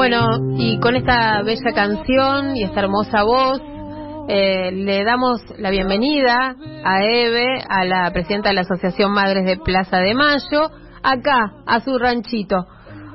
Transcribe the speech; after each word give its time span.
Bueno, 0.00 0.30
y 0.56 0.80
con 0.80 0.96
esta 0.96 1.42
bella 1.42 1.74
canción 1.74 2.56
y 2.56 2.62
esta 2.62 2.80
hermosa 2.80 3.22
voz, 3.22 3.60
eh, 4.30 4.72
le 4.72 5.04
damos 5.04 5.42
la 5.58 5.68
bienvenida 5.68 6.56
a 6.86 7.04
Eve, 7.04 7.62
a 7.68 7.84
la 7.84 8.10
presidenta 8.10 8.48
de 8.48 8.54
la 8.54 8.62
Asociación 8.62 9.12
Madres 9.12 9.44
de 9.44 9.58
Plaza 9.58 9.98
de 9.98 10.14
Mayo, 10.14 10.70
acá, 11.02 11.52
a 11.66 11.80
su 11.80 11.98
ranchito. 11.98 12.64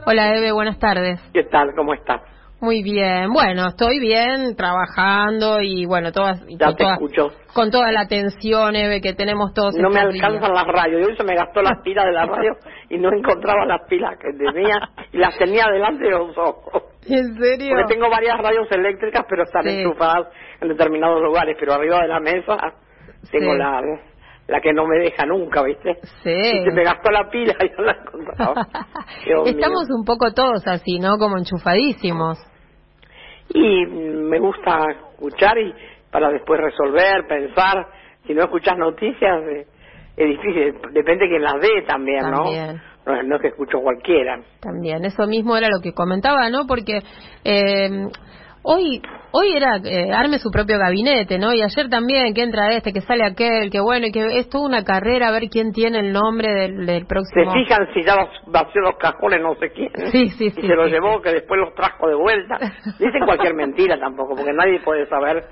Hola 0.06 0.36
Eve, 0.36 0.52
buenas 0.52 0.78
tardes. 0.78 1.20
¿Qué 1.34 1.46
tal? 1.46 1.74
¿Cómo 1.76 1.96
estás? 1.96 2.22
Muy 2.66 2.82
bien, 2.82 3.32
bueno, 3.32 3.68
estoy 3.68 4.00
bien, 4.00 4.56
trabajando 4.56 5.62
y 5.62 5.86
bueno, 5.86 6.12
todas, 6.12 6.42
y 6.48 6.58
Ya 6.58 6.66
con, 6.66 6.76
te 6.76 6.84
toda, 6.84 6.94
escucho. 6.96 7.32
con 7.54 7.70
toda 7.70 7.92
la 7.92 8.02
atención, 8.02 8.76
Eve, 8.76 9.02
que 9.02 9.14
tenemos 9.14 9.54
todos. 9.54 9.76
No 9.76 9.92
me 9.92 10.00
alcanzan 10.00 10.52
las 10.52 10.66
radios. 10.66 11.08
Yo 11.08 11.16
se 11.16 11.24
me 11.24 11.36
gastó 11.36 11.62
las 11.62 11.80
pilas 11.84 12.06
de 12.06 12.12
la 12.12 12.26
radio 12.26 12.56
y 12.90 12.98
no 12.98 13.14
encontraba 13.16 13.66
las 13.68 13.88
pilas 13.88 14.18
que 14.18 14.34
tenía 14.34 14.80
y 15.14 15.18
las 15.20 15.38
tenía 15.38 15.66
delante 15.72 16.06
de 16.06 16.10
los 16.10 16.36
ojos. 16.36 16.82
¿En 17.08 17.38
serio? 17.38 17.76
Porque 17.76 17.94
tengo 17.94 18.10
varias 18.10 18.36
radios 18.40 18.68
eléctricas, 18.72 19.24
pero 19.30 19.44
están 19.44 19.62
Sí. 19.64 19.82
enchufadas 19.82 20.28
en 20.60 20.70
determinados 20.70 21.22
lugares. 21.22 21.56
Pero 21.60 21.74
arriba 21.74 22.00
de 22.02 22.08
la 22.08 22.20
mesa 22.20 22.58
tengo 23.32 23.52
Sí. 23.54 23.58
la 23.60 23.80
la 24.48 24.62
que 24.62 24.74
no 24.74 24.86
me 24.86 24.98
deja 25.00 25.26
nunca, 25.26 25.64
¿viste? 25.64 25.98
Sí. 26.24 26.30
Y 26.32 26.64
se 26.64 26.72
me 26.72 26.84
gastó 26.84 27.10
la 27.12 27.30
pila 27.32 27.56
y 27.64 27.70
no 27.78 27.84
la 27.84 27.92
encontraba. 27.94 28.54
Estamos 29.46 29.88
mío. 29.88 29.96
un 29.98 30.06
poco 30.06 30.34
todos 30.34 30.68
así, 30.68 31.00
¿no? 31.00 31.18
Como 31.18 31.38
enchufadísimos. 31.38 32.38
Y 33.50 33.86
me 33.86 34.40
gusta 34.40 34.86
escuchar 34.92 35.58
y 35.58 35.74
para 36.12 36.30
después 36.30 36.60
resolver, 36.60 37.28
pensar. 37.28 37.88
Si 38.26 38.34
no 38.34 38.42
escuchas 38.44 38.78
noticias, 38.78 39.44
eh, 39.44 39.68
es 40.18 40.28
difícil. 40.30 40.76
Depende 40.92 41.30
que 41.30 41.40
las 41.40 41.60
dé 41.60 41.84
también, 41.88 42.30
¿no? 42.32 42.44
También. 42.44 42.82
No, 43.06 43.22
no 43.22 43.36
es 43.36 43.42
que 43.42 43.48
escucho 43.50 43.80
cualquiera. 43.82 44.40
También, 44.60 45.06
eso 45.06 45.28
mismo 45.28 45.56
era 45.56 45.68
lo 45.68 45.80
que 45.82 45.94
comentaba, 45.94 46.50
¿no? 46.50 46.66
Porque 46.66 47.02
eh, 47.44 48.08
hoy 48.64 49.02
hoy 49.38 49.56
era 49.56 49.78
eh, 49.84 50.12
arme 50.14 50.40
su 50.40 50.50
propio 50.50 50.78
gabinete, 50.80 51.38
¿no? 51.38 51.54
Y 51.54 51.62
ayer 51.62 51.90
también, 51.90 52.34
que 52.34 52.44
entra 52.44 52.72
este, 52.72 52.94
que 52.94 53.02
sale 53.02 53.24
aquel, 53.26 53.70
que 53.70 53.80
bueno, 53.82 54.08
y 54.08 54.12
que 54.12 54.40
es 54.40 54.50
toda 54.50 54.66
una 54.66 54.84
carrera 54.84 55.28
a 55.28 55.32
ver 55.32 55.50
quién 55.50 55.72
tiene 55.74 56.00
el 56.00 56.14
nombre 56.14 56.54
del, 56.54 56.86
del 56.86 57.02
Se 57.02 57.06
próximo. 57.06 57.52
fijan 57.54 57.88
si 57.94 58.04
ya 58.04 58.16
vació 58.48 58.82
los 58.82 58.96
cajones 58.98 59.42
no 59.42 59.56
sé 59.56 59.72
quién. 59.72 59.92
Sí, 60.12 60.30
sí, 60.30 60.46
y 60.48 60.52
sí, 60.52 60.62
se 60.62 60.76
los 60.76 60.86
sí, 60.88 60.92
llevó, 60.94 61.22
que 61.22 61.32
después 61.32 61.60
los 61.60 61.74
trajo 61.76 62.08
de 62.08 62.16
vuelta. 62.16 62.58
Dicen 63.00 63.26
cualquier 63.26 63.54
mentira 63.56 64.00
tampoco, 64.00 64.36
porque 64.36 64.54
nadie 64.54 64.80
puede 64.80 65.06
saber 65.08 65.44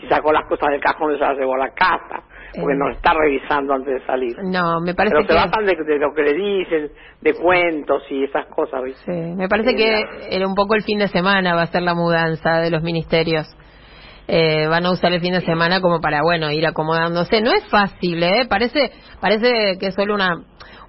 si 0.00 0.06
sacó 0.08 0.32
las 0.32 0.46
cosas 0.48 0.70
del 0.70 0.80
cajón 0.80 1.12
y 1.12 1.18
se 1.18 1.24
las 1.24 1.36
llevó 1.36 1.54
a 1.54 1.58
la 1.58 1.74
casa. 1.74 2.22
Porque 2.54 2.74
Eh. 2.74 2.78
no 2.78 2.90
está 2.90 3.12
revisando 3.14 3.74
antes 3.74 3.94
de 4.00 4.06
salir. 4.06 4.36
No, 4.42 4.80
me 4.84 4.94
parece 4.94 5.14
Pero 5.16 5.22
se 5.26 5.28
que. 5.28 5.34
basan 5.34 5.64
de, 5.66 5.74
de 5.84 5.98
lo 5.98 6.12
que 6.14 6.22
le 6.22 6.32
dicen, 6.34 6.90
de 7.20 7.34
cuentos 7.34 8.02
y 8.10 8.24
esas 8.24 8.46
cosas, 8.46 8.82
¿viste? 8.82 9.04
Sí, 9.12 9.34
me 9.36 9.48
parece 9.48 9.70
Sí, 9.70 9.76
que 9.76 10.04
era 10.30 10.46
un 10.46 10.54
poco 10.54 10.74
el 10.74 10.82
fin 10.82 10.98
de 10.98 11.08
semana 11.08 11.54
va 11.54 11.62
a 11.62 11.66
ser 11.66 11.82
la 11.82 11.94
mudanza 11.94 12.60
de 12.60 12.70
los 12.70 12.82
ministerios. 12.82 13.46
Eh, 14.28 14.66
van 14.68 14.86
a 14.86 14.92
usar 14.92 15.12
el 15.12 15.20
fin 15.20 15.32
de 15.32 15.40
semana 15.40 15.80
como 15.80 16.00
para, 16.00 16.22
bueno, 16.22 16.50
ir 16.52 16.64
acomodándose. 16.66 17.40
No 17.40 17.52
es 17.52 17.66
fácil, 17.68 18.22
¿eh? 18.22 18.46
Parece, 18.48 18.92
parece 19.20 19.76
que 19.80 19.86
es 19.88 19.94
solo 19.94 20.14
una, 20.14 20.36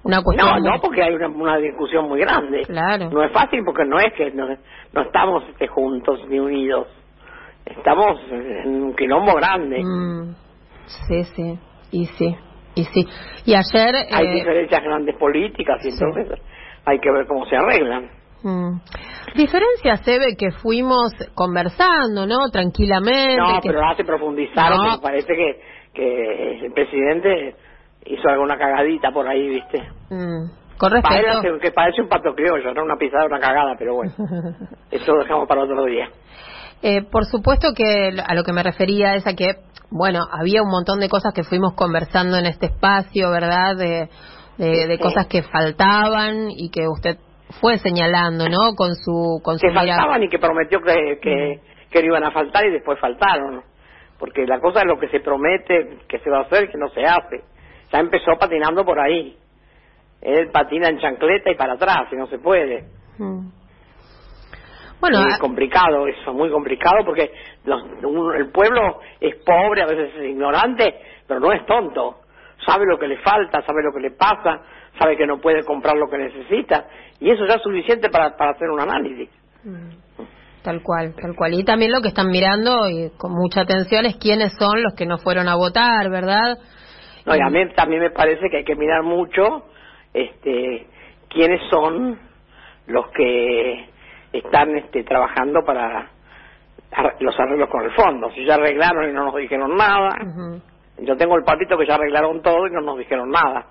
una 0.04 0.22
cuestión. 0.22 0.48
No, 0.62 0.70
no, 0.76 0.80
porque 0.80 1.02
hay 1.02 1.14
una, 1.14 1.28
una 1.28 1.56
discusión 1.56 2.08
muy 2.08 2.20
grande. 2.20 2.62
Claro. 2.62 3.10
No 3.10 3.24
es 3.24 3.32
fácil 3.32 3.60
porque 3.64 3.84
no 3.86 3.98
es 3.98 4.12
que 4.14 4.30
no, 4.30 4.46
no 4.92 5.02
estamos 5.02 5.42
este, 5.50 5.66
juntos 5.66 6.20
ni 6.28 6.38
unidos. 6.38 6.86
Estamos 7.66 8.20
en 8.30 8.82
un 8.84 8.94
quilombo 8.94 9.34
grande. 9.34 9.82
Mm, 9.82 10.34
sí, 10.86 11.24
sí, 11.24 11.58
y 11.90 12.06
sí, 12.06 12.36
y 12.74 12.84
sí. 12.84 13.06
Y 13.46 13.54
ayer... 13.54 13.94
Hay 14.12 14.26
eh, 14.26 14.34
diferencias 14.34 14.82
grandes 14.82 15.16
políticas 15.16 15.84
y 15.84 15.90
sí. 15.92 15.98
entonces 16.04 16.38
hay 16.84 16.98
que 16.98 17.10
ver 17.10 17.26
cómo 17.26 17.46
se 17.46 17.56
arreglan. 17.56 18.10
mm, 18.42 18.80
diferencias, 19.36 20.00
se 20.04 20.18
ve 20.18 20.36
que 20.38 20.50
fuimos 20.50 21.12
conversando, 21.34 22.26
¿no? 22.26 22.48
Tranquilamente. 22.50 23.36
No, 23.36 23.60
que- 23.60 23.68
pero 23.68 23.84
hace 23.86 24.04
profundizar 24.04 24.70
No. 24.70 25.00
parece 25.00 25.34
que, 25.34 25.60
que 25.94 26.66
el 26.66 26.72
presidente 26.72 27.56
hizo 28.06 28.28
alguna 28.28 28.58
cagadita 28.58 29.10
por 29.12 29.26
ahí, 29.28 29.48
¿viste? 29.48 29.78
Mm, 30.10 30.50
con 30.76 30.92
que 31.60 31.70
parece 31.70 32.02
un 32.02 32.08
pato 32.08 32.34
criollo, 32.34 32.74
no 32.74 32.82
una 32.82 32.96
pisada, 32.96 33.26
una 33.26 33.38
cagada, 33.40 33.74
pero 33.78 33.94
bueno. 33.94 34.12
Eso 34.90 35.12
lo 35.14 35.22
dejamos 35.22 35.48
para 35.48 35.62
otro 35.62 35.84
día. 35.84 36.08
Eh, 36.82 37.02
por 37.02 37.24
supuesto 37.24 37.72
que 37.74 38.10
a 38.24 38.34
lo 38.34 38.42
que 38.44 38.52
me 38.52 38.62
refería 38.62 39.14
es 39.14 39.26
a 39.26 39.34
que, 39.34 39.56
bueno, 39.90 40.20
había 40.30 40.62
un 40.62 40.70
montón 40.70 41.00
de 41.00 41.08
cosas 41.08 41.32
que 41.32 41.44
fuimos 41.44 41.74
conversando 41.74 42.36
en 42.36 42.46
este 42.46 42.66
espacio, 42.66 43.30
¿verdad? 43.30 43.76
De, 43.76 44.08
de, 44.58 44.98
cosas 44.98 45.26
que 45.26 45.42
faltaban 45.42 46.50
y 46.50 46.70
que 46.70 46.86
usted 46.86 47.16
fue 47.60 47.78
señalando, 47.78 48.48
¿no? 48.48 48.74
Con 48.76 48.94
su, 48.96 49.40
con 49.42 49.58
su 49.58 49.66
que 49.66 49.72
faltaban 49.72 50.22
y 50.22 50.28
que 50.28 50.38
prometió 50.38 50.80
que, 50.80 51.18
que, 51.20 51.60
que 51.90 52.00
no 52.00 52.06
iban 52.06 52.24
a 52.24 52.30
faltar 52.30 52.66
y 52.66 52.72
después 52.72 52.98
faltaron. 53.00 53.62
Porque 54.18 54.46
la 54.46 54.60
cosa 54.60 54.80
es 54.80 54.86
lo 54.86 54.98
que 54.98 55.08
se 55.08 55.20
promete 55.20 55.98
que 56.08 56.18
se 56.18 56.30
va 56.30 56.38
a 56.38 56.42
hacer 56.42 56.70
que 56.70 56.78
no 56.78 56.88
se 56.90 57.02
hace. 57.02 57.42
Ya 57.92 57.98
empezó 57.98 58.32
patinando 58.38 58.84
por 58.84 58.98
ahí. 59.00 59.36
Él 60.20 60.50
patina 60.50 60.88
en 60.88 60.98
chancleta 60.98 61.50
y 61.50 61.56
para 61.56 61.74
atrás 61.74 62.08
y 62.10 62.16
no 62.16 62.26
se 62.26 62.38
puede. 62.38 62.84
Mm. 63.18 63.48
Bueno, 65.00 65.18
muy 65.22 65.38
complicado 65.38 66.06
eso, 66.06 66.32
muy 66.32 66.50
complicado 66.50 67.04
porque 67.04 67.30
los- 67.64 67.82
un- 68.04 68.34
el 68.36 68.50
pueblo 68.50 69.00
es 69.20 69.36
pobre, 69.44 69.82
a 69.82 69.86
veces 69.86 70.14
es 70.16 70.30
ignorante, 70.30 70.94
pero 71.26 71.40
no 71.40 71.52
es 71.52 71.64
tonto. 71.66 72.20
Sabe 72.64 72.86
lo 72.86 72.98
que 72.98 73.08
le 73.08 73.18
falta, 73.18 73.60
sabe 73.62 73.82
lo 73.82 73.92
que 73.92 74.00
le 74.00 74.12
pasa, 74.12 74.62
sabe 74.98 75.16
que 75.16 75.26
no 75.26 75.38
puede 75.40 75.64
comprar 75.64 75.96
lo 75.96 76.08
que 76.08 76.16
necesita 76.18 76.86
y 77.20 77.30
eso 77.30 77.44
ya 77.46 77.54
es 77.56 77.62
suficiente 77.62 78.08
para, 78.08 78.36
para 78.36 78.52
hacer 78.52 78.70
un 78.70 78.80
análisis. 78.80 79.28
Tal 80.62 80.82
cual, 80.82 81.14
tal 81.20 81.36
cual. 81.36 81.52
Y 81.54 81.64
también 81.64 81.92
lo 81.92 82.00
que 82.00 82.08
están 82.08 82.28
mirando 82.30 82.88
y 82.88 83.10
con 83.18 83.32
mucha 83.32 83.62
atención 83.62 84.06
es 84.06 84.16
quiénes 84.16 84.54
son 84.58 84.82
los 84.82 84.94
que 84.94 85.04
no 85.04 85.18
fueron 85.18 85.48
a 85.48 85.56
votar, 85.56 86.08
¿verdad? 86.08 86.56
No, 87.26 87.34
y 87.36 87.40
a 87.40 87.50
mí 87.50 87.68
también 87.74 88.00
me 88.00 88.10
parece 88.10 88.48
que 88.50 88.58
hay 88.58 88.64
que 88.64 88.76
mirar 88.76 89.02
mucho 89.02 89.64
este, 90.14 90.86
quiénes 91.28 91.60
son 91.70 92.18
los 92.86 93.06
que 93.10 93.88
están 94.38 94.76
este, 94.76 95.04
trabajando 95.04 95.60
para 95.64 96.10
ar- 96.92 97.16
los 97.20 97.38
arreglos 97.38 97.68
con 97.70 97.84
el 97.84 97.92
fondo. 97.92 98.30
Si 98.34 98.44
ya 98.44 98.54
arreglaron 98.54 99.08
y 99.10 99.12
no 99.12 99.24
nos 99.26 99.36
dijeron 99.36 99.76
nada, 99.76 100.10
yo 100.98 101.16
tengo 101.16 101.36
el 101.36 101.44
patito 101.44 101.76
que 101.76 101.86
ya 101.86 101.94
arreglaron 101.94 102.42
todo 102.42 102.66
y 102.66 102.72
no 102.72 102.80
nos 102.80 102.98
dijeron 102.98 103.30
nada. 103.30 103.66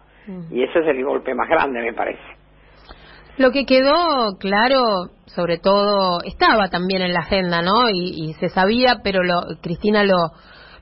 Y 0.52 0.64
ese 0.64 0.80
es 0.80 0.88
el 0.88 1.04
golpe 1.04 1.34
más 1.36 1.50
grande, 1.50 1.82
me 1.82 1.94
parece. 1.94 2.22
Lo 3.38 3.52
que 3.52 3.66
quedó 3.66 4.38
claro, 4.40 4.82
sobre 5.26 5.58
todo, 5.58 6.20
estaba 6.24 6.70
también 6.70 7.02
en 7.02 7.14
la 7.14 7.22
agenda, 7.22 7.62
¿no? 7.62 7.90
Y, 7.90 8.30
y 8.30 8.34
se 8.36 8.50
sabía, 8.50 8.98
pero 9.04 9.24
lo, 9.24 9.42
Cristina 9.62 10.04
lo, 10.04 10.32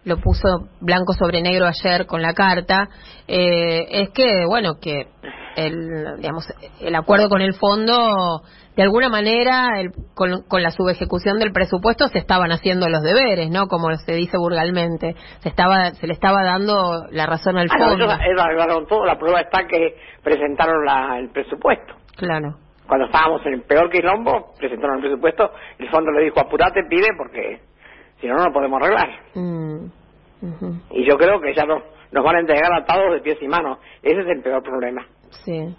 lo 0.03 0.17
puso 0.17 0.67
blanco 0.81 1.13
sobre 1.13 1.41
negro 1.41 1.65
ayer 1.65 2.05
con 2.05 2.21
la 2.21 2.33
carta, 2.33 2.89
eh, 3.27 3.85
es 3.89 4.09
que, 4.09 4.45
bueno, 4.45 4.73
que 4.81 5.07
el, 5.55 6.17
digamos, 6.17 6.45
el 6.81 6.95
acuerdo 6.95 7.29
con 7.29 7.41
el 7.41 7.53
fondo, 7.53 8.41
de 8.75 8.83
alguna 8.83 9.09
manera, 9.09 9.79
el- 9.79 9.91
con, 10.15 10.43
con 10.47 10.61
la 10.63 10.71
subejecución 10.71 11.39
del 11.39 11.51
presupuesto 11.51 12.07
se 12.07 12.17
estaban 12.19 12.51
haciendo 12.51 12.87
los 12.87 13.01
deberes, 13.03 13.49
¿no? 13.49 13.67
Como 13.67 13.93
se 13.95 14.13
dice 14.13 14.37
vulgarmente, 14.37 15.15
se 15.39 15.49
estaba, 15.49 15.91
se 15.91 16.07
le 16.07 16.13
estaba 16.13 16.43
dando 16.43 17.05
la 17.11 17.25
razón 17.25 17.57
al 17.57 17.67
Ah, 17.69 17.77
no, 17.77 17.85
fondo. 17.89 18.05
ellos 18.05 18.41
arreglaron 18.41 18.87
todo. 18.87 19.05
La 19.05 19.17
prueba 19.19 19.41
está 19.41 19.67
que 19.67 19.95
presentaron 20.23 20.85
la- 20.85 21.19
el 21.19 21.29
presupuesto. 21.29 21.95
Claro. 22.15 22.55
Cuando 22.87 23.05
estábamos 23.05 23.45
en 23.45 23.53
el 23.53 23.61
peor 23.63 23.89
quilombo, 23.89 24.53
presentaron 24.57 24.97
el 24.97 25.01
presupuesto. 25.03 25.51
El 25.79 25.89
fondo 25.89 26.11
le 26.11 26.23
dijo, 26.25 26.39
apurate, 26.39 26.83
pide, 26.89 27.07
porque 27.17 27.59
si 28.19 28.27
no, 28.27 28.35
no 28.35 28.45
lo 28.47 28.53
podemos 28.53 28.81
arreglar. 28.81 29.09
Mm, 29.35 29.85
ujú. 30.41 30.75
Y 30.91 31.05
yo 31.07 31.17
creo 31.17 31.39
que 31.39 31.53
ya 31.53 31.63
nos, 31.65 31.83
nos 32.11 32.23
van 32.23 32.35
a 32.35 32.39
entregar 32.39 32.71
atados 32.73 33.13
de 33.13 33.21
pies 33.21 33.37
y 33.41 33.47
manos. 33.47 33.79
Ese 34.03 34.19
es 34.21 34.27
el 34.27 34.41
peor 34.41 34.61
problema. 34.61 35.05
Sí. 35.45 35.73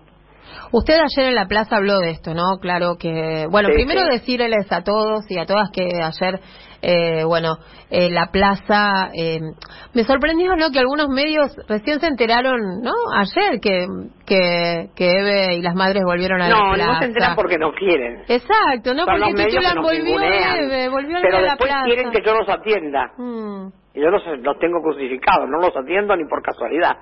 Usted 0.73 0.95
ayer 0.95 1.29
en 1.31 1.35
la 1.35 1.47
plaza 1.47 1.77
habló 1.77 1.99
de 1.99 2.11
esto, 2.11 2.35
¿no? 2.35 2.59
Claro 2.61 2.97
que, 2.99 3.47
bueno, 3.51 3.69
Sí, 3.69 3.75
primero 3.75 4.03
sí. 4.03 4.11
decirles 4.13 4.71
a 4.73 4.83
todos 4.83 5.25
y 5.31 5.39
a 5.39 5.47
todas 5.47 5.71
que 5.71 5.89
ayer, 6.03 6.41
eh, 6.83 7.25
bueno, 7.25 7.57
eh, 7.91 8.11
la 8.11 8.27
plaza, 8.33 9.11
eh, 9.15 9.39
me 9.95 10.05
sorprendió, 10.05 10.57
¿no? 10.57 10.71
Que 10.71 10.79
algunos 10.81 11.09
medios 11.09 11.55
recién 11.69 12.01
se 12.01 12.07
enteraron, 12.07 12.81
¿no? 12.83 12.93
Ayer 13.17 13.61
que, 13.61 13.87
que, 14.27 14.89
que 14.97 15.07
Eve 15.11 15.55
y 15.57 15.63
las 15.63 15.75
madres 15.75 16.03
volvieron 16.05 16.41
a 16.41 16.49
la 16.49 16.55
No, 16.57 16.73
plaza. 16.75 16.93
no 16.93 16.99
se 16.99 17.05
enteran 17.05 17.37
porque 17.37 17.59
no 17.59 17.73
quieren. 17.73 18.23
Exacto, 18.29 18.95
¿no? 18.95 19.05
Son 19.05 19.21
Porque 19.21 19.45
titulan 19.45 19.83
volvió. 19.83 20.21
Eve, 20.21 20.89
volvió 20.89 21.19
Pero 21.23 21.37
a 21.37 21.41
la 21.43 21.49
después 21.51 21.71
plaza. 21.71 21.85
quieren 21.87 22.11
que 22.11 22.23
yo 22.25 22.35
los 22.35 22.49
atienda. 22.49 23.13
Mm, 23.19 23.67
Y 23.95 24.01
yo 24.01 24.09
los, 24.11 24.23
los 24.41 24.59
tengo 24.59 24.81
crucificados, 24.83 25.49
no 25.51 25.59
los 25.59 25.77
atiendo 25.77 26.17
ni 26.17 26.25
por 26.25 26.43
casualidad. 26.43 26.97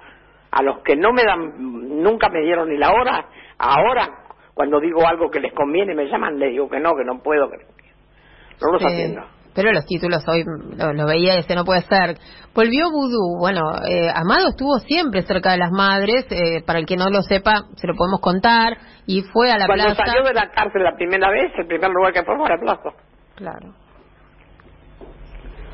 A 0.53 0.63
los 0.63 0.83
que 0.83 0.97
no 0.97 1.13
me 1.13 1.23
dan, 1.23 2.03
nunca 2.03 2.29
me 2.29 2.41
dieron 2.41 2.69
ni 2.69 2.77
la 2.77 2.91
hora, 2.91 3.27
ahora, 3.59 4.09
cuando 4.55 4.81
digo 4.81 5.07
algo 5.07 5.31
que 5.31 5.41
les 5.41 5.53
conviene, 5.53 5.95
me 5.95 6.07
llaman, 6.07 6.39
les 6.39 6.51
digo 6.51 6.69
que 6.69 6.81
no, 6.81 6.95
que 6.97 7.05
no 7.05 7.23
puedo, 7.23 7.49
que 7.49 7.57
no, 7.57 8.73
los 8.73 8.85
atiendo. 8.85 9.23
pero 9.55 9.73
los 9.73 9.87
títulos 9.87 10.23
hoy 10.29 10.45
lo, 10.77 11.07
veía 11.07 11.37
y 11.37 11.39
ese 11.39 11.55
no 11.55 11.65
puede 11.65 11.83
ser. 11.83 12.17
Volvió 12.55 12.91
Vudú. 12.91 13.39
Bueno, 13.39 13.63
eh, 13.89 14.11
Amado 14.15 14.49
estuvo 14.49 14.79
siempre 14.81 15.23
cerca 15.23 15.53
de 15.53 15.59
las 15.59 15.71
madres. 15.71 16.27
Eh, 16.31 16.63
para 16.67 16.79
el 16.79 16.87
que 16.87 16.97
no 16.97 17.09
lo 17.11 17.23
sepa, 17.23 17.63
se 17.77 17.87
lo 17.87 17.95
podemos 17.95 18.21
contar. 18.21 18.77
Y 19.07 19.23
fue 19.23 19.51
a 19.51 19.57
la 19.59 19.67
Cuando 19.67 19.85
plaza. 19.85 20.05
salió 20.05 20.25
de 20.25 20.35
la 20.35 20.51
cárcel 20.51 20.83
la 20.83 20.95
primera 20.95 21.31
vez, 21.31 21.53
el 21.57 21.67
primer 21.67 21.91
lugar 21.91 22.13
que 22.13 22.23
fue 22.25 22.37
fue 22.37 22.47
a 22.47 22.57
la 22.57 22.61
plaza. 22.61 22.91
Claro. 23.37 23.75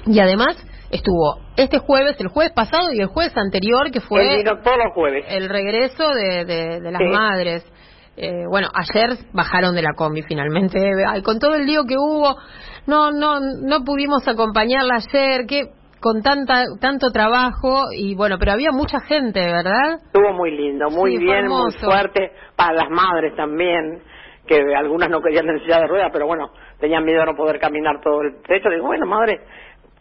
Y 0.07 0.21
además 0.21 0.57
estuvo 0.91 1.39
este 1.57 1.79
jueves, 1.79 2.17
el 2.21 2.29
jueves 2.29 2.53
pasado 2.53 2.93
y 2.93 3.01
el 3.01 3.07
jueves 3.07 3.37
anterior, 3.37 3.91
que 3.91 4.01
fue 4.01 4.39
vino 4.39 4.59
todos 4.63 4.77
los 4.79 4.93
jueves. 4.95 5.25
el 5.29 5.49
regreso 5.49 6.09
de, 6.11 6.45
de, 6.45 6.81
de 6.81 6.91
las 6.93 7.01
Sí. 7.01 7.09
madres. 7.09 7.73
Eh, 8.19 8.47
bueno, 8.49 8.69
ayer 8.75 9.11
bajaron 9.33 9.75
de 9.75 9.83
la 9.83 9.93
combi 9.95 10.23
finalmente. 10.23 10.79
Ay, 11.09 11.23
con 11.23 11.39
todo 11.39 11.55
el 11.55 11.67
lío 11.67 11.85
que 11.87 11.97
hubo, 11.99 12.35
no, 12.87 13.11
no, 13.11 13.41
no 13.41 13.85
pudimos 13.85 14.27
acompañarla 14.27 14.97
ayer, 14.97 15.47
que 15.47 15.65
con 16.01 16.23
tanta, 16.23 16.65
tanto 16.81 17.11
trabajo 17.11 17.85
y 17.93 18.15
bueno, 18.15 18.37
pero 18.39 18.53
había 18.53 18.71
mucha 18.71 19.01
gente, 19.01 19.41
¿verdad? 19.41 19.99
Estuvo 20.07 20.33
muy 20.33 20.51
lindo, 20.57 20.89
muy 20.91 21.13
Sí, 21.13 21.19
bien, 21.19 21.49
muy 21.49 21.73
fuerte. 21.73 22.31
Para 22.55 22.75
las 22.75 22.91
madres 22.91 23.35
también, 23.35 24.03
que 24.47 24.61
algunas 24.77 25.11
no 25.11 25.21
querían 25.21 25.49
en 25.49 25.59
silla 25.61 25.81
de 25.81 25.87
ruedas, 25.89 26.11
pero 26.13 26.27
bueno, 26.27 26.51
tenían 26.79 27.05
miedo 27.05 27.21
de 27.21 27.27
no 27.27 27.35
poder 27.37 27.59
caminar 27.59 28.01
todo 28.03 28.23
el 28.23 28.41
trecho. 28.43 28.69
Digo, 28.71 28.87
bueno, 28.87 29.05
madre, 29.07 29.41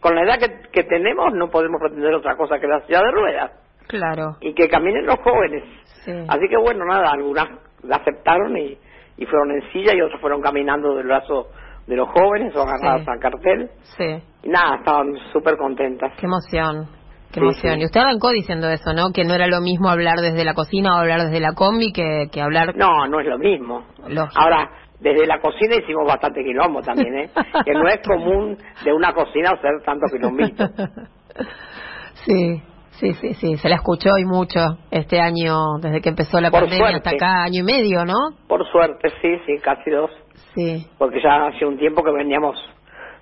con 0.00 0.14
la 0.14 0.22
edad 0.22 0.38
que, 0.38 0.68
que 0.70 0.84
tenemos 0.84 1.32
no 1.34 1.48
podemos 1.50 1.80
pretender 1.80 2.14
otra 2.14 2.36
cosa 2.36 2.58
que 2.58 2.66
la 2.66 2.80
silla 2.86 3.00
de 3.00 3.10
ruedas. 3.10 3.50
Claro. 3.88 4.36
Y 4.40 4.52
que 4.54 4.68
caminen 4.68 5.06
los 5.06 5.16
jóvenes. 5.20 5.62
Sí. 6.04 6.12
Así 6.28 6.48
que 6.48 6.56
bueno, 6.56 6.84
nada, 6.84 7.10
algunas 7.12 7.46
la 7.82 7.96
aceptaron 7.96 8.56
y, 8.56 8.76
y 9.16 9.26
fueron 9.26 9.50
en 9.52 9.72
silla 9.72 9.94
y 9.94 10.00
otros 10.00 10.20
fueron 10.20 10.40
caminando 10.42 10.94
del 10.96 11.06
brazo 11.06 11.48
de 11.86 11.94
los 11.96 12.08
jóvenes 12.08 12.54
o 12.56 12.62
agarradas 12.62 13.04
Sí. 13.04 13.10
al 13.10 13.20
cartel. 13.20 13.70
Sí. 13.96 14.22
Y 14.42 14.48
nada, 14.48 14.76
estaban 14.76 15.14
súper 15.32 15.56
contentas. 15.56 16.12
Qué 16.18 16.26
emoción. 16.26 16.88
Qué 17.32 17.34
Sí, 17.34 17.40
emoción. 17.40 17.74
sí. 17.74 17.80
Y 17.80 17.84
usted 17.84 18.00
arrancó 18.00 18.30
diciendo 18.30 18.68
eso, 18.68 18.92
¿no? 18.92 19.12
Que 19.12 19.24
no 19.24 19.34
era 19.34 19.46
lo 19.46 19.60
mismo 19.60 19.88
hablar 19.88 20.16
desde 20.20 20.44
la 20.44 20.54
cocina 20.54 20.94
o 20.96 20.98
hablar 20.98 21.22
desde 21.22 21.38
la 21.40 21.52
combi 21.54 21.92
que, 21.92 22.28
que 22.32 22.40
hablar. 22.42 22.74
No, 22.76 23.06
no 23.06 23.20
es 23.20 23.26
lo 23.26 23.38
mismo. 23.38 23.84
Lógico. 24.08 24.40
Ahora, 24.40 24.68
desde 25.00 25.26
la 25.26 25.40
cocina 25.40 25.76
hicimos 25.76 26.06
bastante 26.06 26.42
quilombo 26.42 26.80
también, 26.82 27.14
¿eh? 27.18 27.30
que 27.64 27.72
no 27.72 27.86
es 27.88 27.98
común 28.06 28.56
de 28.84 28.92
una 28.92 29.12
cocina 29.12 29.50
hacer 29.50 29.72
tanto 29.84 30.06
quilombito. 30.10 30.68
sí, 32.24 32.62
sí, 32.92 33.12
sí, 33.14 33.34
sí. 33.34 33.56
Se 33.56 33.68
la 33.68 33.76
escuchó 33.76 34.10
y 34.18 34.24
mucho 34.24 34.60
este 34.90 35.20
año, 35.20 35.78
desde 35.80 36.00
que 36.00 36.08
empezó 36.08 36.40
la 36.40 36.50
Por 36.50 36.60
pandemia 36.60 36.88
suerte. 36.90 37.08
hasta 37.08 37.10
acá, 37.26 37.42
año 37.44 37.60
y 37.60 37.64
medio, 37.64 38.04
¿no? 38.04 38.14
Por 38.48 38.66
suerte, 38.70 39.10
sí, 39.22 39.36
sí, 39.46 39.58
casi 39.62 39.90
dos, 39.90 40.10
Sí, 40.54 40.86
porque 40.98 41.20
ya 41.22 41.46
hace 41.48 41.66
un 41.66 41.78
tiempo 41.78 42.02
que 42.02 42.10
veníamos 42.12 42.56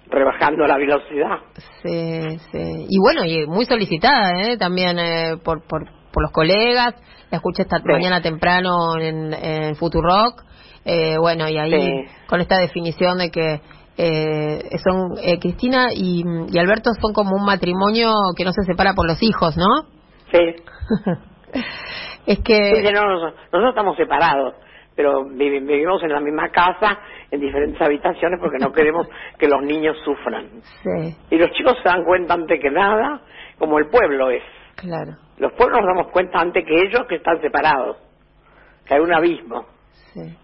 rebajando 0.09 0.67
la 0.67 0.77
velocidad. 0.77 1.39
sí, 1.83 2.39
sí. 2.53 2.87
Y 2.89 2.99
bueno, 3.01 3.25
y 3.25 3.47
muy 3.47 3.65
solicitada, 3.65 4.31
¿eh? 4.43 4.57
También 4.57 4.99
eh, 4.99 5.37
por, 5.45 5.67
por, 5.67 5.85
por 6.13 6.23
los 6.23 6.31
colegas. 6.33 6.95
La 7.31 7.39
escuché 7.39 7.63
esta 7.63 7.79
Sí. 7.79 7.85
mañana 7.87 8.23
temprano 8.23 8.97
en, 9.01 9.33
en 9.35 9.75
Futurock. 9.75 10.45
Eh, 10.85 11.17
bueno, 11.19 11.49
y 11.49 11.57
ahí 11.59 11.71
Sí. 11.73 12.05
con 12.27 12.41
esta 12.41 12.57
definición 12.59 13.19
de 13.19 13.31
que 13.31 13.61
eh, 13.97 14.61
son 14.83 15.13
eh, 15.23 15.39
Cristina 15.39 15.87
y, 15.95 16.23
y 16.53 16.59
Alberto 16.59 16.91
son 17.01 17.13
como 17.13 17.37
un 17.37 17.45
matrimonio 17.45 18.13
que 18.37 18.45
no 18.45 18.53
se 18.53 18.63
separa 18.65 18.93
por 18.95 19.07
los 19.07 19.23
hijos, 19.23 19.57
¿no? 19.57 19.67
Sí, 20.33 20.39
es 22.27 22.39
que 22.41 22.55
sí, 22.87 22.93
no, 22.93 23.03
nosotros, 23.07 23.35
nosotros 23.53 23.69
estamos 23.71 23.97
separados, 23.97 24.55
pero 24.97 25.25
vivi- 25.25 25.65
vivimos 25.65 26.03
en 26.03 26.11
la 26.13 26.21
misma 26.21 26.49
casa, 26.51 26.99
en 27.31 27.41
diferentes 27.41 27.81
habitaciones, 27.81 28.41
porque 28.41 28.59
no 28.59 28.73
queremos 28.73 29.07
que 29.39 29.49
los 29.49 29.63
niños 29.63 29.97
sufran. 30.05 30.49
sí, 30.83 31.17
Y 31.31 31.37
los 31.39 31.51
chicos 31.53 31.75
se 31.83 31.89
dan 31.89 32.05
cuenta 32.05 32.35
antes 32.35 32.61
que 32.61 32.71
nada, 32.71 33.21
como 33.59 33.79
el 33.79 33.87
pueblo 33.89 34.31
es. 34.31 34.43
claro, 34.77 35.13
Los 35.39 35.53
pueblos 35.53 35.81
nos 35.81 35.97
damos 35.97 36.13
cuenta 36.13 36.41
antes 36.41 36.65
que 36.67 36.75
ellos 36.83 37.07
que 37.09 37.17
están 37.17 37.41
separados, 37.41 37.97
que 38.87 38.95
hay 38.95 39.01
un 39.01 39.13
abismo. 39.15 39.67
sí. 40.13 40.37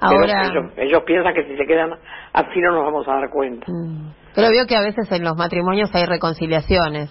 Ahora, 0.00 0.42
ellos, 0.48 0.72
ellos 0.76 1.02
piensan 1.06 1.32
que 1.34 1.44
si 1.44 1.56
se 1.56 1.66
quedan 1.66 1.90
así 2.32 2.60
no 2.60 2.72
nos 2.72 2.84
vamos 2.84 3.08
a 3.08 3.12
dar 3.12 3.30
cuenta. 3.30 3.66
mm, 3.66 4.12
pero 4.34 4.48
veo 4.50 4.66
que 4.66 4.76
a 4.76 4.82
veces 4.82 5.10
en 5.12 5.24
los 5.24 5.36
matrimonios 5.36 5.94
hay 5.94 6.04
reconciliaciones. 6.04 7.10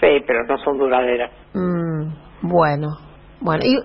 Sí, 0.00 0.22
pero 0.26 0.44
no 0.46 0.56
son 0.58 0.78
duraderas. 0.78 1.30
Mm, 1.52 2.48
bueno, 2.48 2.88
bueno. 3.40 3.64
Y 3.64 3.76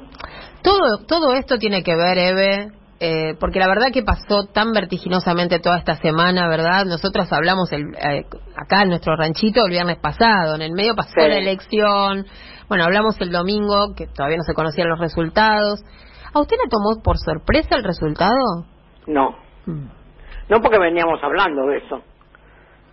todo, 0.62 1.06
todo 1.08 1.34
esto 1.34 1.58
tiene 1.58 1.84
que 1.84 1.96
ver, 1.96 2.18
Eve, 2.18 2.68
eh, 3.00 3.34
porque 3.40 3.60
la 3.60 3.68
verdad 3.68 3.88
que 3.92 4.04
pasó 4.04 4.46
tan 4.54 4.72
vertiginosamente 4.72 5.60
toda 5.60 5.78
esta 5.78 5.96
semana, 5.96 6.48
¿verdad? 6.48 6.86
Nosotros 6.86 7.32
hablamos 7.34 7.72
el, 7.74 7.82
eh, 7.96 8.24
acá 8.56 8.84
en 8.84 8.90
nuestro 8.90 9.16
ranchito 9.18 9.66
el 9.66 9.72
viernes 9.72 9.98
pasado, 9.98 10.56
en 10.56 10.62
el 10.62 10.72
medio 10.72 10.96
pasó 10.96 11.12
Sí. 11.18 11.28
la 11.28 11.36
elección, 11.38 12.26
bueno, 12.70 12.86
hablamos 12.86 13.20
el 13.20 13.32
domingo, 13.32 13.94
que 13.98 14.08
todavía 14.08 14.38
no 14.38 14.44
se 14.44 14.54
conocían 14.54 14.88
los 14.88 15.00
resultados. 15.00 15.82
¿A 16.36 16.42
usted 16.42 16.58
le 16.62 16.70
tomó 16.70 17.02
por 17.02 17.18
sorpresa 17.18 17.78
el 17.78 17.84
resultado? 17.86 18.66
No, 19.08 19.38
Mm, 19.68 19.88
no 20.50 20.62
porque 20.62 20.78
veníamos 20.78 21.24
hablando 21.24 21.66
de 21.68 21.78
eso. 21.78 22.04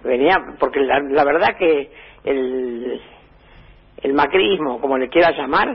Venía, 0.04 0.36
porque 0.58 0.80
la, 0.80 1.00
la 1.00 1.24
verdad 1.24 1.48
que 1.58 1.90
el, 2.24 2.98
el 3.98 4.14
macrismo, 4.14 4.80
como 4.80 4.96
le 4.96 5.08
quiera 5.10 5.32
llamar, 5.36 5.68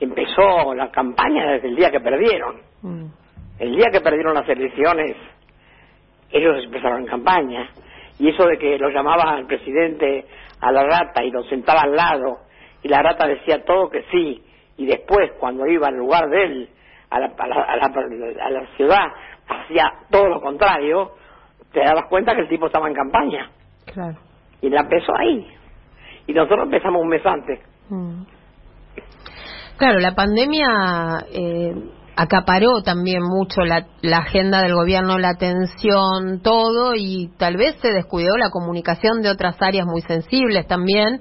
empezó 0.00 0.74
la 0.74 0.90
campaña 0.90 1.52
desde 1.52 1.68
el 1.68 1.76
día 1.76 1.90
que 1.90 2.00
perdieron. 2.00 2.56
mm, 2.82 3.04
El 3.60 3.76
día 3.76 3.86
que 3.92 4.00
perdieron 4.00 4.34
las 4.34 4.48
elecciones, 4.48 5.14
ellos 6.32 6.64
empezaron 6.64 7.04
campaña. 7.06 7.68
Y 8.18 8.30
eso 8.30 8.44
de 8.46 8.58
que 8.58 8.76
lo 8.78 8.88
llamaba 8.88 9.38
el 9.38 9.46
presidente 9.46 10.24
a 10.60 10.72
la 10.72 10.82
rata 10.84 11.22
y 11.22 11.30
lo 11.30 11.44
sentaba 11.44 11.82
al 11.82 11.94
lado, 11.94 12.38
y 12.82 12.88
la 12.88 13.02
rata 13.02 13.26
decía 13.28 13.62
todo 13.64 13.88
que 13.90 14.02
sí, 14.10 14.42
y 14.78 14.86
después, 14.86 15.32
cuando 15.38 15.66
iba 15.66 15.88
al 15.88 15.94
lugar 15.96 16.28
de 16.30 16.44
él, 16.44 16.68
a 17.10 17.18
la, 17.20 17.26
a 17.38 17.46
la, 17.46 17.62
a 17.62 17.76
la- 17.76 18.44
a 18.46 18.50
la 18.50 18.76
ciudad, 18.76 19.04
hacía 19.48 19.84
todo 20.10 20.28
lo 20.28 20.40
contrario, 20.40 21.12
te 21.72 21.80
dabas 21.80 22.04
cuenta 22.08 22.34
que 22.34 22.42
el 22.42 22.48
tipo 22.48 22.66
estaba 22.66 22.88
en 22.88 22.94
campaña. 22.94 23.50
claro. 23.92 24.18
Y 24.62 24.68
la 24.68 24.80
empezó 24.80 25.12
ahí. 25.16 25.46
Y 26.26 26.34
nosotros 26.34 26.64
empezamos 26.64 27.00
un 27.02 27.08
mes 27.08 27.24
antes. 27.24 27.60
Mm. 27.88 28.22
Claro, 29.78 29.98
la 29.98 30.14
pandemia 30.14 30.66
eh, 31.32 31.74
acaparó 32.16 32.82
también 32.82 33.22
mucho 33.22 33.62
la, 33.62 33.86
la 34.02 34.18
agenda 34.18 34.60
del 34.60 34.74
gobierno, 34.74 35.18
la 35.18 35.30
atención, 35.30 36.42
todo, 36.42 36.92
y 36.94 37.30
tal 37.38 37.56
vez 37.56 37.76
se 37.80 37.92
descuidó 37.92 38.36
la 38.36 38.50
comunicación 38.50 39.22
de 39.22 39.30
otras 39.30 39.56
áreas 39.62 39.86
muy 39.86 40.02
sensibles 40.02 40.66
también. 40.66 41.20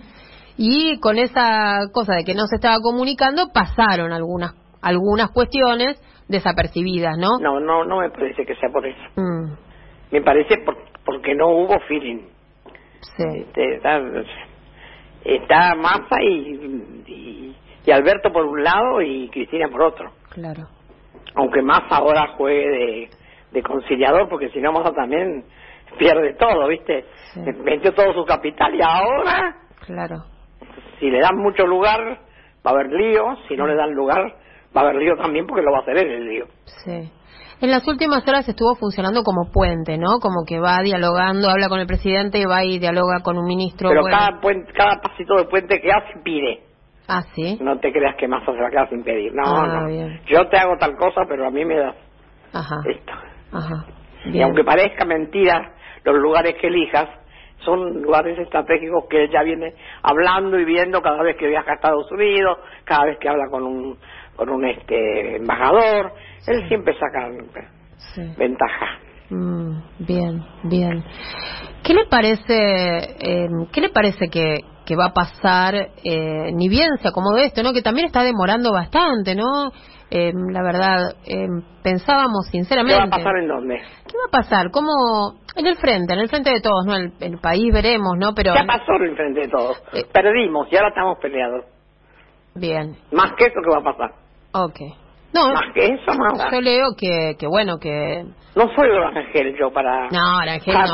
Y 0.57 0.99
con 0.99 1.17
esa 1.17 1.77
cosa 1.93 2.15
de 2.15 2.25
que 2.25 2.33
no 2.35 2.45
se 2.47 2.55
estaba 2.57 2.79
comunicando, 2.81 3.47
pasaron 3.53 4.11
algunas 4.11 4.53
algunas 4.81 5.31
cuestiones 5.31 5.99
desapercibidas, 6.27 7.17
¿no? 7.17 7.37
No, 7.39 7.59
no, 7.59 7.83
no 7.85 7.99
me 7.99 8.09
parece 8.09 8.45
que 8.45 8.55
sea 8.55 8.69
por 8.69 8.85
eso. 8.85 9.01
Mm, 9.15 9.51
Me 10.11 10.21
parece 10.21 10.57
por- 10.65 10.77
porque 11.05 11.33
no 11.35 11.47
hubo 11.49 11.79
feeling. 11.87 12.27
sí, 13.17 13.23
Este, 13.35 13.75
está, 13.75 13.99
está 15.23 15.75
Massa 15.75 16.21
y, 16.21 17.03
y, 17.07 17.55
y 17.85 17.91
Alberto 17.91 18.31
por 18.31 18.45
un 18.45 18.63
lado 18.63 19.01
y 19.01 19.29
Cristina 19.29 19.67
por 19.69 19.81
otro. 19.83 20.11
claro. 20.29 20.67
Aunque 21.35 21.61
Massa 21.61 21.97
ahora 21.97 22.27
juegue 22.37 22.67
de, 22.69 23.09
de 23.51 23.63
conciliador, 23.63 24.27
porque 24.29 24.49
si 24.49 24.59
no 24.59 24.71
Massa 24.71 24.91
también 24.93 25.45
pierde 25.97 26.33
todo, 26.35 26.67
¿viste? 26.67 27.05
Sí. 27.33 27.41
Metió 27.63 27.93
todo 27.93 28.13
su 28.13 28.25
capital 28.25 28.73
y 28.75 28.81
ahora, 28.81 29.55
Claro. 29.85 30.25
si 30.99 31.09
le 31.09 31.19
dan 31.19 31.37
mucho 31.37 31.65
lugar, 31.65 31.99
va 32.65 32.71
a 32.71 32.73
haber 32.73 32.87
lío. 32.91 33.23
Si 33.47 33.55
no 33.55 33.67
le 33.67 33.75
dan 33.75 33.91
lugar, 33.91 34.35
va 34.75 34.81
a 34.81 34.83
haber 34.85 34.95
lío 34.97 35.15
también 35.17 35.45
porque 35.47 35.63
lo 35.63 35.71
va 35.71 35.79
a 35.79 35.81
hacer 35.81 35.97
él 35.97 36.11
el 36.11 36.29
lío. 36.29 36.45
Sí. 36.85 37.11
En 37.61 37.71
las 37.71 37.85
últimas 37.87 38.25
horas 38.27 38.47
estuvo 38.47 38.75
funcionando 38.75 39.21
como 39.23 39.51
puente, 39.51 39.97
¿no? 39.97 40.19
Como 40.21 40.45
que 40.47 40.59
va 40.59 40.77
dialogando, 40.81 41.49
habla 41.49 41.67
con 41.67 41.79
el 41.81 41.87
presidente 41.87 42.39
y 42.39 42.45
va 42.45 42.63
y 42.63 42.79
dialoga 42.79 43.19
con 43.21 43.37
un 43.37 43.45
ministro. 43.45 43.89
Pero 43.89 44.01
bueno. 44.01 44.17
cada, 44.17 44.39
puente, 44.39 44.71
cada 44.71 45.01
pasito 45.01 45.35
de 45.35 45.43
puente 45.45 45.81
que 45.81 45.91
hace 45.91 46.19
pide. 46.23 46.61
Ah, 47.07 47.23
sí. 47.35 47.57
No 47.59 47.77
te 47.79 47.91
creas 47.91 48.15
que 48.17 48.27
Massa 48.27 48.53
se 48.53 48.61
va 48.61 48.67
a 48.67 48.69
quedar 48.69 48.89
sin 48.89 49.03
pedir. 49.03 49.33
No, 49.33 49.43
Ah, 49.45 49.79
no. 49.81 49.87
bien. 49.87 50.21
Yo 50.27 50.47
te 50.47 50.57
hago 50.57 50.77
tal 50.79 50.95
cosa, 50.95 51.21
pero 51.27 51.47
a 51.47 51.51
mí 51.51 51.65
me 51.65 51.75
das 51.77 51.95
Ajá. 52.53 52.75
esto. 52.85 53.11
Ajá. 53.51 53.85
Y 54.25 54.31
Bien. 54.31 54.43
aunque 54.45 54.63
parezca 54.63 55.05
mentira, 55.05 55.73
los 56.05 56.15
lugares 56.17 56.55
que 56.61 56.67
elijas 56.67 57.09
son 57.65 58.01
lugares 58.03 58.39
estratégicos 58.39 59.05
que 59.09 59.23
él 59.25 59.31
ya 59.31 59.43
viene 59.43 59.73
hablando 60.01 60.57
y 60.57 60.63
viendo 60.65 61.01
cada 61.01 61.21
vez 61.23 61.35
que 61.35 61.47
viaja 61.47 61.71
a 61.71 61.75
Estados 61.75 62.09
Unidos, 62.11 62.57
cada 62.85 63.05
vez 63.05 63.17
que 63.19 63.27
habla 63.27 63.49
con 63.49 63.63
un 63.63 63.97
con 64.39 64.49
un 64.49 64.63
este 64.63 65.35
embajador, 65.35 66.13
él 66.47 66.65
siempre 66.69 66.93
saca 66.93 67.29
Sí. 68.15 68.21
ventaja. 68.37 68.85
Mm, 69.29 69.81
bien, 69.99 70.45
bien. 70.63 71.03
¿Qué 71.83 71.93
le 71.93 72.05
parece, 72.05 72.55
eh, 73.19 73.49
qué 73.73 73.81
le 73.81 73.89
parece 73.89 74.29
que, 74.29 74.61
que 74.85 74.95
va 74.95 75.07
a 75.07 75.13
pasar, 75.13 75.75
eh, 75.75 76.51
ni 76.53 76.69
bien 76.69 76.87
se 77.01 77.09
acomode 77.09 77.43
esto, 77.47 77.63
¿no? 77.63 77.73
Que 77.73 77.81
también 77.81 78.07
está 78.07 78.23
demorando 78.23 78.71
bastante, 78.71 79.35
¿no? 79.35 79.71
Eh, 80.09 80.31
la 80.33 80.63
verdad, 80.63 81.15
eh, 81.25 81.45
pensábamos 81.83 82.47
sinceramente. 82.49 82.95
¿Qué 82.95 83.09
va 83.09 83.15
a 83.15 83.17
pasar 83.17 83.37
en 83.39 83.47
dónde? 83.49 83.75
¿Qué 83.75 84.13
va 84.17 84.27
a 84.29 84.41
pasar? 84.41 84.71
¿Cómo? 84.71 85.35
En 85.57 85.67
el 85.67 85.75
frente, 85.75 86.13
en 86.13 86.19
el 86.19 86.29
frente 86.29 86.51
de 86.51 86.61
todos, 86.61 86.85
¿no? 86.85 86.95
El, 86.95 87.11
el 87.19 87.39
país 87.39 87.73
veremos, 87.73 88.13
¿no? 88.17 88.33
Pero. 88.33 88.55
Ya 88.55 88.63
pasó 88.65 88.93
en 88.93 89.03
el 89.03 89.15
frente 89.17 89.41
de 89.41 89.47
todos. 89.49 89.83
Eh. 89.93 90.05
Perdimos 90.13 90.71
y 90.71 90.77
ahora 90.77 90.89
estamos 90.89 91.17
peleados. 91.19 91.65
Bien. 92.55 92.95
Más 93.11 93.33
que 93.37 93.43
eso, 93.45 93.59
¿qué 93.63 93.69
va 93.69 93.79
a 93.79 93.83
pasar? 93.83 94.28
Ok. 94.53 94.79
No, 95.33 95.53
Más 95.53 95.71
que 95.73 95.85
eso, 95.85 96.11
nada. 96.15 96.49
yo 96.51 96.59
leo 96.61 96.95
que, 96.97 97.35
que 97.37 97.45
bueno, 97.47 97.77
que. 97.79 98.25
No 98.55 98.63
soy 98.75 98.89
Ángel 99.15 99.55
yo 99.59 99.71
para... 99.71 100.09
No, 100.09 100.37
Arangel 100.41 100.73
para, 100.73 100.87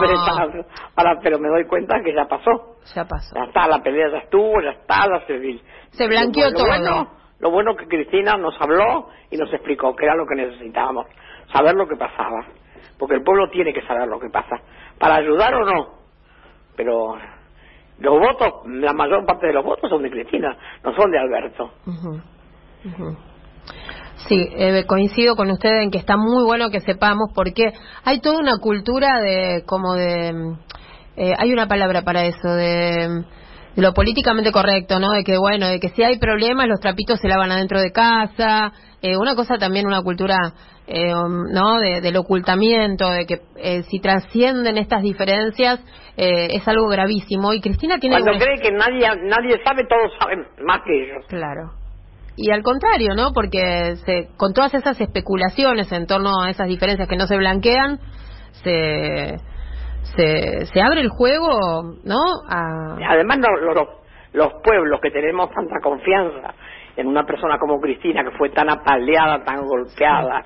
no. 0.47 0.65
para- 0.93 1.19
pero 1.21 1.39
me 1.39 1.47
doy 1.47 1.65
cuenta 1.65 2.01
que 2.03 2.13
ya 2.13 2.25
pasó. 2.25 2.75
Ya 2.93 3.05
pasó. 3.05 3.33
Ya 3.33 3.45
está, 3.45 3.67
la 3.67 3.81
pelea 3.81 4.09
ya 4.12 4.17
estuvo, 4.17 4.62
ya 4.62 4.71
está, 4.71 5.05
ya 5.07 5.25
se... 5.25 5.59
Se 5.91 6.07
blanqueó 6.07 6.50
lo 6.50 6.57
todo. 6.57 6.67
Bueno, 6.67 7.07
lo 7.39 7.51
bueno 7.51 7.75
que 7.77 7.88
Cristina 7.88 8.35
nos 8.38 8.59
habló 8.62 9.07
y 9.31 9.38
nos 9.38 9.51
explicó 9.53 9.95
que 9.95 10.03
era 10.05 10.15
lo 10.15 10.25
que 10.27 10.35
necesitábamos, 10.35 11.07
saber 11.53 11.75
lo 11.75 11.88
que 11.88 11.95
pasaba. 11.95 12.45
Porque 13.00 13.15
el 13.15 13.24
pueblo 13.24 13.50
tiene 13.50 13.74
que 13.74 13.81
saber 13.88 14.07
lo 14.09 14.19
que 14.19 14.29
pasa, 14.29 14.57
para 15.00 15.15
ayudar 15.15 15.53
o 15.55 15.65
no. 15.65 15.88
Pero 16.75 17.15
los 18.00 18.19
votos, 18.19 18.63
la 18.67 18.91
mayor 18.93 19.25
parte 19.25 19.47
de 19.47 19.53
los 19.53 19.63
votos 19.63 19.89
son 19.89 20.03
de 20.03 20.12
Cristina, 20.12 20.57
no 20.83 20.93
son 20.93 21.09
de 21.09 21.19
Alberto. 21.19 21.71
Sí, 24.27 24.48
eh, 24.57 24.86
coincido 24.88 25.36
con 25.36 25.51
usted 25.51 25.81
en 25.84 25.91
que 25.91 25.98
está 26.00 26.17
muy 26.17 26.43
bueno 26.43 26.69
que 26.72 26.79
sepamos 26.79 27.29
porque 27.36 27.74
hay 28.03 28.22
toda 28.22 28.39
una 28.39 28.57
cultura 28.57 29.22
de 29.22 29.63
como 29.67 29.93
de 29.93 30.34
mm, 30.34 30.60
eh, 31.17 31.34
hay 31.38 31.51
una 31.53 31.67
palabra 31.67 32.01
para 32.01 32.25
eso 32.25 32.50
de, 32.50 33.07
mm, 33.07 33.75
de 33.75 33.81
lo 33.81 33.93
políticamente 33.93 34.51
correcto, 34.51 35.00
¿no? 35.00 35.12
De 35.12 35.24
que 35.24 35.38
bueno, 35.38 35.67
de 35.67 35.79
que 35.79 35.89
si 35.89 36.01
hay 36.03 36.17
problemas 36.17 36.67
los 36.67 36.79
trapitos 36.79 37.19
se 37.19 37.27
lavan 37.27 37.51
adentro 37.51 37.79
de 37.79 37.91
casa, 37.91 38.72
eh, 39.01 39.15
una 39.17 39.36
cosa 39.36 39.57
también 39.57 39.86
una 39.86 40.01
cultura 40.01 40.38
eh, 40.88 41.13
um, 41.13 41.51
¿no? 41.51 41.79
De, 41.79 42.00
del 42.01 42.15
ocultamiento, 42.17 43.10
de 43.10 43.25
que 43.25 43.41
eh, 43.57 43.84
si 43.89 44.00
trascienden 44.00 44.77
estas 44.77 45.01
diferencias 45.03 45.79
eh, 46.17 46.48
es 46.51 46.67
algo 46.67 46.88
gravísimo 46.88 47.53
y 47.53 47.62
Cristina 47.62 47.98
tiene 48.00 48.15
Cuando 48.15 48.31
una- 48.31 48.39
cree 48.39 48.60
que 48.60 48.72
nadie, 48.72 49.07
nadie 49.24 49.62
sabe, 49.63 49.84
todos 49.88 50.12
saben 50.19 50.45
más 50.65 50.79
que 50.86 51.03
ellos. 51.03 51.25
Claro. 51.27 51.72
Y 52.37 52.51
al 52.51 52.63
contrario, 52.63 53.15
¿no? 53.15 53.31
Porque 53.33 53.95
se, 54.05 54.29
con 54.37 54.53
todas 54.53 54.73
esas 54.73 54.99
especulaciones 54.99 55.91
en 55.91 56.05
torno 56.07 56.41
a 56.41 56.49
esas 56.49 56.67
diferencias 56.67 57.07
que 57.07 57.15
no 57.15 57.27
se 57.27 57.37
blanquean, 57.37 57.99
se, 58.63 59.37
se, 60.15 60.65
se 60.65 60.81
abre 60.81 61.01
el 61.01 61.09
juego, 61.09 61.93
¿no? 62.03 62.21
A, 62.49 62.97
Además, 63.09 63.37
no- 63.39 63.73
los, 63.73 63.87
los 64.33 64.53
pueblos 64.63 64.99
que 65.01 65.11
tenemos 65.11 65.49
tanta 65.51 65.79
confianza 65.81 66.53
en 66.97 67.07
una 67.07 67.23
persona 67.25 67.57
como 67.57 67.79
Cristina, 67.79 68.23
que 68.23 68.37
fue 68.37 68.49
tan 68.49 68.69
apaleada, 68.69 69.43
tan 69.43 69.65
golpeada, 69.65 70.43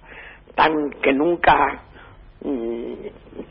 tan 0.56 0.92
que 1.02 1.14
nunca... 1.14 1.84
mm, 2.44 2.94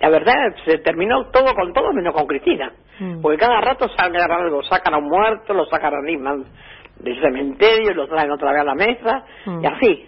La 0.01 0.11
verdad, 0.11 0.35
se 0.65 0.79
terminó 0.79 1.27
todo 1.31 1.55
con 1.55 1.73
todo 1.73 1.93
menos 1.93 2.15
con 2.15 2.27
Cristina. 2.27 2.73
Mm. 3.01 3.21
Porque 3.21 3.39
cada 3.39 3.61
rato 3.61 3.89
sacan 3.97 4.31
algo, 4.31 4.63
sacan 4.65 4.95
a 4.95 4.99
un 4.99 5.09
muerto, 5.09 5.55
lo 5.55 5.65
sacan 5.67 5.95
a 5.95 6.03
Nisman 6.03 6.45
del 7.01 7.21
cementerio, 7.21 7.95
lo 7.95 8.07
traen 8.09 8.31
otra 8.31 8.53
vez 8.53 8.61
a 8.63 8.65
la 8.65 8.75
mesa, 8.75 9.25
Mm. 9.47 9.63
y 9.63 9.67
así. 9.67 10.07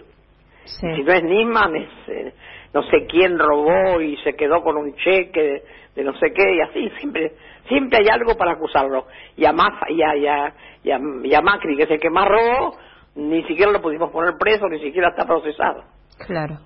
sí. 0.65 0.95
Si 0.95 1.03
no 1.03 1.13
es 1.13 1.23
Nisman, 1.23 1.75
es 1.75 1.89
eh, 2.07 2.33
no 2.73 2.83
sé 2.83 3.05
quién 3.07 3.37
robó 3.39 3.99
y 4.01 4.15
se 4.17 4.33
quedó 4.35 4.61
con 4.61 4.77
un 4.77 4.93
cheque 4.95 5.41
de, 5.41 5.63
de 5.95 6.03
no 6.03 6.13
sé 6.17 6.31
qué, 6.33 6.55
y 6.55 6.61
así, 6.61 6.89
siempre 6.99 7.33
siempre 7.67 7.99
hay 8.01 8.07
algo 8.11 8.35
para 8.35 8.53
acusarlo. 8.53 9.05
Y 9.37 9.45
a, 9.45 9.51
Massa- 9.53 9.89
y, 9.89 10.01
a, 10.01 10.15
y, 10.15 10.27
a, 10.27 10.53
y, 10.83 10.91
a, 10.91 10.99
y 11.23 11.33
a 11.33 11.41
Macri, 11.41 11.75
que 11.77 11.83
es 11.83 11.91
el 11.91 11.99
que 11.99 12.09
más 12.09 12.27
robó, 12.27 12.75
ni 13.15 13.43
siquiera 13.43 13.71
lo 13.71 13.81
pudimos 13.81 14.09
poner 14.11 14.33
preso, 14.39 14.67
ni 14.67 14.79
siquiera 14.79 15.09
está 15.09 15.25
procesado. 15.25 15.83
Claro. 16.27 16.57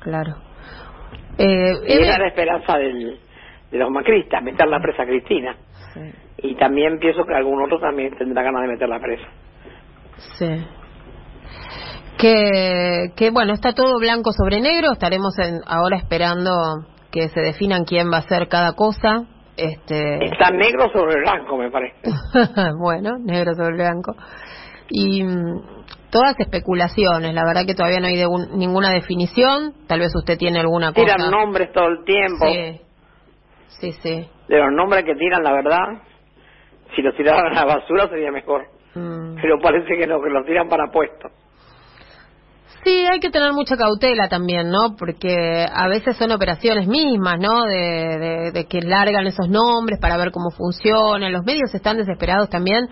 Claro. 0.00 0.32
Eh, 1.38 1.72
era 1.86 2.18
la 2.18 2.28
esperanza 2.28 2.76
del, 2.78 3.18
de 3.70 3.78
los 3.78 3.90
macristas, 3.90 4.42
meter 4.42 4.66
la 4.68 4.80
presa 4.80 5.02
a 5.02 5.06
Cristina. 5.06 5.56
Sí. 5.94 6.00
Y 6.38 6.56
también 6.56 6.98
pienso 6.98 7.24
que 7.24 7.34
algún 7.34 7.62
otro 7.62 7.78
también 7.78 8.16
tendrá 8.16 8.42
ganas 8.42 8.62
de 8.62 8.68
meter 8.68 8.88
la 8.88 8.98
presa. 9.00 9.26
Sí. 10.38 10.66
Que, 12.18 13.12
que 13.16 13.30
bueno, 13.30 13.52
está 13.52 13.72
todo 13.74 13.98
blanco 13.98 14.32
sobre 14.32 14.60
negro. 14.60 14.92
Estaremos 14.92 15.38
en- 15.38 15.60
ahora 15.66 15.96
esperando 15.96 16.50
que 17.10 17.28
se 17.28 17.40
definan 17.40 17.84
quién 17.84 18.10
va 18.12 18.16
a 18.16 18.20
hacer 18.20 18.48
cada 18.48 18.74
cosa. 18.74 19.24
Este, 19.56 20.24
Está 20.24 20.50
negro 20.50 20.88
sobre 20.92 21.20
blanco, 21.20 21.56
me 21.58 21.70
parece. 21.70 21.96
bueno, 22.78 23.18
negro 23.18 23.54
sobre 23.54 23.74
blanco. 23.74 24.14
Y 24.88 25.24
mm, 25.24 25.62
todas 26.10 26.38
especulaciones. 26.38 27.34
La 27.34 27.44
verdad 27.44 27.66
que 27.66 27.74
todavía 27.74 28.00
no 28.00 28.06
hay 28.06 28.16
de 28.16 28.26
un- 28.26 28.56
ninguna 28.58 28.90
definición. 28.92 29.74
Tal 29.88 30.00
vez 30.00 30.12
usted 30.14 30.38
tiene 30.38 30.60
alguna 30.60 30.92
cosa. 30.92 31.14
Tiran 31.16 31.30
nombres 31.30 31.72
todo 31.72 31.88
el 31.88 32.04
tiempo. 32.04 32.46
Sí, 32.46 32.80
sí, 33.82 33.92
sí. 34.02 34.28
De 34.48 34.58
los 34.58 34.72
nombres 34.72 35.04
que 35.04 35.14
tiran, 35.14 35.42
la 35.42 35.52
verdad, 35.52 35.84
si 36.94 37.02
los 37.02 37.14
tiraran 37.16 37.46
a 37.56 37.64
la 37.66 37.74
basura 37.74 38.08
sería 38.08 38.30
mejor. 38.30 38.62
Mm. 38.94 39.36
Pero 39.40 39.58
parece 39.60 39.96
que 39.98 40.06
no, 40.06 40.20
que 40.22 40.30
los 40.30 40.46
tiran 40.46 40.68
para 40.68 40.90
puestos. 40.92 41.32
Sí, 42.84 43.06
hay 43.10 43.20
que 43.20 43.30
tener 43.30 43.52
mucha 43.52 43.76
cautela 43.76 44.28
también, 44.28 44.68
¿no? 44.70 44.96
Porque 44.98 45.64
a 45.72 45.86
veces 45.88 46.16
son 46.16 46.32
operaciones 46.32 46.88
mismas, 46.88 47.38
¿no? 47.38 47.62
De, 47.64 48.18
de- 48.18 48.50
de 48.52 48.64
que 48.66 48.80
largan 48.82 49.26
esos 49.26 49.48
nombres 49.48 50.00
para 50.00 50.16
ver 50.16 50.32
cómo 50.32 50.50
funcionan. 50.50 51.32
Los 51.32 51.44
medios 51.44 51.72
están 51.74 51.96
desesperados 51.96 52.48
también. 52.50 52.86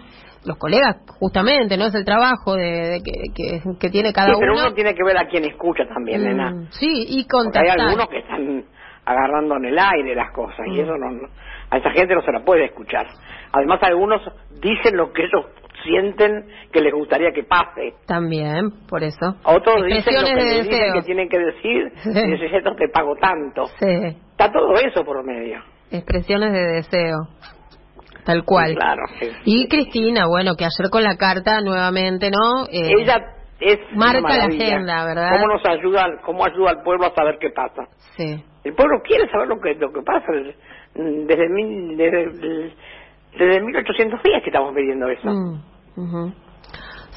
Los 0.45 0.57
colegas, 0.59 0.97
justamente, 1.19 1.77
¿no? 1.77 1.87
Es 1.87 1.95
el 1.95 2.05
trabajo 2.05 2.55
de, 2.55 2.65
de 2.65 3.01
que, 3.03 3.13
que, 3.35 3.61
que 3.79 3.91
tiene 3.91 4.13
cada 4.13 4.29
Sí, 4.29 4.35
pero 4.41 4.53
uno. 4.55 4.63
uno 4.67 4.75
tiene 4.75 4.95
que 4.95 5.03
ver 5.05 5.19
a 5.19 5.27
quién 5.29 5.45
escucha 5.45 5.85
también, 5.93 6.23
Mm, 6.23 6.25
nena. 6.25 6.53
sí, 6.71 6.87
y 6.89 7.27
Porque 7.27 7.59
hay 7.59 7.67
contactar. 7.67 7.81
algunos 7.81 8.09
que 8.09 8.19
están 8.21 8.65
agarrando 9.11 9.57
en 9.57 9.65
el 9.67 9.79
aire 9.79 10.15
las 10.15 10.31
cosas 10.33 10.67
y 10.67 10.71
Mm. 10.79 10.81
eso 10.81 10.97
no, 10.97 11.11
no- 11.11 11.29
a 11.71 11.77
esa 11.79 11.91
gente 11.91 12.15
no 12.15 12.23
se 12.23 12.33
la 12.33 12.41
puede 12.45 12.65
escuchar. 12.67 13.07
Además 13.53 13.79
algunos 13.83 14.21
dicen 14.61 14.97
lo 14.97 15.13
que 15.13 15.23
ellos 15.25 15.47
sienten 15.85 16.47
que 16.73 16.81
les 16.81 16.93
gustaría 16.93 17.31
que 17.33 17.45
pase. 17.45 17.95
También, 18.07 18.71
por 18.89 19.03
eso. 19.03 19.37
Otros 19.45 19.85
dicen 19.87 20.15
lo 20.15 20.27
que 20.27 20.35
de 20.35 20.45
les 20.45 20.65
dicen 20.69 20.93
que 20.93 21.03
tienen 21.03 21.29
que 21.29 21.39
decir 21.39 21.93
y 22.05 22.31
dicen, 22.43 22.77
te 22.77 22.89
pago 22.89 23.15
tanto. 23.17 23.67
Sí, 23.79 23.87
Está 24.33 24.51
todo 24.53 24.75
eso 24.75 25.05
por 25.05 25.25
medio. 25.25 25.61
expresiones 25.91 26.53
de 26.53 26.61
deseo. 26.75 27.17
Tal 28.25 28.45
cual. 28.45 28.75
Claro. 28.75 29.03
sí. 29.19 29.31
Y 29.45 29.69
Cristina, 29.69 30.27
bueno, 30.27 30.55
que 30.57 30.65
ayer 30.65 30.91
con 30.91 31.03
la 31.03 31.17
carta 31.17 31.61
nuevamente, 31.63 32.31
¿no? 32.31 32.65
Eh, 32.71 32.93
Ella 33.01 33.17
es 33.61 33.79
marca 33.97 34.37
la 34.37 34.45
agenda, 34.45 35.05
¿verdad? 35.07 35.31
¿Cómo 35.33 35.55
nos 35.55 35.67
ayuda, 35.67 36.05
cómo 36.25 36.45
ayuda 36.45 36.71
al 36.71 36.83
pueblo 36.83 37.07
a 37.07 37.15
saber 37.15 37.39
qué 37.41 37.51
pasa? 37.51 37.85
Sí. 38.17 38.45
El 38.65 38.75
pueblo 38.75 39.01
quiere 39.05 39.29
saber 39.31 39.49
lo 39.49 39.61
que 39.61 39.75
lo 39.75 39.93
que 39.93 40.03
pasa 40.03 40.27
desde 40.95 41.49
mil, 41.49 41.97
desde, 41.97 42.75
desde 43.39 43.61
1810 43.63 44.43
que 44.43 44.51
estamos 44.51 44.75
pidiendo 44.75 45.09
eso. 45.09 45.29
Mm. 45.31 46.33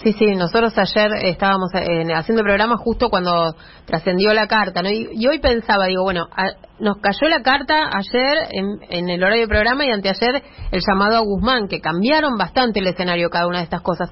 Sí, 0.03 0.11
sí, 0.13 0.25
nosotros 0.35 0.73
ayer 0.77 1.11
estábamos 1.23 1.69
eh, 1.75 2.03
haciendo 2.13 2.41
el 2.41 2.45
programa 2.45 2.75
justo 2.77 3.09
cuando 3.09 3.53
trascendió 3.85 4.33
la 4.33 4.47
carta, 4.47 4.81
¿no? 4.81 4.89
Y, 4.89 5.07
y 5.13 5.27
hoy 5.27 5.39
pensaba, 5.39 5.85
digo, 5.85 6.03
bueno, 6.03 6.27
a- 6.35 6.51
nos 6.79 6.97
cayó 6.97 7.29
la 7.29 7.41
carta 7.41 7.89
ayer 7.95 8.37
en, 8.51 8.65
en 8.89 9.09
el 9.09 9.23
horario 9.23 9.41
del 9.43 9.49
programa 9.49 9.85
y 9.85 9.91
anteayer 9.91 10.41
el 10.71 10.81
llamado 10.85 11.15
a 11.17 11.21
Guzmán, 11.21 11.67
que 11.69 11.79
cambiaron 11.79 12.35
bastante 12.37 12.79
el 12.79 12.87
escenario 12.87 13.29
cada 13.29 13.47
una 13.47 13.59
de 13.59 13.63
estas 13.65 13.81
cosas. 13.81 14.11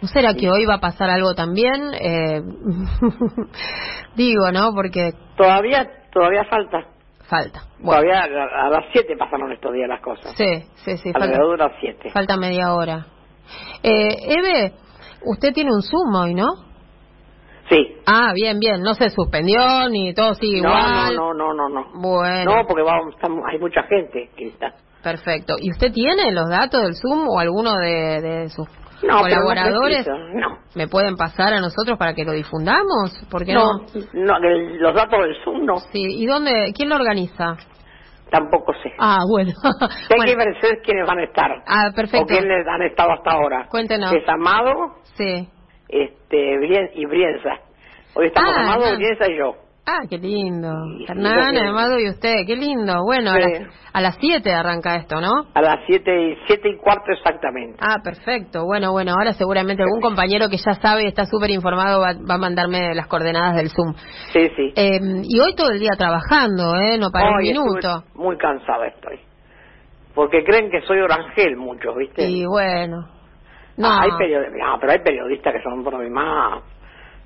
¿No 0.00 0.08
será 0.08 0.32
que 0.34 0.50
hoy 0.50 0.64
va 0.64 0.74
a 0.74 0.80
pasar 0.80 1.10
algo 1.10 1.34
también? 1.34 1.82
Eh, 2.00 2.40
digo, 4.16 4.50
¿no? 4.52 4.72
Porque 4.74 5.12
Todavía 5.36 5.90
todavía 6.16 6.44
falta. 6.44 6.86
falta. 7.28 7.60
Bueno, 7.78 8.00
Todavía 8.02 8.20
a, 8.22 8.66
a 8.66 8.70
las 8.70 8.84
7 8.92 9.16
pasaron 9.18 9.52
estos 9.52 9.72
días 9.74 9.88
las 9.88 10.00
cosas. 10.00 10.32
sí, 10.36 10.62
sí, 10.76 10.96
sí, 10.96 11.12
falta, 11.12 11.26
Alrededor 11.26 11.58
de 11.58 11.64
las 11.64 11.72
7. 11.80 12.10
falta 12.10 12.36
media 12.38 12.72
hora. 12.74 13.06
Eh, 13.82 14.16
Eve, 14.28 14.72
usted 15.24 15.52
tiene 15.52 15.70
un 15.72 15.82
Zoom 15.82 16.14
hoy, 16.14 16.34
¿no? 16.34 16.46
Sí. 17.68 17.96
Ah, 18.06 18.32
bien, 18.34 18.58
bien. 18.60 18.80
No 18.80 18.94
se 18.94 19.10
suspendió 19.10 19.88
ni 19.90 20.14
todo 20.14 20.34
sigue 20.34 20.62
No, 20.62 20.68
igual. 20.68 21.16
no, 21.16 21.34
no, 21.34 21.52
no, 21.52 21.68
no, 21.68 21.80
no. 21.92 22.00
Bueno, 22.00 22.54
No, 22.54 22.66
porque 22.66 22.82
vamos, 22.82 23.14
estamos- 23.14 23.44
hay 23.50 23.58
mucha 23.58 23.82
gente 23.82 24.30
que 24.36 24.48
está. 24.48 24.72
perfecto. 25.02 25.54
¿Y 25.60 25.70
usted 25.72 25.92
tiene 25.92 26.30
los 26.32 26.48
datos 26.48 26.80
del 26.82 26.94
Zoom 26.94 27.28
o 27.28 27.38
alguno 27.40 27.74
de, 27.76 28.20
de 28.22 28.48
sus 28.50 28.68
No, 29.02 29.20
colaboradores? 29.20 30.06
no. 30.34 30.58
¿Me 30.74 30.88
pueden 30.88 31.16
pasar 31.16 31.52
a 31.54 31.60
nosotros 31.60 31.98
para 31.98 32.14
que 32.14 32.24
lo 32.24 32.32
difundamos? 32.32 33.12
¿Por 33.30 33.44
qué 33.44 33.52
no? 33.54 33.86
No, 34.14 34.38
no, 34.38 34.48
el- 34.48 34.78
los 34.78 34.94
datos 34.94 35.18
del 35.22 35.34
Zoom 35.44 35.64
no, 35.64 35.78
Sí, 35.92 36.02
¿y 36.02 36.26
dónde? 36.26 36.72
¿Quién 36.74 36.88
lo 36.88 36.96
organiza? 36.96 37.56
tampoco 38.30 38.72
sé. 38.82 38.92
Ah, 38.98 39.18
bueno. 39.28 39.52
Bueno, 40.10 40.24
que 40.26 40.36
ver 40.36 40.82
quiénes 40.84 41.06
van 41.06 41.18
a 41.20 41.24
estar. 41.24 41.50
Ah, 41.66 41.88
O 41.90 41.94
perfecto. 41.94 42.26
quiénes 42.26 42.66
han 42.66 42.82
estado 42.82 43.12
hasta 43.12 43.30
ahora. 43.30 43.66
Cuéntenos. 43.70 44.12
Es 44.12 44.28
Amado 44.28 44.96
Sí. 45.16 45.48
este, 45.88 46.58
Brien- 46.58 46.90
y 46.94 47.06
Brienza. 47.06 47.50
Hoy 48.14 48.26
estamos 48.26 48.52
Ah, 48.56 48.62
Amado. 48.74 48.96
Brienza 48.96 49.30
y 49.30 49.38
yo. 49.38 49.54
Ah, 49.88 50.00
qué 50.10 50.18
lindo. 50.18 50.68
Hernán, 51.06 51.56
Amado 51.58 52.00
y 52.00 52.08
usted, 52.08 52.44
qué 52.44 52.56
lindo. 52.56 53.04
Bueno, 53.04 53.30
a, 53.92 54.00
las, 54.00 54.16
7 54.20 54.52
arranca 54.52 54.96
esto, 54.96 55.20
¿no? 55.20 55.30
A 55.54 55.62
las 55.62 55.78
7 55.86 56.38
siete 56.48 56.70
y 56.70 56.76
cuarto 56.76 57.12
exactamente. 57.12 57.78
Ah, 57.80 57.98
perfecto. 58.02 58.64
Bueno, 58.64 58.90
bueno, 58.90 59.12
ahora 59.16 59.32
seguramente 59.34 59.84
algún 59.84 60.00
compañero 60.00 60.48
que 60.48 60.56
ya 60.56 60.74
sabe 60.74 61.04
y 61.04 61.06
está 61.06 61.24
súper 61.26 61.50
informado 61.50 62.00
va, 62.00 62.10
a 62.10 62.38
mandarme 62.38 62.96
las 62.96 63.06
coordenadas 63.06 63.54
del 63.54 63.70
Zoom. 63.70 63.94
Sí, 64.32 64.50
sí. 64.56 64.72
Eh, 64.74 64.98
y 65.22 65.38
hoy 65.38 65.54
todo 65.54 65.70
el 65.70 65.78
día 65.78 65.92
trabajando, 65.96 66.74
¿eh? 66.74 66.98
No 66.98 67.10
para 67.10 67.30
un 67.30 67.36
minuto. 67.36 68.02
Muy 68.16 68.36
cansada 68.38 68.88
estoy. 68.88 69.20
Porque 70.16 70.42
creen 70.42 70.68
que 70.68 70.80
soy 70.82 70.98
orangel 70.98 71.56
muchos, 71.56 71.94
¿viste? 71.96 72.28
Y 72.28 72.44
bueno. 72.44 73.06
No, 73.76 73.88
hay 73.88 74.10
periodistas, 74.18 74.58
no, 74.58 74.78
pero 74.80 74.92
hay 74.92 74.98
periodistas 74.98 75.52
que 75.52 75.62
son 75.62 75.84
por 75.84 75.96
demás 75.98 76.62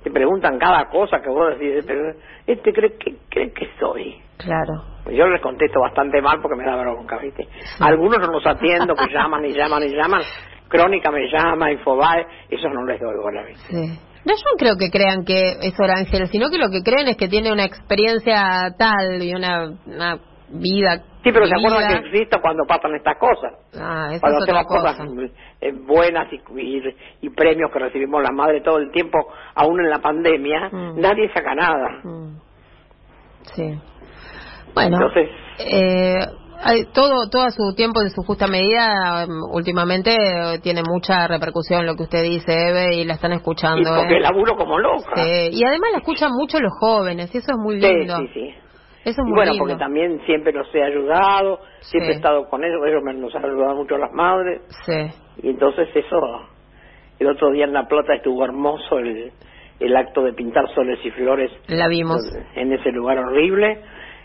te 0.02 0.10
preguntan 0.10 0.58
cada 0.58 0.88
cosa 0.88 1.20
que 1.20 1.28
vos 1.28 1.58
decís, 1.58 1.84
pero 1.86 2.12
este 2.46 2.72
cree 2.72 2.96
que, 2.98 3.16
cree 3.28 3.52
que 3.52 3.68
soy. 3.78 4.20
Claro. 4.38 4.84
Pues 5.04 5.16
yo 5.16 5.26
les 5.26 5.42
contesto 5.42 5.80
bastante 5.80 6.22
mal 6.22 6.40
porque 6.40 6.56
me 6.56 6.64
da 6.64 6.76
bronca, 6.76 7.18
¿viste? 7.18 7.46
Algunos 7.80 8.18
no 8.18 8.32
los 8.32 8.46
atiendo, 8.46 8.94
que 8.94 9.12
llaman 9.12 9.44
y 9.44 9.52
llaman 9.52 9.82
y 9.82 9.94
llaman. 9.94 10.22
Crónica 10.68 11.10
me 11.10 11.28
llama, 11.30 11.72
Infobae, 11.72 12.26
eso 12.48 12.68
no 12.68 12.84
les 12.84 13.00
doy 13.00 13.16
bola, 13.16 13.42
¿viste? 13.42 13.66
Sí. 13.68 13.98
No, 14.24 14.34
yo 14.34 14.42
no 14.52 14.58
creo 14.58 14.76
que 14.76 14.90
crean 14.90 15.24
que 15.24 15.52
es 15.62 15.78
Orangel, 15.80 16.28
sino 16.28 16.50
que 16.50 16.58
lo 16.58 16.70
que 16.70 16.82
creen 16.82 17.08
es 17.08 17.16
que 17.16 17.28
tiene 17.28 17.52
una 17.52 17.64
experiencia 17.64 18.74
tal 18.78 19.22
y 19.22 19.34
una, 19.34 19.70
una 19.86 20.18
vida 20.50 21.02
Sí, 21.22 21.32
pero 21.32 21.46
se 21.46 21.54
acuerdan 21.54 22.02
que 22.02 22.08
existo 22.08 22.40
cuando 22.40 22.64
pasan 22.64 22.94
estas 22.94 23.18
cosas. 23.18 23.52
Ah, 23.78 24.08
eso 24.10 24.20
cuando 24.20 24.42
hacemos 24.42 24.64
cosas 24.66 24.96
eh, 25.60 25.72
buenas 25.72 26.32
y, 26.32 26.40
y, 27.20 27.30
premios 27.30 27.70
que 27.70 27.78
recibimos 27.78 28.22
la 28.22 28.32
madre 28.32 28.62
todo 28.62 28.78
el 28.78 28.90
tiempo, 28.90 29.18
aún 29.54 29.80
en 29.80 29.90
la 29.90 29.98
pandemia, 29.98 30.70
mm. 30.72 30.98
nadie 30.98 31.30
saca 31.34 31.54
nada. 31.54 32.00
Mm. 32.04 32.36
Sí. 33.54 33.78
Bueno, 34.74 34.96
Entonces, 34.96 35.28
eh, 35.58 36.26
todo 36.94 37.28
todo 37.30 37.50
su 37.50 37.74
tiempo 37.74 38.02
en 38.02 38.10
su 38.10 38.22
justa 38.22 38.46
medida 38.46 39.26
um, 39.26 39.54
últimamente 39.54 40.14
tiene 40.62 40.82
mucha 40.82 41.26
repercusión 41.26 41.86
lo 41.86 41.96
que 41.96 42.04
usted 42.04 42.22
dice 42.22 42.52
Eve 42.52 42.96
y 42.96 43.04
la 43.04 43.14
están 43.14 43.32
escuchando 43.32 43.80
y 43.80 43.84
porque 43.84 44.18
¿eh? 44.18 44.20
laburo 44.20 44.56
como 44.56 44.78
loca 44.78 45.14
sí. 45.16 45.50
y 45.52 45.64
además 45.64 45.90
la 45.92 45.98
escuchan 45.98 46.32
mucho 46.32 46.60
los 46.60 46.72
jóvenes 46.78 47.34
y 47.34 47.38
eso 47.38 47.52
es 47.52 47.58
muy 47.58 47.80
lindo 47.80 48.18
sí, 48.18 48.28
sí, 48.34 48.40
sí. 48.40 48.54
Eso 49.04 49.22
y 49.26 49.32
bueno, 49.32 49.52
porque 49.58 49.76
también 49.76 50.20
siempre 50.26 50.52
los 50.52 50.72
he 50.74 50.82
ayudado, 50.82 51.60
siempre 51.80 52.12
he 52.12 52.16
estado 52.16 52.48
con 52.48 52.62
ellos, 52.62 52.80
ellos 52.86 53.02
me, 53.02 53.14
nos 53.14 53.34
han 53.34 53.44
ayudado 53.44 53.76
mucho 53.76 53.96
las 53.96 54.12
madres. 54.12 54.60
Sí. 54.84 55.42
Y 55.42 55.50
entonces 55.50 55.88
eso, 55.94 56.20
el 57.18 57.26
otro 57.28 57.50
día 57.50 57.64
en 57.64 57.72
La 57.72 57.88
Plata 57.88 58.14
estuvo 58.14 58.44
hermoso 58.44 58.98
el, 58.98 59.32
el 59.80 59.96
acto 59.96 60.22
de 60.22 60.34
pintar 60.34 60.68
soles 60.74 60.98
y 61.04 61.10
flores. 61.12 61.50
La 61.68 61.88
vimos. 61.88 62.20
En 62.54 62.72
ese 62.72 62.92
lugar 62.92 63.18
horrible. 63.18 63.82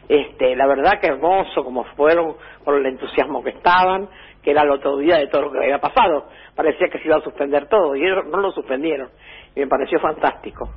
Este, 0.08 0.56
la 0.56 0.68
verdad 0.68 1.00
que 1.02 1.08
hermoso 1.08 1.64
como 1.64 1.84
fueron, 1.96 2.36
por 2.64 2.76
el 2.76 2.86
entusiasmo 2.86 3.44
que 3.44 3.52
estaban, 3.52 4.08
que 4.44 4.52
era 4.52 4.62
el 4.62 4.70
otro 4.70 4.98
día 4.98 5.18
de 5.18 5.28
todo 5.28 5.44
lo 5.44 5.52
que 5.52 5.60
había 5.60 5.80
pasado. 5.80 6.28
Parecía 6.54 6.90
que 6.92 7.00
se 7.00 7.08
iba 7.08 7.16
a 7.16 7.22
suspender 7.22 7.68
todo 7.68 7.96
y 7.96 8.04
ellos 8.04 8.26
no 8.30 8.40
lo 8.40 8.52
suspendieron. 8.52 9.10
Y 9.56 9.62
me 9.62 9.68
pareció 9.68 10.00
fantástico. 10.00 10.70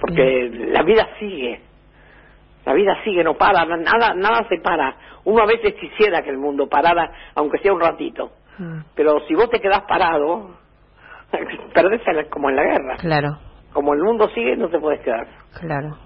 Porque 0.00 0.50
la 0.68 0.82
vida 0.82 1.08
sigue 1.18 1.60
la 2.66 2.74
vida 2.74 2.96
sigue, 3.04 3.22
no 3.22 3.34
para, 3.34 3.64
nada, 3.64 4.12
nada 4.14 4.44
se 4.48 4.58
para. 4.58 4.96
Uno 5.24 5.42
a 5.42 5.46
veces 5.46 5.74
quisiera 5.74 6.22
que 6.22 6.30
el 6.30 6.38
mundo 6.38 6.68
parara, 6.68 7.12
aunque 7.36 7.58
sea 7.58 7.72
un 7.72 7.80
ratito. 7.80 8.32
Mm. 8.58 8.80
Pero 8.96 9.20
si 9.28 9.34
vos 9.34 9.48
te 9.48 9.60
quedás 9.60 9.82
parado, 9.82 10.50
perdés 11.74 12.02
como 12.28 12.50
en 12.50 12.56
la 12.56 12.64
guerra. 12.64 12.96
Claro. 12.96 13.38
Como 13.72 13.94
el 13.94 14.02
mundo 14.02 14.28
sigue, 14.34 14.56
no 14.56 14.68
te 14.68 14.80
puedes 14.80 15.00
quedar. 15.02 15.28
Claro. 15.60 15.96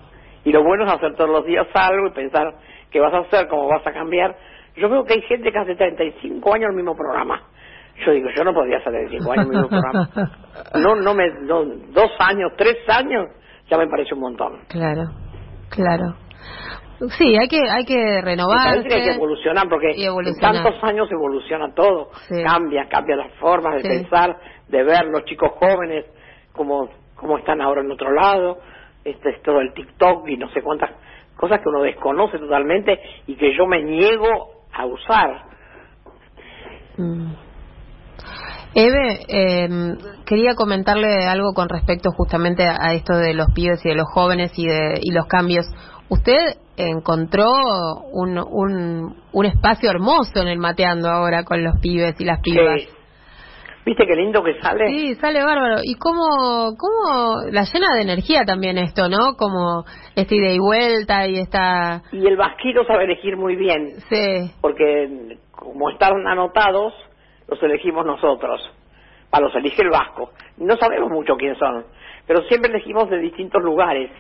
Y 0.45 0.52
lo 0.52 0.62
bueno 0.62 0.85
es 0.85 0.93
hacer 0.93 1.14
todos 1.17 1.31
los 1.31 1.47
días 1.47 1.67
algo 1.73 2.09
y 2.09 2.11
pensar 2.11 2.55
qué 2.90 3.00
vas 3.00 3.14
a 3.14 3.21
hacer, 3.21 3.49
cómo 3.49 3.67
vas 3.67 3.87
a 3.87 3.93
cambiar. 3.93 4.37
Yo 4.76 4.90
veo 4.90 5.05
que 5.05 5.14
hay 5.14 5.23
gente 5.23 5.50
que 5.50 5.59
hace 5.59 5.76
35 5.76 6.55
años 6.55 6.69
el 6.71 6.76
mismo 6.76 6.95
programa. 6.95 7.40
Yo 8.05 8.12
digo, 8.12 8.29
yo 8.37 8.45
no 8.45 8.52
podría 8.52 8.79
hacer 8.79 8.93
35 8.93 9.33
años 9.33 9.47
el 9.47 9.50
mismo 9.50 9.69
programa. 9.69 10.11
No, 10.75 10.95
no 10.95 11.14
me, 11.14 11.25
dos 11.47 12.11
años, 12.19 12.52
tres 12.57 12.76
años, 12.88 13.29
ya 13.71 13.79
me 13.79 13.87
parece 13.87 14.14
un 14.14 14.21
montón. 14.21 14.61
Claro, 14.69 15.05
claro. 15.71 16.17
Sí, 17.16 17.35
hay 17.37 17.49
que 17.49 17.61
hay 17.70 17.85
que 17.87 18.20
renovar. 18.20 18.68
Hay 18.68 18.85
que 18.85 19.12
evolucionar 19.12 19.68
porque 19.68 19.92
en 19.92 20.38
tantos 20.38 20.75
años 20.82 21.11
evoluciona 21.11 21.73
todo, 21.75 22.11
cambia, 22.44 22.88
cambia 22.88 23.16
las 23.16 23.32
formas 23.38 23.82
de 23.82 23.88
pensar, 23.88 24.37
de 24.68 24.82
ver 24.82 25.06
los 25.06 25.25
chicos 25.25 25.50
jóvenes 25.59 26.04
como 26.52 26.90
como 27.16 27.38
están 27.38 27.61
ahora 27.61 27.82
en 27.82 27.90
otro 27.90 28.12
lado, 28.12 28.59
este 29.04 29.30
es 29.30 29.42
todo 29.42 29.61
el 29.61 29.73
TikTok 29.75 30.26
y 30.28 30.37
no 30.37 30.50
sé 30.50 30.62
cuántas 30.62 30.90
cosas 31.37 31.61
que 31.61 31.68
uno 31.68 31.82
desconoce 31.82 32.38
totalmente 32.38 32.99
y 33.26 33.37
que 33.37 33.56
yo 33.56 33.66
me 33.66 33.82
niego 33.82 34.64
a 34.73 34.87
usar. 34.87 35.44
Mm. 36.96 37.33
Eve, 38.74 39.18
em, 39.29 39.96
quería 40.24 40.55
comentarle 40.55 41.26
algo 41.26 41.53
con 41.55 41.68
respecto 41.68 42.11
justamente 42.12 42.64
a 42.64 42.94
esto 42.94 43.16
de 43.16 43.35
los 43.35 43.48
pibes 43.53 43.85
y 43.85 43.88
de 43.88 43.96
los 43.96 44.07
jóvenes 44.12 44.53
y 44.57 44.66
de 44.66 45.00
y 45.03 45.12
los 45.12 45.26
cambios. 45.26 45.66
Usted 46.11 46.57
encontró 46.77 47.46
un, 48.12 48.38
un, 48.38 49.16
un 49.33 49.44
espacio 49.46 49.90
hermoso 49.90 50.40
en 50.42 50.49
el 50.49 50.59
Mateando 50.59 51.09
ahora 51.09 51.44
con 51.44 51.62
los 51.62 51.79
pibes 51.81 52.20
y 52.20 52.25
las 52.25 52.40
pibas. 52.40 52.83
¿Viste 53.87 54.07
qué 54.07 54.14
lindo 54.14 54.42
que 54.42 54.61
sale? 54.61 54.88
Sí, 54.88 55.14
sale 55.14 55.42
bárbaro. 55.42 55.81
Y 55.83 55.94
cómo, 55.94 56.75
cómo 56.77 57.42
la 57.51 57.62
llena 57.62 57.94
de 57.94 58.03
energía 58.03 58.44
también 58.44 58.77
esto, 58.77 59.09
¿no? 59.09 59.37
Como 59.38 59.85
este 60.16 60.37
ida 60.37 60.53
y 60.53 60.59
vuelta 60.59 61.27
y 61.27 61.38
está... 61.38 62.03
Y 62.12 62.27
el 62.27 62.37
vasquito 62.37 62.85
sabe 62.85 63.05
elegir 63.05 63.37
muy 63.37 63.57
bien. 63.57 63.94
Sí. 64.11 64.53
Porque 64.61 65.38
como 65.53 65.90
están 65.90 66.27
anotados, 66.27 66.92
los 67.49 67.62
elegimos 67.62 68.05
nosotros. 68.05 68.61
Para 69.31 69.46
los 69.46 69.55
elige 69.55 69.83
el 69.83 69.90
vasco. 69.90 70.31
No 70.59 70.77
sabemos 70.77 71.09
mucho 71.11 71.37
quién 71.37 71.57
son, 71.57 71.87
pero 72.27 72.42
siempre 72.49 72.70
elegimos 72.70 73.09
de 73.09 73.18
distintos 73.18 73.62
lugares. 73.62 74.11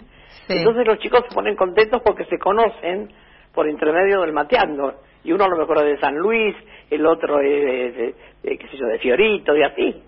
Entonces 0.58 0.86
los 0.86 0.98
chicos 0.98 1.22
se 1.28 1.34
ponen 1.34 1.56
contentos 1.56 2.02
porque 2.04 2.24
se 2.24 2.38
conocen 2.38 3.10
por 3.54 3.68
intermedio 3.68 4.20
del 4.20 4.32
mateando. 4.32 4.94
Y 5.22 5.32
uno 5.32 5.44
a 5.44 5.48
lo 5.48 5.56
mejor 5.56 5.78
es 5.78 5.84
de 5.84 6.00
San 6.00 6.16
Luis, 6.16 6.56
el 6.90 7.04
otro 7.04 7.40
es 7.40 7.94
de, 7.94 8.14
qué 8.42 8.68
sé 8.68 8.76
yo, 8.76 8.86
de 8.86 8.98
Fiorito 8.98 9.56
y 9.56 9.62
así. 9.62 10.02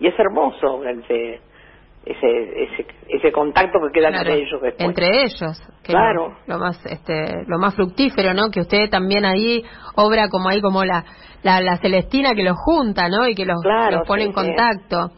Y 0.00 0.06
es 0.06 0.18
hermoso 0.18 0.82
ese, 0.84 1.40
ese, 2.04 2.62
ese, 2.62 2.86
ese 3.08 3.32
contacto 3.32 3.78
que 3.80 4.00
queda 4.00 4.08
entre 4.08 4.34
ellos 4.34 4.60
después. 4.60 4.88
Entre 4.88 5.22
ellos, 5.22 5.62
claro. 5.82 6.36
Lo, 6.46 6.58
más, 6.58 6.84
este, 6.86 7.44
lo 7.46 7.58
más 7.58 7.74
fructífero, 7.74 8.34
¿no? 8.34 8.50
Que 8.50 8.60
usted 8.60 8.90
también 8.90 9.24
ahí 9.24 9.64
obra 9.96 10.28
como 10.28 10.48
ahí 10.48 10.60
como 10.60 10.84
la, 10.84 11.04
la, 11.42 11.76
Celestina 11.78 12.34
que 12.34 12.42
los 12.42 12.56
junta, 12.58 13.08
¿no? 13.08 13.26
Y 13.26 13.34
que 13.34 13.46
los, 13.46 13.58
los 13.90 14.06
pone 14.06 14.24
en 14.24 14.32
contacto. 14.32 15.10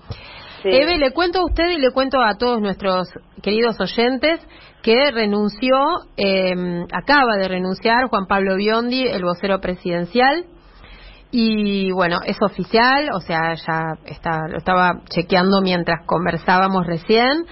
Eve, 0.65 0.99
le 0.99 1.13
cuento 1.13 1.41
a 1.41 1.45
usted 1.45 1.71
y 1.71 1.79
le 1.79 1.91
cuento 1.91 2.21
a 2.21 2.37
todos 2.37 2.61
nuestros 2.61 3.09
queridos 3.43 3.81
oyentes 3.81 4.41
que 4.83 5.11
renunció, 5.11 5.77
eh, 6.17 6.55
acaba 6.93 7.37
de 7.37 7.49
renunciar 7.49 8.09
Juan 8.09 8.27
Pablo 8.27 8.57
Biondi, 8.57 9.07
el 9.07 9.23
vocero 9.23 9.61
presidencial. 9.61 10.45
Y 11.31 11.91
bueno, 11.93 12.19
es 12.27 12.37
oficial, 12.43 13.09
o 13.15 13.21
sea, 13.21 13.55
ya 13.55 13.95
está, 14.05 14.49
lo 14.49 14.59
estaba 14.59 15.01
chequeando 15.09 15.63
mientras 15.63 16.05
conversábamos 16.07 16.87
recién. 16.87 17.47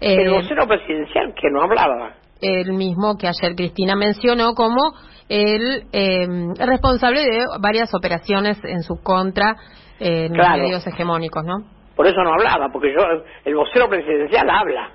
el 0.00 0.26
eh, 0.26 0.30
vocero 0.30 0.66
presidencial 0.66 1.32
que 1.40 1.48
no 1.50 1.62
hablaba. 1.62 2.14
El 2.42 2.72
mismo 2.74 3.16
que 3.16 3.28
ayer 3.28 3.54
Cristina 3.54 3.96
mencionó 3.96 4.52
como 4.54 4.92
el 5.28 5.84
eh, 5.92 6.26
responsable 6.58 7.22
de 7.22 7.44
varias 7.60 7.94
operaciones 7.94 8.58
en 8.64 8.82
su 8.82 9.00
contra 9.02 9.56
en 9.98 10.36
los 10.36 10.48
medios 10.58 10.86
hegemónicos, 10.86 11.44
¿no? 11.44 11.81
Por 11.96 12.06
eso 12.06 12.22
no 12.22 12.32
hablaba, 12.32 12.68
porque 12.72 12.92
yo, 12.92 13.00
el 13.44 13.54
vocero 13.54 13.88
presidencial 13.88 14.48
habla. 14.48 14.90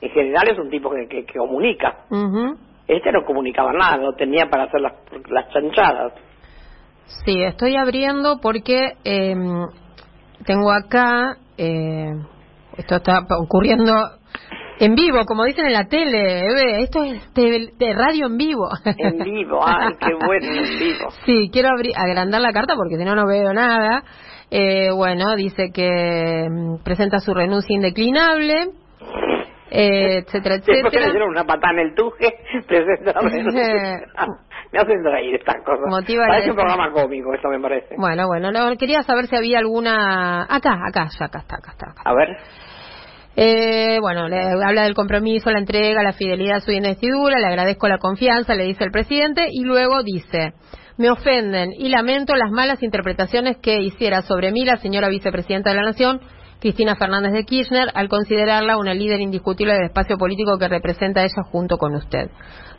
En 0.00 0.10
general 0.10 0.48
es 0.50 0.58
un 0.58 0.70
tipo 0.70 0.90
que, 0.90 1.24
que, 1.24 1.38
comunica. 1.38 2.04
Este 2.86 3.12
no 3.12 3.24
comunicaba 3.24 3.72
nada, 3.72 3.96
no 3.96 4.12
tenía 4.12 4.46
para 4.50 4.64
hacer 4.64 4.80
las, 4.80 4.92
las 5.28 5.48
chanchadas. 5.52 6.12
Sí, 7.24 7.42
estoy 7.42 7.76
abriendo 7.76 8.38
porque 8.40 8.92
em, 9.04 9.66
tengo 10.44 10.70
acá, 10.72 11.36
eh, 11.56 12.12
esto 12.76 12.96
está 12.96 13.20
ocurriendo 13.40 13.92
en 14.80 14.94
vivo, 14.94 15.24
como 15.26 15.44
dicen 15.44 15.66
en 15.66 15.72
la 15.72 15.88
tele, 15.88 16.82
esto 16.82 17.02
es 17.02 17.34
de, 17.34 17.94
radio 17.94 18.26
en 18.26 18.36
vivo. 18.36 18.68
En 18.84 19.18
vivo, 19.18 19.60
ay, 19.64 19.94
qué 19.98 20.14
bueno, 20.14 20.46
en 20.46 20.78
vivo. 20.78 21.08
Sí, 21.26 21.50
quiero 21.52 21.70
abrir, 21.70 21.92
agrandar 21.96 22.40
la 22.40 22.52
carta 22.52 22.74
porque 22.76 22.96
si 22.96 23.04
no, 23.04 23.14
no 23.14 23.26
veo 23.26 23.52
nada. 23.52 24.04
Eh, 24.50 24.90
bueno, 24.90 25.36
dice 25.36 25.70
que 25.72 26.48
mm, 26.50 26.82
presenta 26.82 27.18
su 27.20 27.34
renuncia 27.34 27.74
indeclinable. 27.74 28.70
Eh, 29.70 30.18
etcétera, 30.24 30.54
etcétera. 30.56 30.84
Después 30.84 31.04
le 31.04 31.10
dieron 31.10 31.28
una 31.28 31.44
patada 31.44 31.74
en 31.74 31.78
el 31.80 31.94
tuje, 31.94 32.34
presenta 32.66 33.12
la 33.12 33.20
renuncia. 33.28 34.00
me 34.72 34.78
hacen 34.78 35.04
reír 35.04 35.34
estas 35.34 35.62
cosas. 35.62 35.84
Motiva 35.88 36.26
parece 36.26 36.50
un 36.50 36.56
programa 36.56 36.90
cómico, 36.90 37.34
esto 37.34 37.48
me 37.48 37.60
parece. 37.60 37.94
Bueno, 37.98 38.26
bueno, 38.26 38.50
no, 38.50 38.74
quería 38.78 39.02
saber 39.02 39.26
si 39.26 39.36
había 39.36 39.58
alguna... 39.58 40.44
Acá, 40.44 40.78
acá, 40.88 41.08
ya, 41.18 41.26
acá 41.26 41.40
está, 41.40 41.56
acá 41.56 41.72
está. 41.72 41.94
A 42.02 42.14
ver. 42.14 42.28
Eh, 43.36 43.98
bueno, 44.00 44.26
le 44.26 44.40
habla 44.40 44.82
del 44.82 44.94
compromiso, 44.94 45.50
la 45.50 45.60
entrega, 45.60 46.02
la 46.02 46.12
fidelidad 46.12 46.56
a 46.56 46.60
su 46.60 46.72
investidura, 46.72 47.38
le 47.38 47.46
agradezco 47.46 47.86
la 47.86 47.98
confianza, 47.98 48.54
le 48.54 48.64
dice 48.64 48.82
el 48.82 48.90
presidente, 48.90 49.46
y 49.52 49.62
luego 49.62 50.02
dice, 50.02 50.54
me 50.98 51.10
ofenden 51.10 51.72
y 51.72 51.88
lamento 51.88 52.34
las 52.34 52.50
malas 52.50 52.82
interpretaciones 52.82 53.56
que 53.58 53.80
hiciera 53.80 54.22
sobre 54.22 54.50
mí 54.50 54.64
la 54.64 54.78
señora 54.78 55.08
vicepresidenta 55.08 55.70
de 55.70 55.76
la 55.76 55.82
Nación, 55.82 56.20
Cristina 56.60 56.96
Fernández 56.96 57.32
de 57.32 57.44
Kirchner, 57.44 57.88
al 57.94 58.08
considerarla 58.08 58.76
una 58.76 58.94
líder 58.94 59.20
indiscutible 59.20 59.74
del 59.74 59.84
espacio 59.84 60.18
político 60.18 60.58
que 60.58 60.66
representa 60.66 61.22
ella 61.22 61.44
junto 61.44 61.78
con 61.78 61.94
usted. 61.94 62.30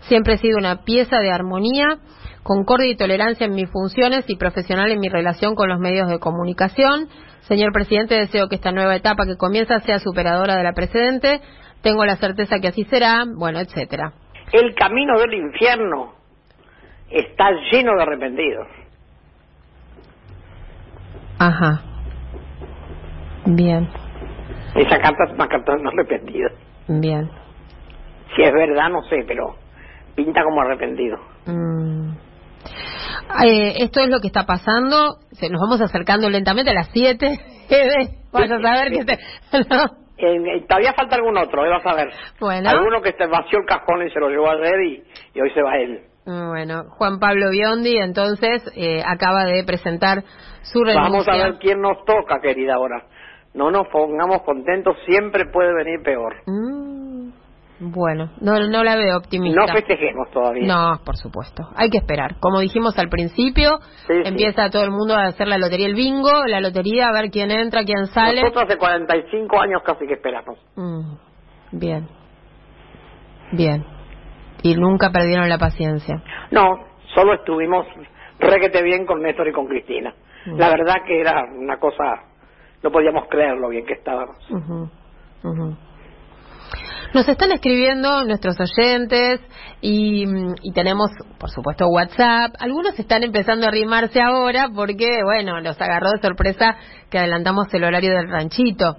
Siempre 0.01 0.33
he 0.33 0.37
sido 0.37 0.57
una 0.57 0.83
pieza 0.83 1.19
de 1.19 1.31
armonía, 1.31 1.99
concordia 2.43 2.91
y 2.91 2.97
tolerancia 2.97 3.45
en 3.45 3.53
mis 3.53 3.69
funciones 3.71 4.25
y 4.27 4.35
profesional 4.35 4.91
en 4.91 4.99
mi 4.99 5.07
relación 5.07 5.55
con 5.55 5.69
los 5.69 5.79
medios 5.79 6.09
de 6.09 6.19
comunicación. 6.19 7.07
Señor 7.47 7.71
presidente, 7.71 8.15
deseo 8.15 8.49
que 8.49 8.55
esta 8.55 8.73
nueva 8.73 8.97
etapa 8.97 9.25
que 9.25 9.37
comienza 9.37 9.79
sea 9.79 9.99
superadora 9.99 10.57
de 10.57 10.63
la 10.63 10.73
precedente. 10.73 11.39
Tengo 11.81 12.03
la 12.03 12.17
certeza 12.17 12.59
que 12.59 12.67
así 12.67 12.83
será, 12.83 13.23
bueno, 13.25 13.61
etcétera. 13.61 14.11
El 14.51 14.75
camino 14.75 15.17
del 15.19 15.33
infierno 15.35 16.18
está 17.11 17.51
lleno 17.71 17.95
de 17.95 18.03
arrepentidos. 18.03 18.67
Ajá. 21.39 21.81
Bien. 23.45 23.87
Esa 24.75 24.99
carta 24.99 25.23
es 25.27 25.33
una 25.33 25.47
carta 25.47 25.75
de 25.75 25.87
arrepentidos. 25.87 26.51
Bien. 26.87 27.29
Si 28.35 28.43
es 28.43 28.53
verdad, 28.53 28.89
no 28.89 29.01
sé, 29.03 29.23
pero 29.27 29.55
pinta 30.15 30.43
como 30.43 30.61
arrepentido. 30.61 31.17
Mm. 31.45 32.11
Eh, 33.45 33.73
esto 33.83 34.01
es 34.01 34.09
lo 34.09 34.19
que 34.19 34.27
está 34.27 34.45
pasando. 34.45 35.19
Se, 35.31 35.49
nos 35.49 35.61
vamos 35.61 35.81
acercando 35.81 36.29
lentamente 36.29 36.71
a 36.71 36.73
las 36.73 36.89
7. 36.91 37.39
Vas 38.31 38.51
a 38.51 38.61
saber 38.61 38.91
que 38.91 39.05
te... 39.05 39.17
Eh, 40.21 40.65
todavía 40.67 40.91
falta 40.91 41.15
algún 41.15 41.37
otro, 41.37 41.65
eh, 41.65 41.69
vas 41.69 41.85
a 41.85 41.95
ver. 41.95 42.11
Bueno. 42.41 42.69
Alguno 42.69 43.01
que 43.01 43.13
se 43.13 43.25
vació 43.25 43.59
el 43.59 43.65
cajón 43.65 44.05
y 44.05 44.11
se 44.11 44.19
lo 44.19 44.27
llevó 44.27 44.49
ayer 44.49 44.81
y, 44.81 45.03
y 45.33 45.39
hoy 45.39 45.49
se 45.51 45.61
va 45.61 45.77
él. 45.77 46.08
Mm, 46.29 46.47
Bueno, 46.49 46.83
Juan 46.91 47.19
Pablo 47.19 47.49
Biondi 47.49 47.97
entonces 47.97 48.61
eh, 48.75 49.01
acaba 49.05 49.45
de 49.45 49.63
presentar 49.63 50.23
su 50.61 50.83
renuncia. 50.83 51.01
Vamos 51.09 51.27
a 51.27 51.37
ver 51.37 51.57
quién 51.59 51.81
nos 51.81 52.03
toca, 52.05 52.39
querida, 52.41 52.75
ahora. 52.75 53.03
No 53.55 53.71
nos 53.71 53.87
pongamos 53.87 54.43
contentos, 54.43 54.95
siempre 55.05 55.45
puede 55.51 55.73
venir 55.73 56.01
peor. 56.03 56.35
Mm, 56.45 57.31
bueno, 57.79 58.29
no, 58.41 58.59
no 58.67 58.83
la 58.83 58.95
veo 58.95 59.17
optimista. 59.17 59.59
No 59.59 59.73
festejemos 59.73 60.29
todavía. 60.31 60.67
No, 60.67 60.99
por 61.03 61.17
supuesto. 61.17 61.63
Hay 61.75 61.89
que 61.89 61.97
esperar. 61.97 62.35
Como 62.39 62.59
dijimos 62.59 62.95
al 62.99 63.09
principio, 63.09 63.79
Sí, 64.05 64.13
sí. 64.13 64.21
empieza 64.25 64.69
todo 64.69 64.83
el 64.83 64.91
mundo 64.91 65.15
a 65.15 65.23
hacer 65.27 65.47
la 65.47 65.57
lotería, 65.57 65.87
el 65.87 65.95
bingo, 65.95 66.45
la 66.45 66.59
lotería, 66.61 67.07
a 67.07 67.11
ver 67.13 67.31
quién 67.31 67.49
entra, 67.49 67.83
quién 67.85 68.05
sale. 68.07 68.41
Nosotros 68.41 68.65
hace 68.67 68.77
45 68.77 69.59
años 69.61 69.81
casi 69.83 70.05
que 70.05 70.13
esperamos. 70.13 70.59
Mm, 70.75 71.13
bien. 71.71 72.07
Bien. 73.53 73.83
Y 74.61 74.75
nunca 74.75 75.09
perdieron 75.11 75.47
la 75.49 75.57
paciencia. 75.57 76.21
No, 76.51 76.85
solo 77.13 77.33
estuvimos 77.35 77.85
requete 78.39 78.81
bien 78.83 79.05
con 79.05 79.21
Néstor 79.21 79.47
y 79.47 79.51
con 79.51 79.67
Cristina. 79.67 80.13
Mm. 80.45 80.57
La 80.57 80.69
verdad 80.69 80.95
que 81.05 81.19
era 81.19 81.45
una 81.53 81.77
cosa, 81.77 82.23
no 82.81 82.91
podíamos 82.91 83.27
creer 83.29 83.57
lo 83.57 83.69
bien 83.69 83.85
que 83.85 83.93
estábamos. 83.93 84.37
Ujú, 84.49 84.89
ujú. 85.43 85.77
Nos 87.13 87.27
están 87.27 87.51
escribiendo 87.51 88.23
nuestros 88.23 88.55
oyentes 88.59 89.41
y, 89.81 90.27
mm, 90.27 90.55
y 90.61 90.71
tenemos, 90.73 91.09
por 91.39 91.49
supuesto, 91.49 91.87
WhatsApp. 91.87 92.53
Algunos 92.59 92.99
están 92.99 93.23
empezando 93.23 93.65
a 93.65 93.69
arrimarse 93.69 94.21
ahora 94.21 94.67
porque, 94.73 95.23
bueno, 95.23 95.59
los 95.59 95.79
agarró 95.81 96.11
de 96.11 96.21
sorpresa 96.21 96.77
que 97.09 97.17
adelantamos 97.17 97.73
el 97.73 97.83
horario 97.83 98.11
del 98.13 98.29
ranchito. 98.29 98.97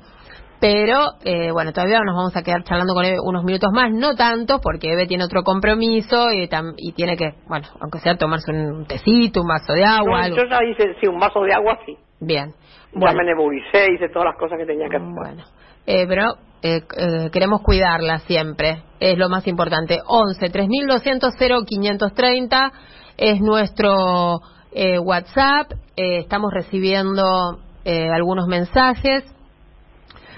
Pero, 0.61 1.15
eh, 1.25 1.51
bueno, 1.53 1.73
todavía 1.73 2.01
nos 2.05 2.15
vamos 2.15 2.37
a 2.37 2.43
quedar 2.43 2.63
charlando 2.65 2.93
con 2.93 3.05
Eve 3.07 3.17
unos 3.25 3.45
minutos 3.45 3.71
más, 3.73 3.91
no 3.93 4.15
tanto, 4.15 4.61
porque 4.63 4.93
Eve 4.93 5.07
tiene 5.07 5.25
otro 5.25 5.43
compromiso 5.43 6.31
y, 6.33 6.49
tam- 6.49 6.75
y 6.77 6.93
tiene 6.93 7.17
que, 7.17 7.31
bueno, 7.49 7.67
aunque 7.81 7.99
sea 8.01 8.17
tomarse 8.17 8.51
un 8.53 8.85
tecito, 8.87 9.41
un 9.41 9.49
vaso 9.49 9.73
de 9.73 9.85
agua, 9.85 10.19
No, 10.19 10.25
algo. 10.25 10.37
yo 10.37 10.45
ya 10.45 10.59
hice 10.65 10.95
sí, 11.01 11.07
un 11.07 11.19
vaso 11.19 11.41
de 11.43 11.55
agua, 11.55 11.79
sí. 11.87 11.97
Bien. 12.21 12.53
Ya 12.93 13.13
me 13.13 13.25
nebulicé, 13.25 13.93
hice 13.95 14.09
todas 14.11 14.27
las 14.27 14.37
cosas 14.37 14.59
que 14.59 14.67
tenía 14.67 14.89
que 14.91 14.97
hacer. 14.97 15.09
Bueno, 15.09 15.45
eh, 15.87 16.07
pero 16.07 16.35
eh, 16.63 16.83
eh, 16.99 17.31
queremos 17.33 17.63
cuidarla 17.63 18.19
siempre, 18.21 18.83
es 18.99 19.17
lo 19.17 19.31
más 19.31 19.47
importante. 19.47 20.01
11 20.07 20.51
3200 20.51 21.35
0530 21.39 22.73
es 23.17 23.41
nuestro 23.41 24.41
eh, 24.73 24.99
WhatsApp, 24.99 25.73
eh, 25.97 26.19
estamos 26.19 26.51
recibiendo 26.53 27.59
eh, 27.85 28.11
algunos 28.11 28.47
mensajes. 28.47 29.25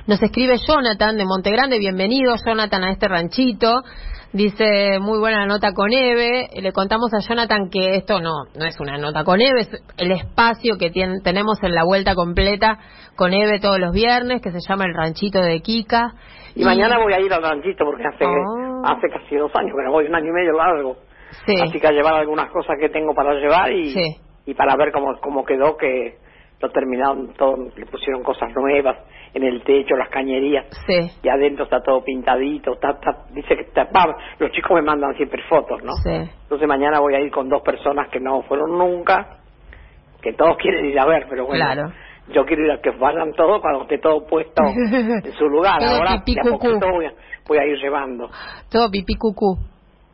Nos 0.07 0.21
escribe 0.21 0.57
Jonathan 0.67 1.17
de 1.17 1.25
Montegrande, 1.25 1.79
bienvenido 1.79 2.35
Jonathan 2.45 2.83
a 2.83 2.91
este 2.91 3.07
ranchito. 3.07 3.83
Dice, 4.33 4.99
muy 4.99 5.21
buena 5.21 5.47
nota 5.47 5.73
con 5.73 5.93
Eve. 5.93 6.49
Le 6.61 6.73
contamos 6.73 7.15
a 7.15 7.21
Jonathan 7.21 7.69
que 7.71 7.95
esto 7.95 8.19
no, 8.21 8.47
no 8.59 8.65
es 8.65 8.81
una 8.81 8.99
nota 8.99 9.23
con 9.23 9.41
Eve, 9.41 9.61
es 9.61 9.71
el 9.99 10.11
espacio 10.11 10.77
que 10.77 10.91
tenemos 10.91 11.62
en 11.62 11.75
la 11.75 11.85
vuelta 11.85 12.17
completa 12.17 12.79
con 13.15 13.33
Eve 13.33 13.61
todos 13.61 13.79
los 13.79 13.93
viernes, 13.93 14.43
que 14.43 14.51
se 14.51 14.59
llama 14.67 14.87
El 14.87 14.95
Ranchito 14.95 15.41
de 15.41 15.61
Kika. 15.61 16.15
Y, 16.57 16.65
mañana 16.65 16.99
voy 16.99 17.12
a 17.12 17.21
ir 17.21 17.33
al 17.33 17.43
ranchito 17.43 17.85
porque 17.85 18.03
hace, 18.05 18.25
Oh. 18.27 18.83
hace 18.85 19.09
casi 19.09 19.37
dos 19.37 19.53
años 19.55 19.73
que 19.77 19.85
no 19.85 19.93
voy, 19.93 20.07
un 20.07 20.15
año 20.17 20.31
y 20.31 20.33
medio 20.33 20.53
largo. 20.55 20.97
Sí, 21.47 21.55
Así 21.62 21.79
que 21.79 21.87
a 21.87 21.93
llevar 21.93 22.15
algunas 22.15 22.51
cosas 22.51 22.77
que 22.81 22.88
tengo 22.88 23.15
para 23.15 23.35
llevar 23.35 23.71
y, 23.73 23.91
Sí. 23.91 24.17
y 24.47 24.55
para 24.55 24.75
ver 24.77 24.91
cómo, 24.93 25.15
cómo 25.21 25.45
quedó, 25.45 25.77
que 25.77 26.17
lo 26.62 26.70
terminaron 26.70 27.35
todo, 27.35 27.57
le 27.77 27.87
pusieron 27.87 28.22
cosas 28.22 28.48
nuevas 28.55 28.96
en 29.35 29.42
el 29.42 29.62
techo, 29.64 29.96
las 29.96 30.09
cañerías. 30.11 30.66
sí, 30.87 31.11
Y 31.22 31.29
adentro 31.29 31.64
está 31.64 31.81
todo 31.83 32.03
pintadito, 32.05 32.75
está, 32.75 32.90
está- 32.92 33.25
dice 33.31 33.57
que 33.57 33.62
está, 33.62 33.88
los 34.38 34.51
chicos 34.53 34.70
me 34.77 34.83
mandan 34.83 35.14
siempre 35.16 35.42
fotos, 35.48 35.83
¿no? 35.83 35.92
sí. 36.05 36.11
Entonces 36.44 36.68
mañana 36.68 37.01
voy 37.01 37.14
a 37.16 37.20
ir 37.20 37.33
con 37.33 37.48
dos 37.48 37.62
personas 37.62 38.09
que 38.11 38.20
no 38.20 38.42
fueron 38.42 38.79
nunca, 38.79 39.38
que 40.22 40.33
todos 40.35 40.57
quieren 40.59 40.87
ir 40.87 40.98
a 41.01 41.05
ver, 41.07 41.27
pero 41.29 41.46
bueno, 41.46 41.64
Claro. 41.64 41.92
yo 42.29 42.44
quiero 42.44 42.64
ir 42.64 42.70
a 42.70 42.81
que 42.81 42.90
vayan 42.90 43.33
todos 43.33 43.61
cuando 43.61 43.83
esté 43.83 43.98
todo 43.98 44.25
puesto 44.27 44.62
en 45.25 45.33
su 45.33 45.46
lugar. 45.48 45.81
Todo 45.81 45.96
Ahora 45.96 46.11
de 46.11 46.16
a 46.40 46.42
cucú. 46.42 46.59
poquito 46.68 46.87
voy 46.92 47.07
a, 47.07 47.12
voy 47.48 47.59
a 47.59 47.66
ir 47.66 47.77
llevando. 47.79 48.31
Todo 48.70 48.88
pipí 48.90 49.16
cucú. 49.16 49.57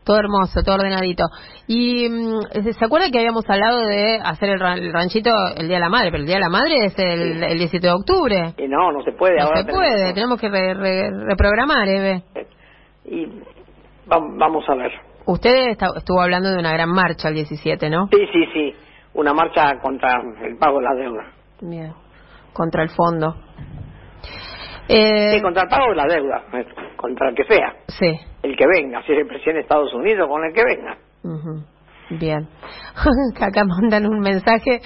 Todo 0.08 0.20
hermoso, 0.20 0.62
todo 0.64 0.76
ordenadito. 0.76 1.24
Y 1.66 2.08
mm, 2.08 2.62
¿se 2.72 2.82
acuerda 2.82 3.10
que 3.12 3.18
habíamos 3.18 3.44
hablado 3.46 3.80
de 3.80 4.18
hacer 4.24 4.48
el, 4.48 4.58
ran- 4.58 4.78
el 4.78 4.90
ranchito 4.90 5.30
el 5.54 5.68
Día 5.68 5.76
de 5.76 5.80
la 5.82 5.90
Madre? 5.90 6.06
Pero 6.10 6.22
el 6.22 6.26
Día 6.26 6.36
de 6.36 6.40
la 6.40 6.48
Madre 6.48 6.86
es 6.86 6.98
el, 6.98 7.42
el 7.44 7.58
17 7.58 7.86
de 7.86 7.92
octubre. 7.92 8.54
Y 8.56 8.68
no, 8.68 8.90
no 8.90 9.02
se 9.02 9.12
puede. 9.12 9.36
No 9.36 9.48
ahora 9.48 9.64
se 9.64 9.70
puede, 9.70 10.14
tenemos 10.14 10.40
que 10.40 10.48
re- 10.48 10.72
re- 10.72 11.10
reprogramar, 11.26 11.86
Eve. 11.86 12.22
Y 13.04 13.26
va- 14.10 14.24
vamos 14.38 14.64
a 14.66 14.74
ver. 14.76 14.92
Usted 15.26 15.72
está- 15.72 15.90
estuvo 15.94 16.22
hablando 16.22 16.48
de 16.52 16.58
una 16.58 16.72
gran 16.72 16.88
marcha 16.88 17.28
el 17.28 17.34
17, 17.34 17.90
¿no? 17.90 18.08
Sí, 18.10 18.26
sí, 18.32 18.44
sí. 18.54 18.74
Una 19.12 19.34
marcha 19.34 19.78
contra 19.82 20.22
el 20.42 20.56
pago 20.56 20.78
de 20.78 20.84
la 20.84 20.94
deuda. 20.94 21.24
Bien. 21.60 21.92
Contra 22.54 22.82
el 22.82 22.88
fondo. 22.88 23.36
Eh, 24.88 25.32
Sí, 25.34 25.42
contra 25.42 25.62
el 25.64 25.68
pago 25.68 25.90
de 25.90 25.96
la 25.96 26.06
deuda. 26.06 26.42
eh, 26.54 26.66
Contra 26.96 27.28
el 27.28 27.34
que 27.34 27.44
sea. 27.44 27.74
sí. 27.88 28.18
El 28.42 28.56
que 28.56 28.66
venga. 28.66 29.02
Si 29.02 29.12
es 29.12 29.18
el 29.18 29.26
presidente 29.26 29.54
de 29.54 29.60
Estados 29.62 29.92
Unidos, 29.94 30.28
con 30.28 30.44
el 30.44 30.52
que 30.52 30.62
venga. 30.64 30.96
Ujú. 31.24 31.62
Bien. 32.10 32.48
Acá 33.40 33.64
mandan 33.64 34.06
un 34.06 34.20
mensaje. 34.20 34.80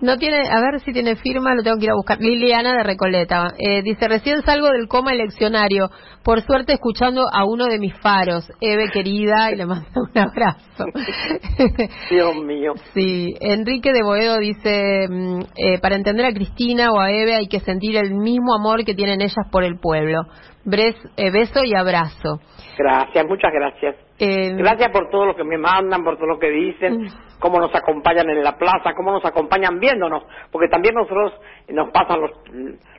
No 0.00 0.16
tiene, 0.16 0.48
a 0.48 0.60
ver 0.60 0.80
si 0.80 0.92
tiene 0.92 1.16
firma, 1.16 1.54
lo 1.54 1.62
tengo 1.62 1.78
que 1.78 1.84
ir 1.84 1.90
a 1.90 1.94
buscar. 1.94 2.18
Liliana 2.20 2.76
de 2.76 2.82
Recoleta. 2.82 3.54
Eh, 3.58 3.82
dice, 3.82 4.06
recién 4.06 4.42
salgo 4.42 4.68
del 4.68 4.86
coma 4.86 5.12
eleccionario. 5.12 5.90
Por 6.22 6.42
suerte 6.42 6.74
escuchando 6.74 7.24
a 7.32 7.44
uno 7.44 7.66
de 7.66 7.78
mis 7.78 7.94
faros. 8.00 8.50
Eve 8.60 8.90
querida, 8.92 9.50
y 9.50 9.56
le 9.56 9.66
mando 9.66 9.88
un 9.94 10.18
abrazo. 10.18 10.84
Dios 12.10 12.36
mío. 12.44 12.74
Sí, 12.94 13.34
Enrique 13.40 13.92
de 13.92 14.02
Boedo 14.02 14.38
dice, 14.38 15.06
mm, 15.08 15.40
eh, 15.56 15.78
para 15.80 15.96
entender 15.96 16.26
a 16.26 16.32
Cristina 16.32 16.92
o 16.92 17.00
a 17.00 17.10
Eve 17.10 17.34
hay 17.34 17.48
que 17.48 17.60
sentir 17.60 17.96
el 17.96 18.14
mismo 18.14 18.54
amor 18.54 18.84
que 18.84 18.94
tienen 18.94 19.22
ellas 19.22 19.46
por 19.50 19.64
el 19.64 19.78
pueblo. 19.80 20.22
Eh, 20.70 21.30
beso 21.30 21.60
y 21.64 21.74
abrazo. 21.74 22.40
Gracias, 22.76 23.26
muchas 23.26 23.52
gracias. 23.52 23.96
Eh, 24.18 24.52
Gracias 24.56 24.90
por 24.90 25.08
todo 25.10 25.26
lo 25.26 25.36
que 25.36 25.44
me 25.44 25.56
mandan, 25.58 26.02
por 26.04 26.16
todo 26.16 26.26
lo 26.26 26.38
que 26.38 26.50
dicen, 26.50 27.02
Mm. 27.02 27.06
cómo 27.38 27.58
nos 27.60 27.74
acompañan 27.74 28.28
en 28.30 28.42
la 28.42 28.56
plaza, 28.58 28.94
cómo 28.96 29.12
nos 29.12 29.24
acompañan 29.24 29.78
viéndonos, 29.78 30.24
porque 30.50 30.68
también 30.68 30.94
nosotros 30.94 31.32
nos 31.68 31.90
pasan 31.90 32.20
los, 32.20 32.32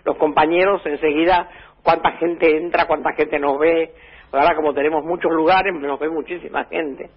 los 0.05 0.17
compañeros 0.17 0.82
enseguida 0.86 1.49
cuánta 1.84 2.12
gente 2.13 2.58
entra, 2.58 2.86
cuánta 2.88 3.12
gente 3.13 3.38
nos 3.39 3.60
ve. 3.60 3.93
Ahora 4.32 4.55
como 4.55 4.73
tenemos 4.73 5.03
muchos 5.03 5.32
lugares, 5.32 5.73
nos 5.73 5.99
ve 5.99 6.10
muchísima 6.10 6.63
gente, 6.65 7.10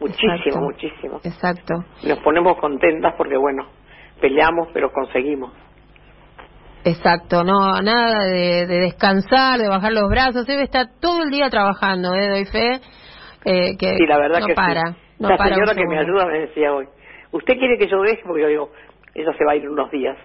muchísimo, 0.00 0.34
Exacto. 0.34 0.60
muchísimo. 0.60 1.20
Exacto. 1.24 1.74
Nos 2.06 2.18
ponemos 2.20 2.58
contentas 2.58 3.14
porque 3.16 3.36
bueno, 3.36 3.66
peleamos 4.20 4.68
pero 4.72 4.92
conseguimos. 4.92 5.52
Exacto, 6.84 7.44
no, 7.44 7.80
nada 7.82 8.24
de, 8.24 8.66
de 8.66 8.78
descansar, 8.80 9.58
de 9.58 9.68
bajar 9.68 9.92
los 9.92 10.08
brazos. 10.08 10.48
Eve 10.48 10.62
está 10.62 10.88
todo 11.00 11.22
el 11.24 11.30
día 11.30 11.50
trabajando, 11.50 12.14
¿eh? 12.14 12.28
doy 12.28 12.44
fe. 12.46 12.80
eh, 13.44 13.76
que 13.78 13.96
Sí, 13.96 14.06
la 14.06 14.18
verdad 14.18 14.40
no 14.40 14.46
que 14.46 14.54
para. 14.54 14.92
sí. 14.92 14.98
No 15.18 15.28
la 15.30 15.36
para 15.36 15.54
señora 15.54 15.74
que 15.74 15.86
me 15.86 15.98
ayuda 15.98 16.26
me 16.26 16.38
decía 16.40 16.72
hoy, 16.72 16.86
¿usted 17.32 17.54
quiere 17.58 17.76
que 17.78 17.88
yo 17.88 18.00
deje? 18.02 18.22
Porque 18.24 18.42
yo 18.42 18.48
digo, 18.48 18.70
ella 19.14 19.32
se 19.36 19.44
va 19.44 19.52
a 19.52 19.56
ir 19.56 19.68
unos 19.68 19.90
días. 19.90 20.16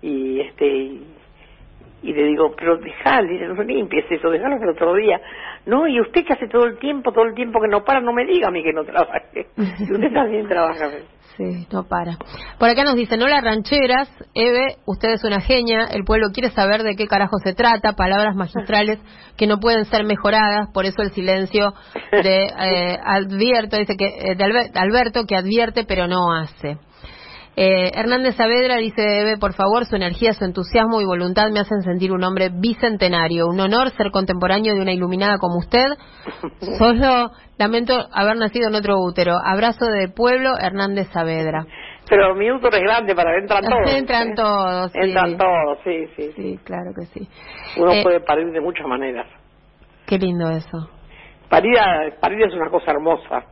Y 0.00 0.40
este 0.40 0.66
y, 0.66 1.06
Y 2.02 2.12
le 2.14 2.24
digo, 2.24 2.54
pero 2.56 2.78
dejale, 2.78 3.46
no 3.48 3.62
limpies 3.62 4.06
eso, 4.10 4.30
dejalo 4.30 4.58
para 4.58 4.72
otro 4.72 4.94
día. 4.94 5.20
No, 5.66 5.86
y 5.86 6.00
usted 6.00 6.24
que 6.24 6.32
hace 6.32 6.48
todo 6.48 6.64
el 6.64 6.78
tiempo, 6.78 7.12
todo 7.12 7.24
el 7.24 7.34
tiempo 7.34 7.60
que 7.60 7.68
no 7.68 7.84
para, 7.84 8.00
no 8.00 8.12
me 8.12 8.24
diga 8.24 8.48
a 8.48 8.50
mí 8.50 8.62
que 8.62 8.72
no 8.72 8.84
trabaje. 8.84 9.46
Y 9.56 9.92
usted 9.92 10.12
también 10.12 10.48
trabaja. 10.48 10.88
Sí, 11.38 11.68
no 11.70 11.84
para. 11.84 12.18
Por 12.58 12.68
acá 12.68 12.82
nos 12.82 12.96
dicen, 12.96 13.22
hola 13.22 13.40
rancheras, 13.40 14.08
Eve, 14.34 14.78
usted 14.86 15.10
es 15.10 15.22
una 15.22 15.40
genia, 15.40 15.84
el 15.84 16.02
pueblo 16.02 16.32
quiere 16.32 16.50
saber 16.50 16.82
de 16.82 16.96
qué 16.96 17.06
carajo 17.06 17.38
se 17.38 17.54
trata, 17.54 17.92
palabras 17.92 18.34
magistrales 18.34 18.98
que 19.36 19.46
no 19.46 19.60
pueden 19.60 19.84
ser 19.84 20.02
mejoradas, 20.02 20.68
por 20.74 20.84
eso 20.84 21.00
el 21.00 21.12
silencio 21.12 21.74
de 22.10 22.46
eh, 22.46 22.98
Advierto, 23.04 23.76
dice 23.76 23.94
que 23.96 24.06
eh, 24.06 24.34
de 24.34 24.70
Alberto 24.74 25.26
que 25.28 25.36
advierte 25.36 25.84
pero 25.84 26.08
no 26.08 26.32
hace. 26.32 26.76
Eh, 27.60 27.90
Hernández 27.92 28.36
Saavedra 28.36 28.76
dice, 28.76 29.02
Eve, 29.02 29.36
por 29.36 29.52
favor, 29.52 29.84
su 29.84 29.96
energía, 29.96 30.32
su 30.32 30.44
entusiasmo 30.44 31.00
y 31.00 31.04
voluntad 31.04 31.50
me 31.50 31.58
hacen 31.58 31.82
sentir 31.82 32.12
un 32.12 32.22
hombre 32.22 32.50
bicentenario. 32.54 33.48
Un 33.48 33.58
honor 33.58 33.90
ser 33.96 34.12
contemporáneo 34.12 34.76
de 34.76 34.80
una 34.80 34.92
iluminada 34.92 35.38
como 35.38 35.58
usted. 35.58 35.86
Solo 36.78 37.32
lamento 37.58 37.94
haber 38.12 38.36
nacido 38.36 38.68
en 38.68 38.76
otro 38.76 39.00
útero. 39.00 39.32
Abrazo 39.44 39.86
de 39.86 40.08
pueblo, 40.08 40.52
Hernández 40.56 41.08
Saavedra. 41.08 41.66
Pero 42.08 42.32
mi 42.36 42.48
útero 42.48 42.76
es 42.76 42.82
grande 42.84 43.16
para 43.16 43.36
entran 43.40 43.64
todos. 43.64 43.92
entran 43.92 44.34
todos, 44.36 44.92
sí. 44.92 44.98
Entran 45.02 45.36
todos, 45.36 45.78
sí, 45.82 46.06
sí. 46.14 46.32
Sí, 46.36 46.60
claro 46.62 46.92
que 46.94 47.06
sí. 47.06 47.28
Uno 47.76 47.90
eh, 47.90 48.02
puede 48.04 48.20
parir 48.20 48.52
de 48.52 48.60
muchas 48.60 48.86
maneras. 48.86 49.26
Qué 50.06 50.16
lindo 50.16 50.48
eso. 50.48 50.88
Parir, 51.48 51.74
parir 52.20 52.40
es 52.40 52.54
una 52.54 52.70
cosa 52.70 52.92
hermosa, 52.92 53.46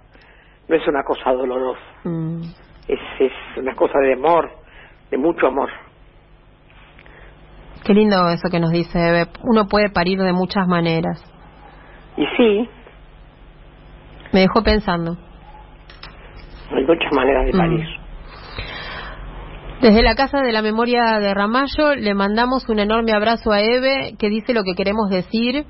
no 0.68 0.76
es 0.76 0.86
una 0.86 1.02
cosa 1.02 1.32
dolorosa. 1.32 1.80
Mm 2.04 2.65
es, 2.88 2.98
es 3.20 3.32
una 3.56 3.74
cosa 3.74 3.98
de 3.98 4.14
amor, 4.14 4.50
de 5.10 5.18
mucho 5.18 5.46
amor. 5.46 5.70
Qué 7.84 7.94
lindo 7.94 8.28
eso 8.28 8.48
que 8.50 8.58
nos 8.58 8.72
dice 8.72 8.98
Eve. 8.98 9.26
Uno 9.42 9.66
puede 9.66 9.90
parir 9.90 10.18
de 10.18 10.32
muchas 10.32 10.66
maneras. 10.66 11.22
Y 12.16 12.26
sí. 12.36 12.68
Me 14.32 14.40
dejó 14.40 14.62
pensando. 14.62 15.16
Hay 16.74 16.84
muchas 16.84 17.12
maneras 17.12 17.46
de 17.46 17.52
mm. 17.52 17.56
parir. 17.56 17.86
Desde 19.80 20.02
la 20.02 20.14
Casa 20.14 20.40
de 20.40 20.52
la 20.52 20.62
Memoria 20.62 21.20
de 21.20 21.32
Ramallo 21.34 21.94
le 21.96 22.14
mandamos 22.14 22.68
un 22.68 22.80
enorme 22.80 23.12
abrazo 23.12 23.52
a 23.52 23.60
Eve 23.60 24.14
que 24.18 24.30
dice 24.30 24.52
lo 24.52 24.64
que 24.64 24.74
queremos 24.74 25.10
decir. 25.10 25.64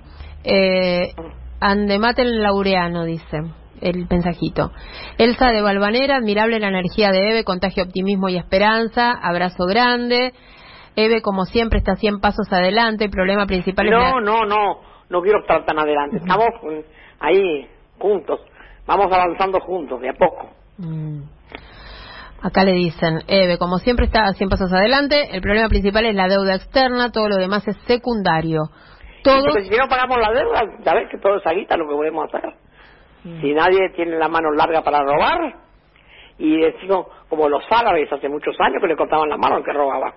Eh, 0.45 1.13
Andematen 1.61 2.41
Laureano 2.43 3.05
dice 3.05 3.43
el 3.81 4.07
mensajito. 4.09 4.73
Elsa 5.19 5.49
de 5.49 5.63
Balvanera, 5.63 6.17
admirable 6.17 6.61
la 6.61 6.69
energía 6.69 7.11
de 7.11 7.31
Eve, 7.31 7.45
contagio 7.45 7.85
optimismo 7.85 8.29
y 8.29 8.37
esperanza, 8.37 9.13
abrazo 9.13 9.67
grande. 9.67 10.33
Eve, 10.97 11.21
como 11.23 11.45
siempre, 11.45 11.79
está 11.79 11.97
100 11.97 12.21
pasos 12.21 12.53
adelante, 12.53 13.05
el 13.05 13.11
problema 13.11 13.47
principal 13.47 13.91
no, 13.91 13.99
es... 13.99 14.15
No, 14.15 14.21
no, 14.21 14.47
no, 14.47 14.81
no 15.11 15.23
quiero 15.23 15.41
estar 15.41 15.65
tan 15.65 15.79
adelante, 15.79 16.17
estamos 16.17 16.49
ahí 17.21 17.69
juntos, 17.99 18.41
vamos 18.87 19.07
avanzando 19.13 19.61
juntos, 19.61 20.01
de 20.01 20.09
a 20.09 20.15
poco. 20.15 20.49
Mm. 20.79 21.23
Acá 22.43 22.65
le 22.65 22.73
dicen, 22.73 23.23
Eve, 23.27 23.59
como 23.59 23.79
siempre 23.79 24.07
está 24.07 24.33
100 24.33 24.49
pasos 24.49 24.73
adelante, 24.73 25.35
el 25.35 25.41
problema 25.41 25.69
principal 25.69 26.07
es 26.07 26.15
la 26.15 26.29
deuda 26.29 26.55
externa, 26.55 27.11
todo 27.11 27.29
lo 27.29 27.37
demás 27.37 27.67
es 27.67 27.77
secundario. 27.87 28.71
Todos... 29.25 29.55
si 29.65 29.77
no 29.77 29.89
pagamos 29.89 30.19
la 30.19 30.33
deuda, 30.33 30.63
sabes 30.85 31.09
que 31.11 31.19
todo 31.19 31.37
es 31.37 31.47
aguita 31.47 31.77
lo 31.77 31.89
que 31.89 31.95
podemos 31.95 32.29
hacer. 32.29 32.55
Mm. 33.27 33.41
Si 33.41 33.53
nadie 33.53 33.91
tiene 33.97 34.17
la 34.17 34.29
mano 34.29 34.53
larga 34.53 34.83
para 34.83 35.03
robar, 35.03 35.55
y 36.39 36.61
decimos, 36.61 37.07
como 37.29 37.49
los 37.49 37.65
árabes 37.71 38.13
hace 38.13 38.29
muchos 38.29 38.55
años 38.61 38.81
que 38.81 38.87
le 38.87 38.97
cortaban 38.97 39.29
la 39.29 39.37
mano 39.37 39.57
al 39.57 39.65
que 39.65 39.73
robaba. 39.73 40.15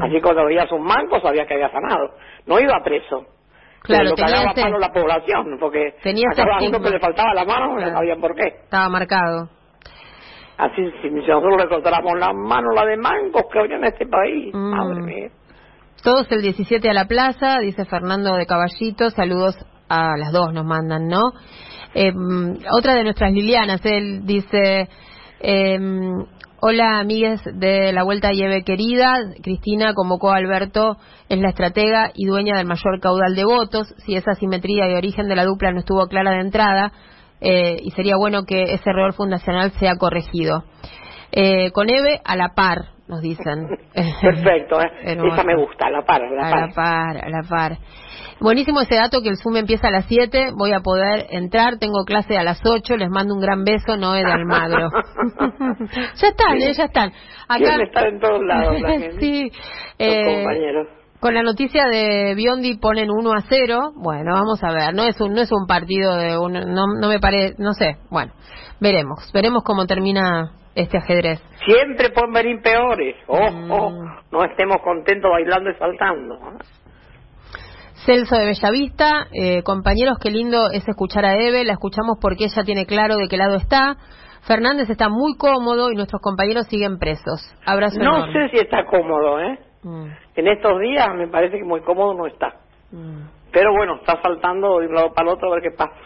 Así 0.00 0.20
cuando 0.22 0.44
veías 0.46 0.70
un 0.72 0.82
manco 0.82 1.20
sabía 1.20 1.46
que 1.46 1.54
había 1.54 1.70
sanado. 1.70 2.14
No 2.46 2.58
iba 2.60 2.80
preso. 2.82 3.26
Claro, 3.82 4.04
lo 4.04 4.14
tenía 4.14 4.42
este... 4.48 4.70
la 4.70 4.92
población, 4.92 5.58
porque 5.60 5.94
tenía 6.02 6.28
cada 6.34 6.58
uno 6.60 6.80
que 6.80 6.90
le 6.90 6.98
faltaba 6.98 7.34
la 7.34 7.44
mano 7.44 7.78
no 7.78 7.90
sabían 7.90 8.20
por 8.20 8.34
qué. 8.34 8.48
Estaba 8.64 8.88
marcado. 8.88 9.48
Así, 10.58 10.90
si 11.02 11.10
nosotros 11.10 11.62
le 11.62 11.68
cortáramos 11.68 12.18
la 12.18 12.32
mano, 12.32 12.72
la 12.72 12.86
de 12.86 12.96
mancos 12.96 13.42
que 13.52 13.58
había 13.58 13.76
en 13.76 13.84
este 13.84 14.06
país, 14.06 14.54
mm. 14.54 14.70
madre 14.70 15.02
mía. 15.02 15.28
Todos 16.02 16.30
el 16.32 16.42
17 16.42 16.88
a 16.88 16.94
la 16.94 17.06
plaza, 17.06 17.58
dice 17.60 17.84
Fernando 17.84 18.34
de 18.36 18.46
Caballito, 18.46 19.10
saludos 19.10 19.56
a 19.88 20.16
las 20.16 20.32
dos 20.32 20.52
nos 20.52 20.64
mandan, 20.64 21.08
¿no? 21.08 21.20
Eh, 21.98 22.12
otra 22.72 22.94
de 22.94 23.04
nuestras 23.04 23.32
Lilianas, 23.32 23.80
él 23.84 24.26
dice, 24.26 24.86
eh, 25.40 25.78
hola 26.60 26.98
amigues 26.98 27.40
de 27.54 27.90
la 27.90 28.02
Vuelta 28.02 28.32
Lleve 28.32 28.64
querida, 28.64 29.16
Cristina 29.42 29.94
convocó 29.94 30.30
a 30.30 30.36
Alberto, 30.36 30.98
es 31.30 31.38
la 31.38 31.48
estratega 31.48 32.10
y 32.14 32.26
dueña 32.26 32.58
del 32.58 32.66
mayor 32.66 33.00
caudal 33.00 33.34
de 33.34 33.46
votos, 33.46 33.94
si 34.04 34.14
esa 34.14 34.34
simetría 34.34 34.90
y 34.90 34.94
origen 34.94 35.26
de 35.26 35.36
la 35.36 35.46
dupla 35.46 35.72
no 35.72 35.78
estuvo 35.78 36.06
clara 36.06 36.32
de 36.32 36.40
entrada, 36.40 36.92
eh, 37.40 37.78
y 37.82 37.90
sería 37.92 38.16
bueno 38.18 38.44
que 38.44 38.74
ese 38.74 38.90
error 38.90 39.14
fundacional 39.14 39.72
sea 39.78 39.96
corregido. 39.96 40.64
Eh, 41.32 41.70
con 41.70 41.88
Eve 41.88 42.20
a 42.26 42.36
la 42.36 42.50
par, 42.54 42.90
nos 43.08 43.20
dicen. 43.20 43.68
Perfecto, 44.20 44.80
¿eh? 44.80 44.90
esa 45.04 45.44
me 45.44 45.56
gusta, 45.56 45.86
a 45.86 45.90
la 45.90 46.02
par, 46.02 46.22
a 46.22 46.30
la 46.30 46.42
par. 46.42 46.54
A 46.54 46.66
la 46.66 46.72
par, 46.74 47.24
a 47.24 47.28
la 47.28 47.42
par. 47.48 47.78
Buenísimo 48.40 48.80
ese 48.82 48.96
dato 48.96 49.22
que 49.22 49.30
el 49.30 49.38
Zoom 49.38 49.56
empieza 49.56 49.88
a 49.88 49.90
las 49.90 50.04
7, 50.06 50.50
voy 50.56 50.72
a 50.72 50.80
poder 50.80 51.26
entrar, 51.30 51.78
tengo 51.78 52.04
clase 52.04 52.36
a 52.36 52.42
las 52.42 52.60
8, 52.64 52.96
les 52.96 53.08
mando 53.08 53.34
un 53.34 53.40
gran 53.40 53.64
beso, 53.64 53.96
Noé 53.96 54.24
de 54.24 54.30
Almagro. 54.30 54.90
ya 56.16 56.28
están, 56.28 56.56
eh, 56.58 56.72
ya 56.74 56.84
están. 56.84 57.12
Acá... 57.48 57.82
estar 57.82 58.06
en 58.06 58.20
todos 58.20 58.42
lados 58.44 58.80
la 58.80 58.90
gente. 58.90 59.20
sí. 59.20 59.50
Eh, 59.98 60.42
compañeros. 60.42 60.88
Con 61.18 61.32
la 61.32 61.42
noticia 61.42 61.86
de 61.86 62.34
Biondi 62.34 62.76
ponen 62.76 63.10
1 63.10 63.32
a 63.32 63.40
0. 63.48 63.92
Bueno, 63.96 64.34
vamos 64.34 64.62
a 64.62 64.70
ver. 64.70 64.94
No 64.94 65.04
es 65.04 65.18
un 65.18 65.32
no 65.32 65.40
es 65.40 65.50
un 65.50 65.66
partido 65.66 66.14
de 66.14 66.36
un, 66.36 66.52
no, 66.52 66.84
no 67.00 67.08
me 67.08 67.18
parece, 67.18 67.54
no 67.58 67.72
sé. 67.72 67.96
Bueno, 68.10 68.32
veremos. 68.80 69.30
Veremos 69.32 69.62
cómo 69.64 69.86
termina 69.86 70.52
este 70.76 70.98
ajedrez. 70.98 71.42
Siempre 71.64 72.10
pueden 72.10 72.32
venir 72.32 72.62
peores. 72.62 73.16
Oh, 73.26 73.48
oh, 73.70 74.04
no 74.30 74.44
estemos 74.44 74.76
contentos 74.84 75.30
bailando 75.30 75.70
y 75.70 75.74
saltando. 75.74 76.38
Celso 78.04 78.36
de 78.36 78.44
Bellavista, 78.44 79.26
eh, 79.32 79.62
compañeros, 79.64 80.18
qué 80.22 80.30
lindo 80.30 80.70
es 80.70 80.86
escuchar 80.86 81.24
a 81.24 81.34
Eve, 81.34 81.64
la 81.64 81.72
escuchamos 81.72 82.18
porque 82.20 82.44
ella 82.44 82.62
tiene 82.64 82.86
claro 82.86 83.16
de 83.16 83.26
qué 83.28 83.36
lado 83.36 83.56
está. 83.56 83.96
Fernández 84.46 84.88
está 84.88 85.08
muy 85.08 85.36
cómodo 85.36 85.90
y 85.90 85.96
nuestros 85.96 86.22
compañeros 86.22 86.66
siguen 86.68 86.98
presos. 86.98 87.52
Abrazo 87.66 87.98
No 87.98 88.30
sé 88.30 88.48
si 88.50 88.58
está 88.58 88.84
cómodo, 88.84 89.40
¿eh? 89.40 89.58
Mm. 89.82 90.06
En 90.36 90.48
estos 90.48 90.78
días 90.80 91.08
me 91.16 91.26
parece 91.26 91.58
que 91.58 91.64
muy 91.64 91.80
cómodo 91.80 92.14
no 92.14 92.26
está. 92.26 92.54
Mm. 92.92 93.22
Pero 93.50 93.72
bueno, 93.72 93.96
está 93.96 94.20
saltando 94.22 94.78
de 94.78 94.86
un 94.86 94.94
lado 94.94 95.12
para 95.14 95.30
el 95.30 95.34
otro 95.34 95.50
a 95.50 95.54
ver 95.54 95.62
qué 95.62 95.76
pasa. 95.76 95.96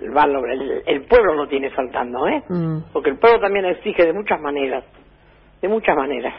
El, 0.00 0.82
el, 0.86 1.02
pueblo 1.04 1.34
no 1.34 1.46
tiene 1.48 1.74
saltando, 1.74 2.26
¿eh? 2.26 2.42
Mm. 2.48 2.78
Porque 2.92 3.10
el 3.10 3.18
pueblo 3.18 3.40
también 3.40 3.66
exige 3.66 4.06
de 4.06 4.12
muchas 4.12 4.40
maneras. 4.40 4.84
De 5.60 5.68
muchas 5.68 5.96
maneras. 5.96 6.34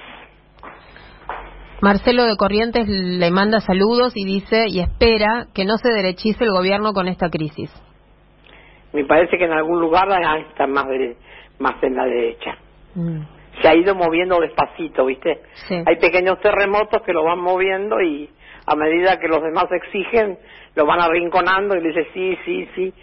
Marcelo 1.81 2.23
de 2.25 2.37
Corrientes 2.37 2.87
le 2.87 3.29
manda 3.29 3.59
saludos 3.59 4.13
y 4.15 4.25
dice 4.25 4.67
y 4.69 4.79
espera 4.79 5.47
que 5.53 5.65
no 5.65 5.77
se 5.77 5.89
derechice 5.89 6.45
el 6.45 6.51
gobierno 6.51 6.93
con 6.93 7.07
esta 7.07 7.29
crisis. 7.29 7.69
Me 8.93 9.05
parece 9.05 9.37
que 9.37 9.45
en 9.45 9.51
algún 9.51 9.81
lugar 9.81 10.07
está 10.49 10.65
más, 10.65 10.85
más 11.59 11.83
en 11.83 11.95
la 11.95 12.05
derecha. 12.05 12.57
Mm. 12.95 13.21
Se 13.61 13.67
ha 13.67 13.75
ido 13.75 13.95
moviendo 13.95 14.39
despacito, 14.39 15.05
¿viste? 15.05 15.41
Hay 15.85 15.97
pequeños 15.97 16.39
terremotos 16.39 17.01
que 17.03 17.11
lo 17.11 17.23
van 17.23 17.39
moviendo 17.39 18.01
y 18.01 18.29
a 18.65 18.75
medida 18.75 19.19
que 19.19 19.27
los 19.27 19.41
demás 19.41 19.65
exigen, 19.71 20.37
lo 20.75 20.85
van 20.85 21.01
arrinconando 21.01 21.75
y 21.75 21.81
le 21.81 21.89
dice 21.89 22.07
sí, 22.13 22.37
sí, 22.45 22.67
sí. 22.75 22.93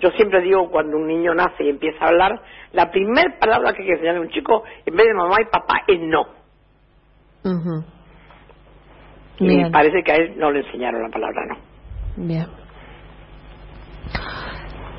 yo 0.00 0.10
siempre 0.12 0.40
digo 0.42 0.70
cuando 0.70 0.96
un 0.96 1.06
niño 1.06 1.34
nace 1.34 1.64
y 1.64 1.68
empieza 1.68 2.04
a 2.04 2.08
hablar, 2.08 2.40
la 2.72 2.90
primera 2.90 3.38
palabra 3.38 3.72
que 3.72 3.82
hay 3.82 3.88
que 3.88 3.92
enseñarle 3.94 4.20
a 4.20 4.22
un 4.22 4.30
chico, 4.30 4.64
en 4.84 4.96
vez 4.96 5.06
de 5.06 5.14
mamá 5.14 5.36
y 5.40 5.44
papá, 5.44 5.82
es 5.86 6.00
no. 6.00 6.26
Y 9.38 9.70
parece 9.70 10.02
que 10.04 10.12
a 10.12 10.16
él 10.16 10.34
no 10.38 10.50
le 10.50 10.60
enseñaron 10.60 11.02
la 11.02 11.08
palabra 11.10 11.42
no. 11.46 11.56
Bien. 12.16 12.46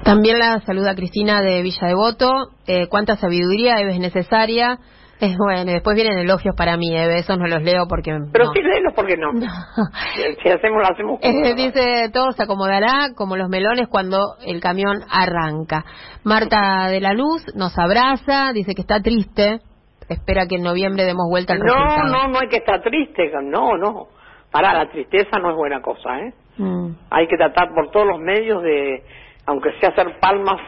También 0.03 0.38
la 0.38 0.59
saluda 0.61 0.93
Cristina 0.93 1.41
de 1.41 1.63
Villa 1.63 1.88
Devoto. 1.88 2.31
Eh, 2.67 2.88
¿Cuánta 2.89 3.15
sabiduría 3.15 3.81
es 3.81 3.99
necesaria? 3.99 4.77
Es 5.19 5.38
bueno, 5.38 5.71
después 5.71 5.95
vienen 5.95 6.17
elogios 6.17 6.56
para 6.56 6.75
mí, 6.75 6.95
eh, 6.95 7.19
esos 7.19 7.38
no 7.38 7.47
los 7.47 7.62
leo 7.62 7.88
porque... 7.88 8.12
Pero 8.34 8.51
sí 8.54 8.62
léelos 8.62 8.93
porque 8.93 9.15
no. 9.15 9.32
si 10.43 10.49
hacemos, 10.49 10.82
lo 10.82 10.93
hacemos. 10.93 11.19
Dice, 11.56 12.10
todo 12.13 12.32
se 12.32 12.43
acomodará 12.43 13.13
como 13.15 13.38
los 13.38 13.47
melones 13.47 13.88
cuando 13.88 14.36
el 14.45 14.60
camión 14.60 14.97
arranca. 15.10 15.86
Marta 16.23 16.88
de 16.89 16.99
la 16.99 17.13
Luz 17.13 17.45
nos 17.56 17.78
abraza, 17.78 18.51
dice 18.54 18.75
que 18.75 18.82
está 18.82 18.99
triste 18.99 19.62
espera 20.10 20.45
que 20.47 20.56
en 20.56 20.63
noviembre 20.63 21.04
demos 21.04 21.28
vuelta 21.30 21.54
al 21.54 21.60
no, 21.60 21.97
No, 22.04 22.28
no, 22.28 22.39
hay 22.39 22.47
que 22.47 22.58
estar 22.58 22.82
triste, 22.82 23.32
no, 23.41 23.78
no. 23.78 24.08
Para, 24.51 24.73
la 24.73 24.89
tristeza 24.89 25.38
no 25.39 25.49
es 25.51 25.56
buena 25.56 25.82
cosa, 25.82 26.19
¿eh? 26.19 26.34
Mm. 26.58 26.91
Hay 27.10 27.28
que 27.28 27.36
tratar 27.36 27.73
por 27.73 27.91
todos 27.91 28.08
los 28.08 28.19
medios 28.19 28.63
de, 28.63 29.04
aunque 29.45 29.71
sea 29.80 29.89
hacer 29.89 30.19
palmas 30.19 30.62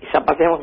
y 0.00 0.06
zapateamos 0.06 0.60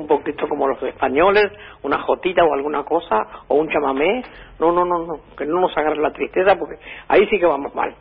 un, 0.00 0.06
poquito 0.06 0.48
como 0.48 0.66
los 0.66 0.82
españoles, 0.82 1.52
una 1.82 2.02
jotita 2.02 2.44
o 2.44 2.54
alguna 2.54 2.84
cosa, 2.84 3.16
o 3.48 3.56
un 3.56 3.68
chamamé. 3.68 4.22
No, 4.58 4.72
no, 4.72 4.84
no, 4.84 5.06
no, 5.06 5.20
que 5.36 5.46
no 5.46 5.60
nos 5.60 5.76
agarre 5.76 6.00
la 6.00 6.12
tristeza 6.12 6.56
porque 6.56 6.76
ahí 7.08 7.26
sí 7.30 7.38
que 7.38 7.46
vamos 7.46 7.74
mal. 7.74 7.94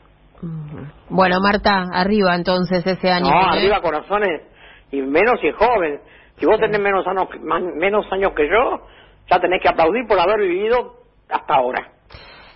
Bueno, 1.10 1.40
Marta, 1.42 1.86
arriba 1.92 2.36
entonces 2.36 2.86
ese 2.86 3.12
año. 3.12 3.30
No, 3.30 3.42
¿eh? 3.42 3.60
arriba 3.60 3.82
corazones, 3.82 4.42
y 4.92 5.02
menos 5.02 5.40
si 5.42 5.48
es 5.48 5.56
joven. 5.56 6.00
Si 6.38 6.46
vos 6.46 6.60
tenés 6.60 6.80
menos 6.80 7.06
años, 7.06 7.28
menos 7.76 8.06
años 8.12 8.32
que 8.34 8.48
yo, 8.48 8.88
ya 9.30 9.40
tenés 9.40 9.62
que 9.62 9.70
aplaudir 9.70 10.08
por 10.08 10.18
haber 10.20 10.40
vivido 10.40 10.96
hasta 11.30 11.56
ahora. 11.56 11.92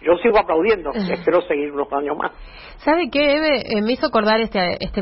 Yo 0.02 0.16
sigo 0.18 0.40
aplaudiendo, 0.40 0.92
espero 1.12 1.42
seguir 1.42 1.72
unos 1.72 1.92
años 1.92 2.18
más. 2.18 2.32
¿Sabe 2.78 3.10
qué, 3.12 3.36
Eve? 3.36 3.64
Eh, 3.66 3.82
me 3.82 3.94
hizo 3.94 4.08
acordar 4.08 4.40
este, 4.40 4.78
este, 4.80 5.02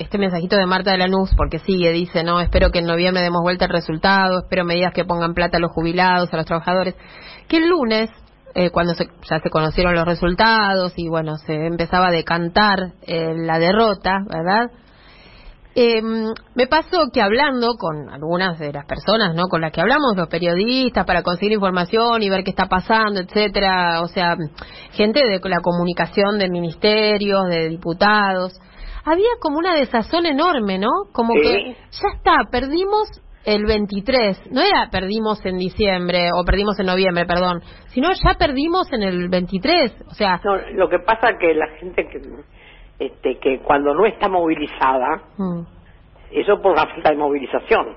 este 0.00 0.16
mensajito 0.16 0.56
de 0.56 0.64
Marta 0.64 0.92
de 0.92 0.98
Lanús, 0.98 1.30
porque 1.36 1.58
sigue, 1.58 1.92
dice, 1.92 2.24
no, 2.24 2.40
espero 2.40 2.70
que 2.70 2.78
en 2.78 2.86
noviembre 2.86 3.22
demos 3.22 3.42
vuelta 3.42 3.66
el 3.66 3.70
resultado, 3.70 4.40
espero 4.40 4.64
medidas 4.64 4.94
que 4.94 5.04
pongan 5.04 5.34
plata 5.34 5.58
a 5.58 5.60
los 5.60 5.70
jubilados, 5.72 6.32
a 6.32 6.38
los 6.38 6.46
trabajadores. 6.46 6.94
Que 7.48 7.58
el 7.58 7.68
lunes, 7.68 8.08
eh, 8.54 8.70
cuando 8.70 8.94
ya 8.94 9.40
se 9.40 9.50
conocieron 9.50 9.94
los 9.94 10.06
resultados 10.06 10.94
y 10.96 11.08
bueno, 11.08 11.36
se 11.36 11.54
empezaba 11.66 12.08
a 12.08 12.12
decantar 12.12 12.78
eh, 13.02 13.34
la 13.36 13.58
derrota, 13.58 14.20
¿verdad? 14.26 14.70
Eh, 15.74 16.02
me 16.54 16.66
pasó 16.66 17.10
que 17.12 17.20
hablando 17.20 17.74
con 17.78 18.10
algunas 18.10 18.58
de 18.58 18.72
las 18.72 18.86
personas, 18.86 19.34
¿no? 19.34 19.48
Con 19.48 19.60
las 19.60 19.70
que 19.70 19.82
hablamos, 19.82 20.16
los 20.16 20.28
periodistas, 20.28 21.04
para 21.04 21.22
conseguir 21.22 21.52
información 21.52 22.22
y 22.22 22.30
ver 22.30 22.42
qué 22.42 22.50
está 22.50 22.66
pasando, 22.66 23.20
etcétera, 23.20 24.00
o 24.00 24.08
sea, 24.08 24.34
gente 24.92 25.20
de 25.20 25.40
la 25.44 25.60
comunicación 25.60 26.38
de 26.38 26.48
ministerios, 26.48 27.48
de 27.48 27.68
diputados, 27.68 28.58
había 29.10 29.30
como 29.40 29.58
una 29.58 29.74
desazón 29.74 30.26
enorme, 30.26 30.78
¿no? 30.78 30.88
Como 31.12 31.34
que 31.34 31.74
ya 31.74 32.08
está, 32.16 32.50
perdimos 32.50 33.08
el 33.44 33.64
23, 33.64 34.52
no 34.52 34.60
era 34.60 34.88
perdimos 34.90 35.44
en 35.46 35.58
diciembre 35.58 36.28
o 36.34 36.44
perdimos 36.44 36.78
en 36.78 36.86
noviembre, 36.86 37.24
perdón, 37.24 37.60
sino 37.88 38.10
ya 38.12 38.34
perdimos 38.38 38.92
en 38.92 39.02
el 39.02 39.28
23, 39.28 40.04
o 40.08 40.14
sea... 40.14 40.40
No, 40.44 40.56
lo 40.74 40.88
que 40.88 40.98
pasa 40.98 41.38
que 41.38 41.54
la 41.54 41.68
gente 41.78 42.06
que 42.06 42.20
este, 43.00 43.38
que 43.38 43.60
cuando 43.60 43.94
no 43.94 44.04
está 44.04 44.28
movilizada, 44.28 45.22
mm. 45.38 45.62
eso 46.32 46.60
por 46.60 46.76
la 46.76 46.86
falta 46.86 47.10
de 47.10 47.16
movilización. 47.16 47.96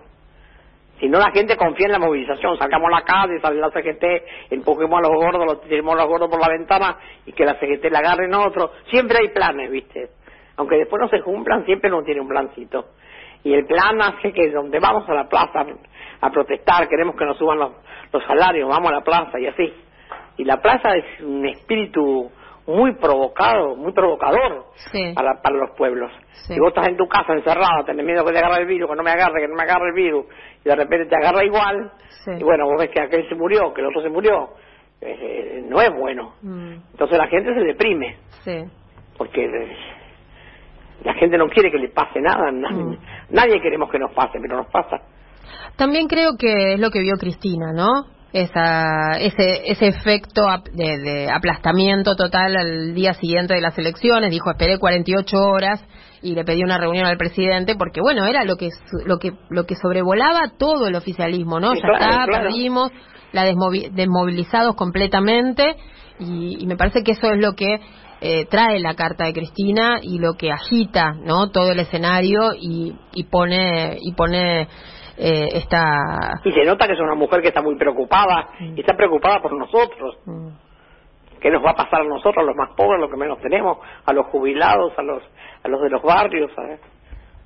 Si 1.00 1.10
no, 1.10 1.20
la 1.20 1.32
gente 1.32 1.58
confía 1.58 1.88
en 1.88 1.92
la 1.92 2.00
movilización. 2.00 2.58
Sacamos 2.58 2.90
la 2.90 3.04
calle, 3.04 3.42
sale 3.42 3.60
la 3.60 3.70
CGT, 3.70 4.52
empujemos 4.52 4.98
a 5.00 5.10
los 5.10 5.12
gordos, 5.12 5.46
los 5.46 5.62
tiremos 5.64 5.94
a 5.96 5.98
los 5.98 6.08
gordos 6.08 6.30
por 6.30 6.40
la 6.40 6.48
ventana 6.48 6.98
y 7.26 7.34
que 7.34 7.44
la 7.44 7.60
CGT 7.60 7.92
la 7.92 8.00
agarre 8.00 8.26
en 8.28 8.36
otro. 8.36 8.72
Siempre 8.90 9.18
hay 9.22 9.34
planes, 9.34 9.70
¿viste? 9.70 10.12
Aunque 10.58 10.78
después 10.78 11.02
no 11.02 11.10
se 11.10 11.22
cumplan, 11.22 11.66
siempre 11.66 11.90
no 11.90 12.04
tiene 12.04 12.22
un 12.22 12.28
plancito. 12.28 12.86
Y 13.44 13.54
el 13.54 13.66
plan 13.66 14.02
hace 14.02 14.32
que 14.32 14.50
donde 14.52 14.80
vamos 14.80 15.08
a 15.10 15.14
la 15.14 15.28
plaza 15.28 15.66
a 16.22 16.30
protestar, 16.30 16.88
queremos 16.88 17.16
que 17.16 17.26
nos 17.26 17.38
suban 17.38 17.60
los, 17.60 17.72
los 18.12 18.24
salarios, 18.26 18.70
vamos 18.70 18.92
a 18.92 18.96
la 18.96 19.02
plaza 19.02 19.40
y 19.40 19.48
así. 19.48 19.74
Y 20.38 20.46
la 20.46 20.62
plaza 20.62 20.96
es 20.96 21.22
un 21.22 21.46
espíritu 21.46 22.32
muy 22.66 22.96
provocado, 22.96 23.76
muy 23.76 23.92
provocador 23.92 24.68
para, 25.16 25.42
para 25.42 25.56
los 25.56 25.72
pueblos. 25.72 26.12
Si 26.32 26.58
vos 26.60 26.70
estás 26.70 26.88
en 26.88 26.98
tu 26.98 27.08
casa 27.08 27.34
encerrado, 27.34 27.84
tenés 27.86 28.06
miedo 28.06 28.26
que 28.26 28.32
te 28.32 28.40
agarre 28.40 28.62
el 28.62 28.68
virus, 28.68 28.90
que 28.90 28.96
no 28.96 29.04
me 29.04 29.12
agarre, 29.12 29.42
que 29.42 29.48
no 29.48 29.56
me 29.56 29.64
agarre 29.64 29.90
el 29.90 29.94
virus, 29.94 30.26
y 30.64 30.70
de 30.70 30.76
repente 30.76 31.08
te 31.08 31.16
agarra 31.16 31.44
igual, 31.44 31.92
y 32.28 32.44
bueno, 32.44 32.66
vos 32.66 32.76
ves 32.80 32.90
que 32.90 33.02
aquel 33.02 33.28
se 33.28 33.36
murió, 33.36 33.74
que 33.74 33.82
el 33.82 33.88
otro 33.88 34.02
se 34.02 34.10
murió, 34.10 34.52
eh, 35.02 35.64
no 35.68 35.82
es 35.82 35.90
bueno. 35.94 36.36
Mm. 36.42 36.76
Entonces 36.92 37.18
la 37.18 37.28
gente 37.28 37.54
se 37.54 37.62
deprime. 37.62 38.18
Porque 39.18 39.46
la 41.04 41.14
gente 41.16 41.38
no 41.38 41.48
quiere 41.48 41.72
que 41.72 41.78
le 41.78 41.90
pase 41.90 42.20
nada, 42.22 42.52
nadie, 42.52 42.84
mm. 42.84 42.98
nadie 43.32 43.62
queremos 43.62 43.90
que 43.92 44.00
nos 44.00 44.12
pase, 44.14 44.40
pero 44.42 44.58
nos 44.58 44.68
pasa. 44.68 45.02
También 45.76 46.08
creo 46.08 46.38
que 46.38 46.74
es 46.74 46.80
lo 46.80 46.90
que 46.92 47.02
vio 47.02 47.16
Cristina, 47.16 47.74
¿no? 47.74 48.06
esa, 48.34 49.12
ese, 49.20 49.72
ese 49.72 49.88
efecto 49.88 50.42
de, 50.74 51.30
aplastamiento 51.32 52.16
total 52.16 52.58
al 52.58 52.96
día 52.96 53.14
siguiente 53.14 53.54
de 53.54 53.62
las 53.62 53.78
elecciones. 53.78 54.32
Dijo, 54.32 54.50
esperé 54.50 54.80
48 54.80 55.38
horas 55.38 55.86
y 56.24 56.34
le 56.34 56.44
pedí 56.44 56.64
una 56.64 56.80
reunión 56.80 57.06
al 57.06 57.18
presidente 57.18 57.76
porque, 57.76 58.02
bueno, 58.02 58.26
era 58.26 58.44
lo 58.44 58.56
que, 58.56 58.70
lo 59.06 59.20
que, 59.20 59.34
lo 59.50 59.66
que 59.66 59.76
sobrevolaba 59.76 60.54
todo 60.58 60.88
el 60.88 60.96
oficialismo, 60.96 61.60
¿no? 61.60 61.74
ya 61.76 61.88
está, 61.94 62.26
perdimos, 62.26 62.92
la 63.32 63.46
desmovilizados 63.46 64.76
completamente 64.76 65.76
y, 66.20 66.66
me 66.66 66.76
parece 66.76 67.04
que 67.04 67.12
eso 67.12 67.28
es 67.28 67.40
lo 67.40 67.54
que 67.54 67.80
eh, 68.26 68.46
trae 68.46 68.80
la 68.80 68.96
carta 68.96 69.26
de 69.26 69.34
Cristina 69.34 70.00
y 70.02 70.18
lo 70.18 70.36
que 70.36 70.50
agita, 70.50 71.12
¿no? 71.12 71.52
Todo 71.52 71.74
el 71.74 71.80
escenario 71.80 72.54
y, 72.58 72.96
y 73.14 73.26
pone, 73.26 73.98
y 74.00 74.14
pone 74.14 74.62
eh, 75.18 75.50
está... 75.56 76.40
Y 76.46 76.54
se 76.54 76.64
nota 76.64 76.88
que 76.88 76.94
es 76.94 77.00
una 77.02 77.16
mujer 77.16 77.42
que 77.42 77.50
está 77.50 77.62
muy 77.62 77.76
preocupada 77.76 78.48
y 78.62 78.80
está 78.80 78.96
preocupada 78.96 79.42
por 79.42 79.52
nosotros. 79.52 80.16
Mm. 80.26 80.48
¿Qué 81.42 81.52
nos 81.52 81.62
va 81.66 81.72
a 81.72 81.76
pasar 81.76 82.00
a 82.00 82.06
nosotros, 82.06 82.38
a 82.38 82.44
los 82.44 82.56
más 82.56 82.70
pobres, 82.78 83.00
a 83.00 83.02
los 83.02 83.12
que 83.12 83.18
menos 83.18 83.42
tenemos, 83.42 83.80
a 84.06 84.14
los 84.14 84.28
jubilados, 84.28 84.94
a 84.98 85.04
los, 85.04 85.22
a 85.62 85.68
los 85.68 85.82
de 85.82 85.90
los 85.90 86.02
barrios? 86.02 86.50
¿sabes? 86.56 86.80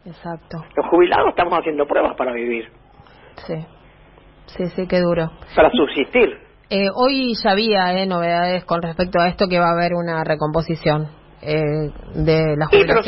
Exacto. 0.06 0.64
Los 0.76 0.86
jubilados 0.92 1.30
estamos 1.30 1.58
haciendo 1.58 1.88
pruebas 1.88 2.16
para 2.16 2.34
vivir. 2.34 2.72
Sí, 3.48 3.66
sí, 4.46 4.68
sí, 4.76 4.88
qué 4.88 5.00
duro. 5.00 5.32
Para 5.56 5.72
subsistir. 5.72 6.47
Eh, 6.70 6.88
hoy 6.94 7.34
ya 7.42 7.52
había 7.52 7.94
eh, 7.94 8.06
novedades 8.06 8.66
con 8.66 8.82
respecto 8.82 9.20
a 9.20 9.30
esto 9.30 9.48
que 9.48 9.58
va 9.58 9.70
a 9.70 9.74
haber 9.74 9.94
una 9.94 10.24
recomposición 10.26 11.08
eh, 11.42 11.92
de 12.16 12.58
las 12.58 12.70
sí, 12.72 12.84
pero 12.86 13.02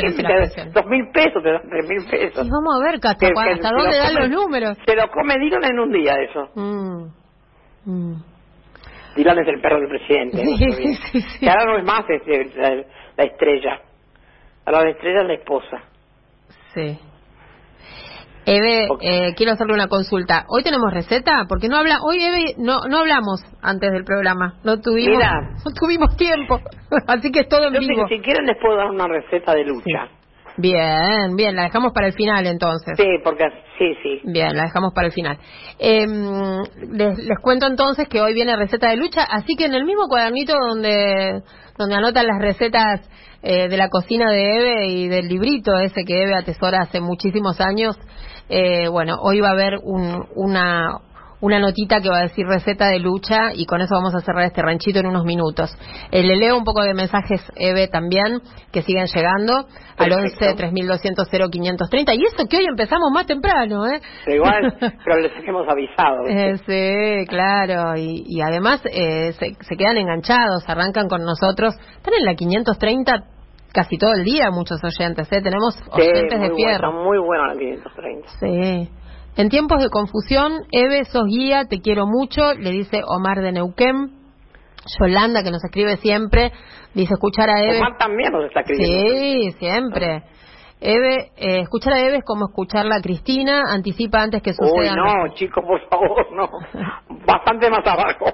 dos 0.74 0.86
mil 0.86 1.10
pesos, 1.12 1.44
te 1.44 1.52
dan 1.52 1.70
tres 1.70 1.90
mil 1.90 2.06
pesos. 2.10 2.46
Y 2.46 2.50
vamos 2.50 2.80
a 2.80 2.84
ver, 2.84 3.00
Cacho, 3.00 3.28
¿hasta 3.28 3.72
dónde 3.72 3.98
dan 3.98 4.16
los 4.16 4.30
números? 4.30 4.78
Se 4.86 4.96
lo 4.96 5.10
come 5.10 5.34
Dylan 5.40 5.64
en 5.66 5.80
un 5.80 5.92
día 5.92 6.14
eso. 6.14 6.50
Mm. 6.56 7.06
Mm. 7.86 8.24
Dylan 9.16 9.40
es 9.40 9.48
el 9.48 9.60
perro 9.60 9.80
del 9.82 9.90
presidente. 9.90 10.38
Sí, 10.38 10.94
sí, 11.12 11.22
sí, 11.22 11.50
ahora 11.50 11.66
no 11.66 11.78
es 11.80 11.84
más 11.84 12.04
este, 12.08 12.52
la, 12.56 12.84
la 13.18 13.24
estrella. 13.24 13.82
Ahora 14.66 14.84
la 14.84 14.92
estrella 14.92 15.22
es 15.22 15.28
la 15.28 15.34
esposa. 15.34 15.84
Sí. 16.74 17.00
Eve, 18.50 18.88
eh, 19.02 19.34
quiero 19.36 19.54
hacerle 19.54 19.74
una 19.74 19.88
consulta. 19.88 20.46
¿Hoy 20.50 20.64
tenemos 20.64 20.92
receta? 20.92 21.46
Porque 21.48 21.68
no 21.68 21.78
habla, 21.78 22.00
hoy 22.02 22.24
Eve 22.24 22.56
no 22.58 22.82
no 22.90 23.00
hablamos 23.00 23.42
antes 23.62 23.92
del 23.92 24.04
programa. 24.04 24.56
No 24.64 24.80
tuvimos 24.82 25.22
no 25.66 25.72
tuvimos 25.80 26.16
tiempo. 26.18 26.60
Así 27.08 27.32
que 27.32 27.42
es 27.42 27.50
todo 27.50 27.68
en 27.68 27.74
vivo. 27.74 28.08
si 28.08 28.20
quieren 28.22 28.46
les 28.46 28.58
puedo 28.60 28.76
dar 28.76 28.90
una 28.90 29.08
receta 29.08 29.54
de 29.54 29.66
lucha. 29.66 30.10
Bien, 30.58 31.38
bien, 31.38 31.56
la 31.56 31.64
dejamos 31.64 31.94
para 31.94 32.08
el 32.08 32.14
final 32.14 32.46
entonces. 32.46 32.98
Sí, 32.98 33.08
porque 33.24 33.46
sí, 33.78 33.96
sí. 34.04 34.22
Bien, 34.26 34.58
la 34.58 34.64
dejamos 34.64 34.94
para 34.94 35.08
el 35.08 35.14
final. 35.14 35.38
Eh, 35.78 36.06
les, 36.92 37.18
les, 37.18 37.40
cuento 37.42 37.66
entonces 37.66 38.10
que 38.10 38.20
hoy 38.20 38.34
viene 38.34 38.58
receta 38.58 38.90
de 38.90 38.98
lucha, 38.98 39.24
así 39.24 39.56
que 39.56 39.66
en 39.66 39.74
el 39.74 39.86
mismo 39.86 40.08
cuadernito 40.10 40.54
donde 40.60 41.44
donde 41.78 41.96
anotan 41.96 42.28
las 42.28 42.40
recetas 42.40 43.10
eh, 43.42 43.70
de 43.70 43.78
la 43.78 43.88
cocina 43.88 44.30
de 44.30 44.58
Eve 44.58 44.88
y 44.88 45.08
del 45.08 45.30
librito 45.30 45.78
ese 45.78 46.04
que 46.04 46.24
Eve 46.24 46.36
atesora 46.36 46.80
hace 46.82 47.00
muchísimos 47.00 47.62
años, 47.62 47.96
eh, 48.50 48.88
bueno, 48.90 49.18
hoy 49.22 49.40
va 49.40 49.50
a 49.50 49.54
haber 49.54 49.80
un, 49.84 50.26
una, 50.36 51.00
una 51.42 51.60
notita 51.60 52.02
que 52.02 52.10
va 52.10 52.18
a 52.20 52.24
decir 52.24 52.46
receta 52.46 52.88
de 52.88 53.00
lucha 53.00 53.54
y 53.54 53.66
con 53.66 53.82
eso 53.82 53.96
vamos 53.96 54.14
a 54.16 54.22
cerrar 54.22 54.46
este 54.46 54.62
ranchito 54.62 55.00
en 55.00 55.08
unos 55.08 55.24
minutos. 55.24 55.72
Eh, 56.12 56.24
le 56.24 56.36
leo 56.36 56.58
un 56.58 56.64
poco 56.64 56.82
de 56.82 56.94
mensajes, 56.94 57.42
Eve, 57.56 57.88
también, 57.88 58.42
que 58.72 58.82
siguen 58.82 59.06
llegando 59.06 59.66
al 59.98 60.12
11 60.12 60.54
3200 60.56 61.28
0530 61.30 62.14
y 62.16 62.24
eso 62.24 62.48
que 62.50 62.58
hoy 62.58 62.66
empezamos 62.66 63.10
más 63.14 63.26
temprano, 63.26 63.86
¿eh? 63.88 64.02
igual, 64.28 64.76
pero 65.06 65.20
les 65.20 65.32
hemos 65.48 65.68
avisado. 65.68 66.26
Eh, 66.28 66.58
sí, 66.66 67.28
claro, 67.28 67.96
y, 67.98 68.24
y 68.28 68.42
además 68.42 68.82
eh, 68.86 69.34
se, 69.34 69.56
se 69.62 69.76
quedan 69.78 69.98
enganchados, 69.98 70.68
arrancan 70.68 71.08
con 71.08 71.24
nosotros, 71.24 71.76
están 71.98 72.14
en 72.16 72.26
la 72.26 72.36
530 72.36 73.39
casi 73.74 73.98
todo 73.98 74.14
el 74.14 74.24
día 74.24 74.52
muchos 74.52 74.80
oyentes, 74.84 75.32
¿eh? 75.32 75.42
Tenemos 75.42 75.76
oyentes 75.92 76.40
de 76.40 76.52
fierro. 76.56 76.92
muy 76.92 77.18
bueno 77.20 77.48
la 77.48 77.54
530. 77.54 78.30
Sí. 78.40 78.90
En 79.38 79.50
tiempos 79.50 79.82
de 79.82 79.90
confusión, 79.90 80.54
Eve, 80.72 81.06
sos 81.06 81.26
guía, 81.26 81.66
te 81.70 81.82
quiero 81.82 82.06
mucho, 82.06 82.54
le 82.54 82.72
dice 82.72 83.02
Omar 83.08 83.42
de 83.42 83.52
Neuquén. 83.52 84.18
Yolanda, 85.00 85.44
que 85.44 85.52
nos 85.52 85.64
escribe 85.64 85.98
siempre, 85.98 86.52
dice 86.94 87.14
escuchar 87.14 87.50
a 87.50 87.62
Eve. 87.62 87.78
Omar 87.78 87.98
también 87.98 88.32
nos 88.32 88.46
está 88.46 88.62
escribiendo. 88.62 89.12
Sí, 89.12 89.52
siempre. 89.60 90.24
Eve, 90.82 91.32
eh, 91.36 91.62
escuchar 91.62 91.94
a 91.94 92.00
Eve 92.00 92.18
es 92.18 92.24
como 92.24 92.48
escucharla 92.48 92.96
a 92.96 93.02
Cristina, 93.02 93.64
anticipa 93.68 94.22
antes 94.22 94.42
que 94.42 94.54
suceda. 94.54 94.94
Uy, 94.94 94.96
no, 94.96 95.34
chicos, 95.36 95.64
por 95.66 95.80
favor, 95.90 96.32
no. 96.34 96.50
Bastante 97.26 97.70
más 97.70 97.86
abajo. 97.86 98.26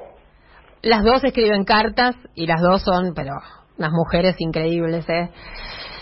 Las 0.84 1.04
dos 1.04 1.24
escriben 1.24 1.66
cartas 1.66 2.16
y 2.36 2.46
las 2.46 2.62
dos 2.62 2.84
son, 2.84 3.14
pero 3.16 3.32
unas 3.78 3.92
mujeres 3.92 4.36
increíbles, 4.40 5.08
¿eh? 5.10 5.30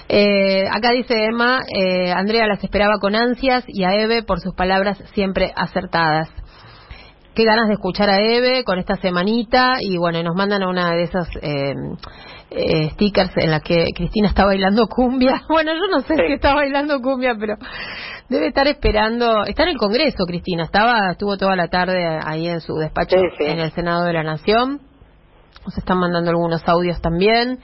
Eh, 0.10 0.66
acá 0.70 0.92
dice 0.92 1.26
Emma, 1.26 1.62
eh, 1.68 2.12
Andrea 2.12 2.46
las 2.46 2.64
esperaba 2.64 2.96
con 3.00 3.16
ansias 3.16 3.64
y 3.68 3.84
a 3.84 3.96
Eve 3.96 4.24
por 4.24 4.40
sus 4.42 4.54
palabras 4.54 5.02
siempre 5.14 5.52
acertadas. 5.56 6.30
qué 7.34 7.46
ganas 7.46 7.68
de 7.68 7.74
escuchar 7.74 8.12
a 8.12 8.22
Eve 8.22 8.64
con 8.64 8.78
esta 8.78 8.96
semanita 8.98 9.78
y 9.80 9.98
bueno, 9.98 10.22
nos 10.22 10.36
mandan 10.36 10.64
una 10.64 10.92
de 10.92 11.04
esas 11.04 11.28
eh, 11.42 11.74
eh, 12.52 12.89
stickers 12.91 13.32
en 13.38 13.50
las 13.50 13.64
que 13.64 13.88
Cristina 13.95 14.28
está 14.28 14.45
bailando 14.45 14.88
cumbia. 14.88 15.41
Bueno, 15.50 15.74
yo 15.74 15.88
no 15.89 16.02
sé 16.02 16.16
si 16.16 16.34
está 16.34 16.54
bailando 16.54 17.02
cumbia, 17.02 17.36
pero 17.39 17.56
debe 18.30 18.47
estar 18.47 18.68
esperando. 18.68 19.45
Está 19.45 19.64
en 19.64 19.70
el 19.70 19.78
Congreso, 19.78 20.26
Cristina. 20.28 20.64
Estaba, 20.64 21.12
estuvo 21.12 21.38
toda 21.38 21.56
la 21.56 21.70
tarde 21.70 22.20
ahí 22.24 22.47
en 22.47 22.62
su 22.62 22.76
despacho 22.76 23.16
en 23.39 23.60
el 23.60 23.72
Senado 23.72 24.06
de 24.06 24.14
la 24.14 24.24
Nación. 24.24 24.93
Nos 25.66 25.78
están 25.78 25.97
mandando 25.97 26.30
algunos 26.30 26.68
audios 26.68 27.01
también. 27.01 27.59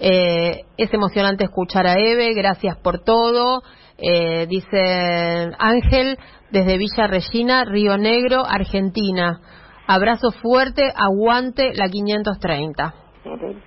Eh, 0.00 0.62
es 0.76 0.92
emocionante 0.92 1.44
escuchar 1.44 1.86
a 1.86 1.94
Eve. 1.94 2.34
Gracias 2.34 2.76
por 2.78 3.04
todo. 3.04 3.62
Eh, 3.98 4.46
dice 4.48 5.50
Ángel 5.58 6.18
desde 6.50 6.78
Villa 6.78 7.06
Regina, 7.06 7.64
Río 7.64 7.96
Negro, 7.96 8.44
Argentina. 8.46 9.40
Abrazo 9.86 10.30
fuerte, 10.30 10.90
aguante 10.94 11.72
la 11.74 11.88
530. 11.88 12.94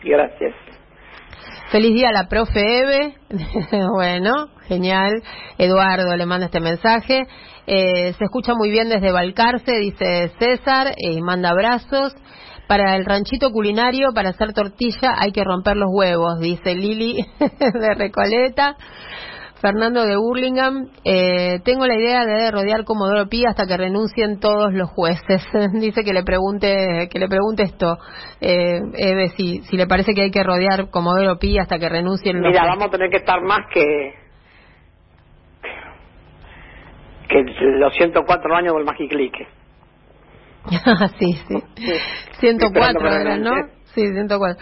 Gracias. 0.03 0.55
Feliz 1.71 1.93
día 1.93 2.09
a 2.09 2.13
la 2.13 2.27
profe 2.27 2.79
Eve. 2.79 3.15
bueno, 3.93 4.47
genial. 4.67 5.21
Eduardo 5.57 6.15
le 6.15 6.25
manda 6.25 6.45
este 6.45 6.59
mensaje. 6.59 7.27
Eh, 7.65 8.13
se 8.13 8.23
escucha 8.23 8.53
muy 8.55 8.69
bien 8.69 8.87
desde 8.87 9.11
Balcarce, 9.11 9.77
dice 9.79 10.31
César, 10.39 10.87
eh, 10.87 11.11
y 11.11 11.21
manda 11.21 11.49
abrazos. 11.49 12.15
Para 12.67 12.95
el 12.95 13.05
ranchito 13.05 13.51
culinario, 13.51 14.09
para 14.13 14.29
hacer 14.29 14.53
tortilla, 14.53 15.15
hay 15.17 15.31
que 15.31 15.43
romper 15.43 15.77
los 15.77 15.89
huevos, 15.91 16.39
dice 16.39 16.75
Lili 16.75 17.25
de 17.39 17.93
Recoleta. 17.95 18.75
Fernando 19.61 20.05
de 20.05 20.15
Burlingame, 20.15 20.89
eh, 21.03 21.59
tengo 21.63 21.87
la 21.87 21.95
idea 21.95 22.25
de 22.25 22.51
rodear 22.51 22.83
Comodoro 22.83 23.27
Pi 23.27 23.43
hasta 23.45 23.65
que 23.65 23.75
renuncien 23.75 24.39
todos 24.39 24.71
los 24.71 24.89
jueces. 24.89 25.43
Dice 25.73 26.03
que 26.03 26.13
le 26.13 26.23
pregunte 26.23 27.09
que 27.11 27.19
le 27.19 27.27
pregunte 27.27 27.63
esto, 27.63 27.97
eh, 28.39 28.79
Eve, 28.93 29.29
si, 29.29 29.63
si 29.63 29.75
le 29.75 29.87
parece 29.87 30.13
que 30.13 30.23
hay 30.23 30.31
que 30.31 30.43
rodear 30.43 30.91
Comodoro 30.91 31.39
Pi 31.39 31.57
hasta 31.57 31.79
que 31.79 31.89
renuncien 31.89 32.41
los 32.41 32.51
Mira, 32.51 32.67
vamos 32.67 32.85
a 32.85 32.91
tener 32.91 33.09
que 33.09 33.17
estar 33.17 33.41
más 33.41 33.61
que 33.73 34.13
que 37.27 37.43
los 37.43 37.93
104 37.95 38.55
años 38.55 38.75
del 38.75 38.85
Magiclique. 38.85 39.47
sí, 41.19 41.33
sí. 41.47 41.63
104 42.39 43.37
¿no? 43.37 43.51
Sí, 43.93 44.01
104. 44.01 44.57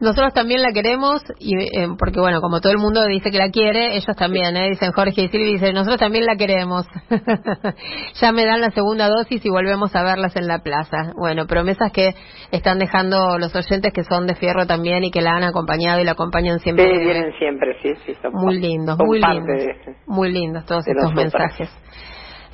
Nosotros 0.00 0.34
también 0.34 0.60
la 0.60 0.72
queremos, 0.72 1.22
y 1.38 1.56
eh, 1.56 1.88
porque 1.96 2.18
bueno, 2.18 2.40
como 2.40 2.60
todo 2.60 2.72
el 2.72 2.78
mundo 2.78 3.06
dice 3.06 3.30
que 3.30 3.38
la 3.38 3.50
quiere, 3.50 3.96
ellos 3.96 4.16
también, 4.16 4.56
¿eh? 4.56 4.68
dicen 4.70 4.90
Jorge 4.92 5.22
y 5.22 5.28
Silvia, 5.28 5.52
dicen, 5.52 5.72
nosotros 5.72 6.00
también 6.00 6.26
la 6.26 6.36
queremos. 6.36 6.84
ya 8.20 8.32
me 8.32 8.44
dan 8.44 8.60
la 8.60 8.70
segunda 8.72 9.08
dosis 9.08 9.44
y 9.46 9.48
volvemos 9.48 9.94
a 9.94 10.02
verlas 10.02 10.34
en 10.36 10.48
la 10.48 10.58
plaza. 10.58 11.12
Bueno, 11.16 11.46
promesas 11.46 11.92
que 11.92 12.14
están 12.50 12.80
dejando 12.80 13.38
los 13.38 13.54
oyentes 13.54 13.92
que 13.94 14.02
son 14.02 14.26
de 14.26 14.34
fierro 14.34 14.66
también 14.66 15.04
y 15.04 15.10
que 15.12 15.22
la 15.22 15.36
han 15.36 15.44
acompañado 15.44 16.00
y 16.00 16.04
la 16.04 16.12
acompañan 16.12 16.58
siempre. 16.58 16.84
Sí, 16.84 17.04
vienen 17.04 17.32
siempre, 17.38 17.76
sí, 17.80 17.94
sí. 18.04 18.12
muy 18.32 18.58
lindos, 18.58 18.98
muy 18.98 19.20
lindos. 19.20 19.62
Muy 20.06 20.32
lindos 20.32 20.66
todos 20.66 20.86
estos 20.88 21.14
mensajes. 21.14 21.70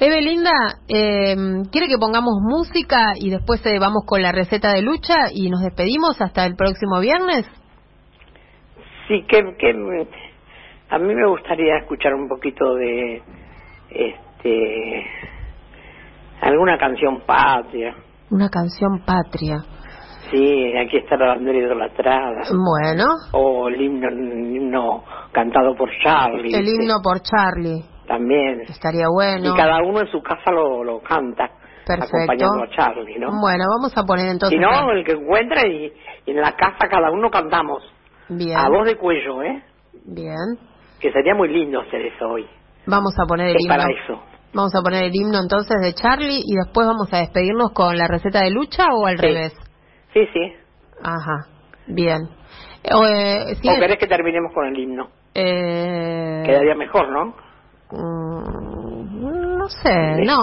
Evelinda, 0.02 0.80
eh, 0.88 1.36
¿quiere 1.70 1.86
que 1.86 1.98
pongamos 2.00 2.40
música 2.40 3.12
y 3.16 3.28
después 3.28 3.60
eh, 3.66 3.78
vamos 3.78 4.04
con 4.06 4.22
la 4.22 4.32
receta 4.32 4.72
de 4.72 4.80
lucha 4.80 5.28
y 5.30 5.50
nos 5.50 5.60
despedimos 5.60 6.18
hasta 6.22 6.46
el 6.46 6.56
próximo 6.56 7.00
viernes? 7.00 7.44
Sí, 9.06 9.22
que, 9.28 9.56
que 9.58 10.08
a 10.88 10.98
mí 10.98 11.14
me 11.14 11.28
gustaría 11.28 11.76
escuchar 11.76 12.14
un 12.14 12.28
poquito 12.28 12.76
de 12.76 13.22
este 13.90 15.06
alguna 16.40 16.78
canción 16.78 17.20
patria. 17.26 17.94
Una 18.30 18.48
canción 18.48 19.04
patria. 19.04 19.58
Sí, 20.30 20.72
aquí 20.78 20.96
está 20.96 21.18
la 21.18 21.26
bandera 21.26 21.58
idolatrada. 21.58 22.42
Bueno. 22.48 23.04
O 23.32 23.68
el 23.68 23.78
himno, 23.78 24.08
el 24.08 24.56
himno 24.56 25.04
cantado 25.30 25.74
por 25.74 25.90
Charlie. 26.02 26.56
El 26.56 26.66
himno 26.66 27.02
por 27.02 27.20
Charlie 27.20 27.84
también. 28.20 28.60
Estaría 28.62 29.06
bueno. 29.12 29.52
Y 29.52 29.56
cada 29.56 29.82
uno 29.82 30.00
en 30.00 30.06
su 30.08 30.22
casa 30.22 30.50
lo, 30.50 30.84
lo 30.84 31.00
canta. 31.00 31.50
Perfecto. 31.86 32.16
Acompañando 32.16 32.64
a 32.64 32.70
Charlie, 32.70 33.18
¿no? 33.18 33.28
Bueno, 33.40 33.64
vamos 33.76 33.96
a 33.96 34.04
poner 34.04 34.26
entonces. 34.28 34.58
Si 34.58 34.62
no, 34.62 34.92
el 34.92 35.04
que 35.04 35.12
encuentre 35.12 35.68
y, 35.68 35.92
en 36.26 36.40
la 36.40 36.52
casa 36.52 36.86
cada 36.88 37.10
uno 37.10 37.30
cantamos. 37.30 37.82
Bien. 38.28 38.56
A 38.56 38.68
voz 38.68 38.86
de 38.86 38.96
cuello, 38.96 39.42
¿eh? 39.42 39.62
Bien. 40.04 40.58
Que 41.00 41.10
sería 41.10 41.34
muy 41.34 41.48
lindo 41.48 41.80
hacer 41.80 42.02
eso 42.02 42.28
hoy. 42.28 42.46
Vamos 42.86 43.14
a 43.18 43.26
poner 43.26 43.48
el 43.48 43.56
himno. 43.58 43.74
Para 43.74 43.90
eso. 43.90 44.22
Vamos 44.52 44.72
a 44.74 44.82
poner 44.82 45.04
el 45.04 45.14
himno 45.14 45.38
entonces 45.40 45.76
de 45.80 45.94
Charlie 45.94 46.42
y 46.44 46.54
después 46.64 46.86
vamos 46.86 47.12
a 47.12 47.18
despedirnos 47.18 47.72
con 47.72 47.96
la 47.96 48.06
receta 48.06 48.40
de 48.40 48.50
lucha 48.50 48.86
o 48.92 49.06
al 49.06 49.18
revés. 49.18 49.52
Sí, 50.12 50.26
sí. 50.32 50.52
Ajá. 51.02 51.46
Bien. 51.86 52.20
O, 52.92 53.04
eh, 53.04 53.56
querés 53.62 53.98
que 53.98 54.06
terminemos 54.06 54.52
con 54.52 54.66
el 54.66 54.78
himno? 54.78 55.08
Eh... 55.34 56.42
Quedaría 56.44 56.74
mejor, 56.74 57.10
¿no? 57.10 57.34
Mm, 57.92 59.58
no 59.58 59.68
sé, 59.68 60.24
no. 60.24 60.38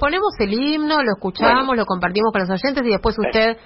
ponemos 0.00 0.34
el 0.38 0.52
himno, 0.52 1.02
lo 1.02 1.12
escuchamos, 1.12 1.76
lo 1.76 1.84
compartimos 1.84 2.32
con 2.32 2.40
los 2.40 2.50
oyentes 2.50 2.84
y 2.84 2.90
después 2.90 3.16
usted 3.18 3.56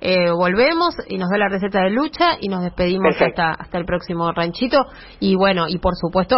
eh, 0.00 0.30
volvemos 0.30 0.94
y 1.08 1.18
nos 1.18 1.28
da 1.28 1.38
la 1.38 1.48
receta 1.48 1.82
de 1.82 1.90
lucha 1.90 2.36
y 2.40 2.48
nos 2.48 2.62
despedimos 2.62 3.14
hasta 3.20 3.50
hasta 3.50 3.78
el 3.78 3.84
próximo 3.84 4.30
ranchito 4.32 4.78
y 5.20 5.34
bueno 5.34 5.66
y 5.68 5.78
por 5.78 5.94
supuesto 5.96 6.36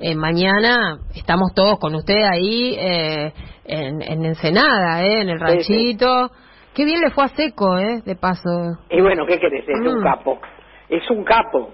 eh, 0.00 0.14
mañana 0.14 0.98
estamos 1.14 1.52
todos 1.54 1.78
con 1.80 1.94
usted 1.96 2.22
ahí 2.22 2.76
eh, 2.78 3.32
en, 3.64 4.00
en 4.00 4.24
Ensenada, 4.24 5.02
eh, 5.04 5.22
en 5.22 5.28
el 5.28 5.40
ranchito. 5.40 6.30
Qué 6.72 6.84
bien 6.84 7.00
le 7.00 7.10
fue 7.10 7.24
a 7.24 7.28
Seco, 7.28 7.78
eh, 7.78 8.02
de 8.04 8.14
paso. 8.14 8.78
Y 8.90 9.00
bueno, 9.00 9.26
¿qué 9.26 9.40
querés? 9.40 9.68
Es 9.68 9.80
un 9.80 9.98
mm. 9.98 10.02
capo. 10.04 10.38
Es 10.88 11.10
un 11.10 11.24
capo. 11.24 11.70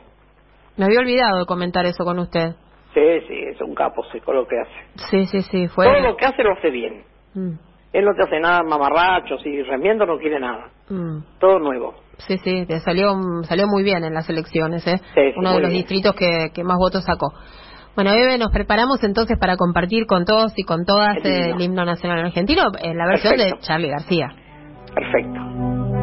Me 0.78 0.86
había 0.86 1.00
olvidado 1.00 1.40
de 1.40 1.44
comentar 1.46 1.84
eso 1.84 2.04
con 2.04 2.18
usted. 2.18 2.54
Sí, 2.94 3.20
sí, 3.26 3.34
es 3.50 3.60
un 3.60 3.74
capo 3.74 4.04
seco 4.04 4.32
lo 4.32 4.46
que 4.46 4.56
hace. 4.60 5.06
Sí, 5.10 5.26
sí, 5.26 5.42
sí. 5.42 5.68
Fue... 5.68 5.84
Todo 5.84 6.00
lo 6.00 6.16
que 6.16 6.26
hace 6.26 6.42
lo 6.42 6.52
hace 6.52 6.70
bien. 6.70 7.02
Mm. 7.34 7.52
Él 7.92 8.04
no 8.04 8.14
te 8.14 8.22
hace 8.22 8.40
nada 8.40 8.62
mamarrachos 8.62 9.44
y 9.44 9.62
remiendo 9.62 10.06
no 10.06 10.18
quiere 10.18 10.38
nada. 10.40 10.70
Mm. 10.88 11.18
Todo 11.38 11.58
nuevo. 11.58 11.94
Sí, 12.18 12.38
sí, 12.38 12.64
te 12.66 12.80
salió, 12.80 13.14
salió 13.42 13.66
muy 13.66 13.82
bien 13.82 14.04
en 14.04 14.14
las 14.14 14.28
elecciones, 14.30 14.86
¿eh? 14.86 15.00
Uno 15.36 15.54
de 15.54 15.60
los 15.60 15.70
distritos 15.70 16.14
que, 16.14 16.50
que 16.54 16.62
más 16.62 16.76
votos 16.78 17.04
sacó. 17.04 17.32
Bueno, 17.94 18.12
Eve, 18.12 18.38
nos 18.38 18.50
preparamos 18.50 19.02
entonces 19.04 19.38
para 19.38 19.56
compartir 19.56 20.06
con 20.06 20.24
todos 20.24 20.52
y 20.56 20.64
con 20.64 20.84
todas 20.84 21.16
el 21.24 21.60
himno, 21.60 21.84
nacional 21.84 22.24
argentino 22.24 22.62
en 22.82 22.98
la 22.98 23.06
versión 23.06 23.36
de 23.36 23.52
Charlie 23.60 23.90
García. 23.90 24.34
Perfecto. 24.94 25.93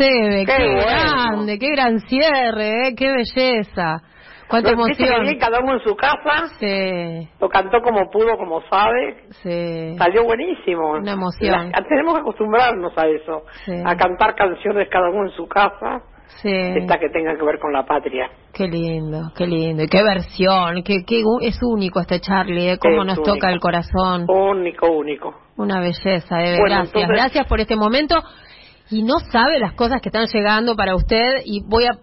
Eve, 0.00 0.44
qué, 0.46 0.52
Qué 0.56 0.68
bueno. 0.74 0.82
grande, 0.86 1.58
qué 1.58 1.68
gran 1.70 2.00
cierre, 2.00 2.88
¿eh? 2.88 2.94
qué 2.96 3.10
belleza. 3.12 4.02
Cuánta 4.48 4.70
que 4.70 4.74
emoción. 4.76 5.22
bien, 5.24 5.38
cada 5.38 5.60
uno 5.60 5.74
en 5.74 5.80
su 5.80 5.94
casa, 5.94 6.48
Sí, 6.58 7.28
lo 7.38 7.48
cantó 7.50 7.82
como 7.82 8.08
pudo, 8.10 8.38
como 8.38 8.62
sabe, 8.70 9.24
sí. 9.42 9.94
salió 9.98 10.24
buenísimo. 10.24 10.92
Una 10.92 11.12
emoción. 11.12 11.70
La- 11.70 11.82
tenemos 11.86 12.14
que 12.14 12.20
acostumbrarnos 12.20 12.96
a 12.96 13.06
eso, 13.08 13.42
Sí. 13.66 13.72
a 13.84 13.94
cantar 13.96 14.34
canciones 14.34 14.88
cada 14.90 15.10
uno 15.10 15.24
en 15.28 15.36
su 15.36 15.46
casa, 15.46 16.00
Sí. 16.40 16.50
esta 16.50 16.98
que 16.98 17.10
tengan 17.10 17.36
que 17.36 17.44
ver 17.44 17.58
con 17.58 17.74
la 17.74 17.84
patria. 17.84 18.30
Qué 18.54 18.68
lindo, 18.68 19.30
qué 19.36 19.46
lindo. 19.46 19.82
Y 19.82 19.86
qué 19.88 20.02
versión, 20.02 20.82
qué, 20.82 21.04
qué 21.06 21.22
es 21.42 21.58
único 21.62 22.00
este 22.00 22.18
Charlie, 22.20 22.70
¿eh? 22.70 22.78
Cómo 22.78 23.02
Es 23.02 23.06
nos 23.06 23.18
único. 23.18 23.34
toca 23.34 23.50
el 23.50 23.60
corazón. 23.60 24.24
Único, 24.30 24.90
único. 24.90 25.34
Una 25.58 25.80
belleza, 25.80 26.40
Eve. 26.42 26.56
Bueno, 26.58 26.76
gracias. 26.76 26.94
entonces- 26.94 27.08
Gracias 27.10 27.46
por 27.46 27.60
este 27.60 27.76
momento. 27.76 28.14
Y 28.90 29.02
no 29.02 29.18
sabe 29.30 29.58
las 29.58 29.74
cosas 29.74 30.00
que 30.00 30.08
están 30.08 30.26
llegando 30.26 30.76
para 30.76 30.94
usted. 30.94 31.42
Y 31.44 31.62
voy 31.64 31.84
a. 31.86 31.98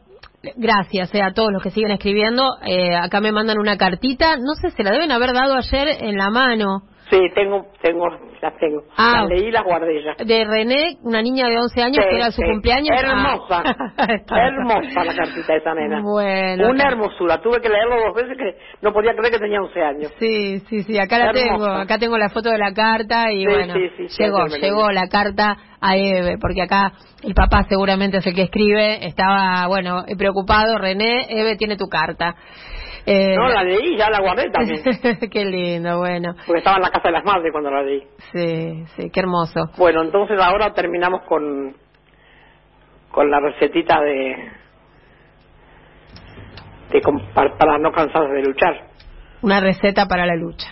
Gracias 0.55 1.13
eh, 1.15 1.23
a 1.23 1.33
todos 1.33 1.51
los 1.51 1.63
que 1.63 1.71
siguen 1.71 1.91
escribiendo. 1.91 2.57
Eh, 2.65 2.95
acá 2.95 3.19
me 3.19 3.31
mandan 3.31 3.57
una 3.57 3.77
cartita. 3.77 4.37
No 4.37 4.53
sé, 4.53 4.69
se 4.71 4.83
la 4.83 4.91
deben 4.91 5.11
haber 5.11 5.33
dado 5.33 5.55
ayer 5.55 5.87
en 6.01 6.17
la 6.17 6.29
mano. 6.29 6.83
Sí, 7.09 7.19
tengo, 7.35 7.67
tengo, 7.83 8.07
las 8.41 8.57
tengo. 8.57 8.81
Ah. 8.97 9.21
Las 9.21 9.29
leí 9.29 9.47
y 9.47 9.51
las 9.51 9.63
guardé 9.63 10.03
ya. 10.03 10.15
De 10.23 10.43
René, 10.43 10.97
una 11.03 11.21
niña 11.21 11.47
de 11.47 11.57
11 11.59 11.81
años 11.81 12.03
Sí, 12.03 12.09
que 12.09 12.15
era 12.15 12.31
su 12.31 12.41
sí. 12.41 12.47
cumpleaños. 12.49 12.89
Hermosa. 12.99 13.63
Ah. 13.63 14.07
Hermosa 14.47 15.03
la 15.03 15.13
cartita 15.15 15.53
de 15.53 15.59
esa 15.59 15.73
nena. 15.75 16.01
Bueno. 16.01 16.69
Una 16.69 16.87
hermosura. 16.87 17.39
Tuve 17.41 17.61
que 17.61 17.69
leerlo 17.69 17.95
dos 18.07 18.15
veces 18.15 18.35
que 18.37 18.57
no 18.81 18.91
podía 18.91 19.13
creer 19.15 19.33
que 19.33 19.39
tenía 19.39 19.61
11 19.61 19.81
años. 19.81 20.11
Sí, 20.19 20.59
sí, 20.67 20.83
sí, 20.83 20.97
acá 20.97 21.19
la 21.19 21.25
Hermosa. 21.29 21.47
tengo, 21.47 21.65
acá 21.65 21.97
tengo 21.99 22.17
la 22.17 22.29
foto 22.29 22.49
de 22.49 22.57
la 22.57 22.73
carta 22.73 23.31
y 23.31 23.41
Sí, 23.41 23.45
bueno, 23.45 23.73
sí, 23.73 23.89
sí, 23.97 24.09
sí, 24.09 24.23
llegó, 24.23 24.47
llegó 24.47 24.91
la 24.91 25.07
carta 25.07 25.57
a 25.79 25.95
Eve, 25.97 26.37
porque 26.41 26.63
acá 26.63 26.91
el 27.23 27.33
papá 27.35 27.63
seguramente 27.69 28.17
es 28.17 28.25
el 28.25 28.33
que 28.33 28.43
escribe, 28.43 29.05
estaba, 29.05 29.67
bueno, 29.67 30.03
preocupado, 30.17 30.77
René, 30.79 31.27
Eve 31.29 31.55
tiene 31.55 31.77
tu 31.77 31.85
carta. 31.87 32.35
Eh, 33.07 33.35
No, 33.35 33.47
la 33.49 33.63
leí 33.63 33.95
ya 33.97 34.09
la 34.09 34.19
guardé 34.19 34.49
también. 34.49 34.81
qué 35.31 35.45
lindo, 35.45 35.99
bueno, 35.99 36.33
Porque 36.45 36.59
estaba 36.59 36.77
en 36.77 36.83
la 36.83 36.89
casa 36.89 37.07
de 37.07 37.11
las 37.11 37.23
madres 37.23 37.51
cuando 37.51 37.69
la 37.71 37.83
leí. 37.83 38.01
sí, 38.31 38.83
sí, 38.95 39.09
qué 39.11 39.19
hermoso. 39.19 39.69
Bueno, 39.77 40.01
entonces 40.03 40.39
ahora 40.41 40.73
terminamos 40.73 41.21
con 41.27 41.75
con 43.11 43.29
la 43.31 43.39
recetita 43.39 44.01
de, 44.01 44.35
de 46.91 47.01
para, 47.33 47.57
para 47.57 47.77
no 47.77 47.91
cansarse 47.91 48.33
de 48.33 48.43
luchar, 48.43 48.87
Una 49.41 49.59
receta 49.59 50.05
para 50.07 50.25
la 50.25 50.35
lucha. 50.35 50.67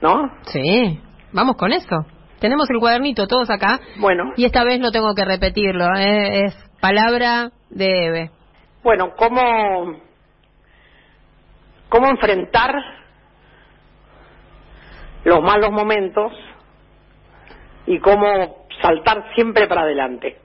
¿no? 0.00 0.30
Sí, 0.42 1.00
vamos 1.32 1.56
con 1.56 1.72
eso. 1.72 2.04
Tenemos 2.40 2.68
el 2.70 2.78
cuadernito 2.78 3.26
todos 3.26 3.48
acá 3.50 3.80
Bueno, 3.98 4.32
y 4.36 4.44
esta 4.44 4.62
vez 4.64 4.78
no 4.78 4.90
tengo 4.90 5.14
que 5.14 5.24
repetirlo, 5.24 5.86
eh, 5.96 6.44
es 6.46 6.54
palabra 6.80 7.50
de 7.70 8.06
Eve. 8.06 8.30
bueno, 8.82 9.12
cómo 9.16 9.96
cómo 11.96 12.08
enfrentar 12.08 12.74
los 15.24 15.42
malos 15.42 15.70
momentos 15.72 16.30
y 17.86 17.98
cómo 18.00 18.66
saltar 18.82 19.32
siempre 19.34 19.66
para 19.66 19.80
adelante. 19.80 20.36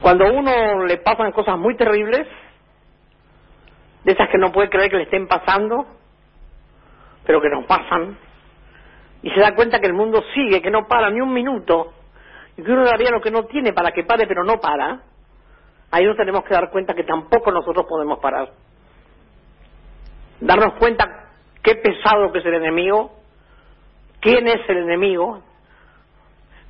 Cuando 0.00 0.24
a 0.24 0.30
uno 0.30 0.84
le 0.84 0.98
pasan 0.98 1.32
cosas 1.32 1.58
muy 1.58 1.76
terribles, 1.76 2.28
de 4.04 4.12
esas 4.12 4.28
que 4.28 4.38
no 4.38 4.52
puede 4.52 4.70
creer 4.70 4.88
que 4.88 4.98
le 4.98 5.02
estén 5.02 5.26
pasando, 5.26 5.84
pero 7.24 7.40
que 7.40 7.50
nos 7.50 7.66
pasan, 7.66 8.16
y 9.20 9.30
se 9.30 9.40
da 9.40 9.56
cuenta 9.56 9.80
que 9.80 9.88
el 9.88 9.94
mundo 9.94 10.22
sigue, 10.32 10.62
que 10.62 10.70
no 10.70 10.86
para 10.86 11.10
ni 11.10 11.20
un 11.20 11.32
minuto, 11.32 11.92
y 12.56 12.62
que 12.62 12.70
uno 12.70 12.84
daría 12.84 13.10
lo 13.10 13.20
que 13.20 13.32
no 13.32 13.46
tiene 13.46 13.72
para 13.72 13.90
que 13.90 14.04
pare, 14.04 14.28
pero 14.28 14.44
no 14.44 14.60
para, 14.60 15.00
ahí 15.90 16.04
nos 16.04 16.16
tenemos 16.16 16.44
que 16.44 16.54
dar 16.54 16.70
cuenta 16.70 16.94
que 16.94 17.02
tampoco 17.02 17.50
nosotros 17.50 17.84
podemos 17.88 18.20
parar. 18.20 18.65
Darnos 20.40 20.74
cuenta 20.74 21.30
qué 21.62 21.76
pesado 21.76 22.30
que 22.32 22.40
es 22.40 22.46
el 22.46 22.54
enemigo, 22.54 23.12
quién 24.20 24.46
es 24.46 24.68
el 24.68 24.78
enemigo, 24.78 25.42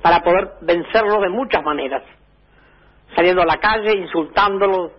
para 0.01 0.21
poder 0.21 0.53
vencerlo 0.61 1.19
de 1.21 1.29
muchas 1.29 1.63
maneras. 1.63 2.03
Saliendo 3.15 3.41
a 3.41 3.45
la 3.45 3.57
calle, 3.57 3.97
insultándolo, 3.97 4.91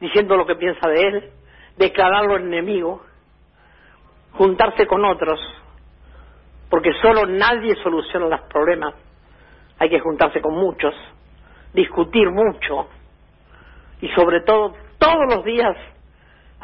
diciendo 0.00 0.36
lo 0.36 0.46
que 0.46 0.56
piensa 0.56 0.88
de 0.88 1.00
él, 1.00 1.30
declararlo 1.76 2.36
enemigo, 2.36 3.02
juntarse 4.32 4.86
con 4.86 5.04
otros, 5.04 5.40
porque 6.68 6.92
solo 7.00 7.26
nadie 7.26 7.74
soluciona 7.82 8.26
los 8.26 8.40
problemas. 8.42 8.94
Hay 9.78 9.90
que 9.90 10.00
juntarse 10.00 10.40
con 10.40 10.54
muchos, 10.54 10.94
discutir 11.72 12.30
mucho 12.30 12.88
y 14.00 14.08
sobre 14.10 14.40
todo 14.40 14.74
todos 14.98 15.26
los 15.28 15.44
días 15.44 15.76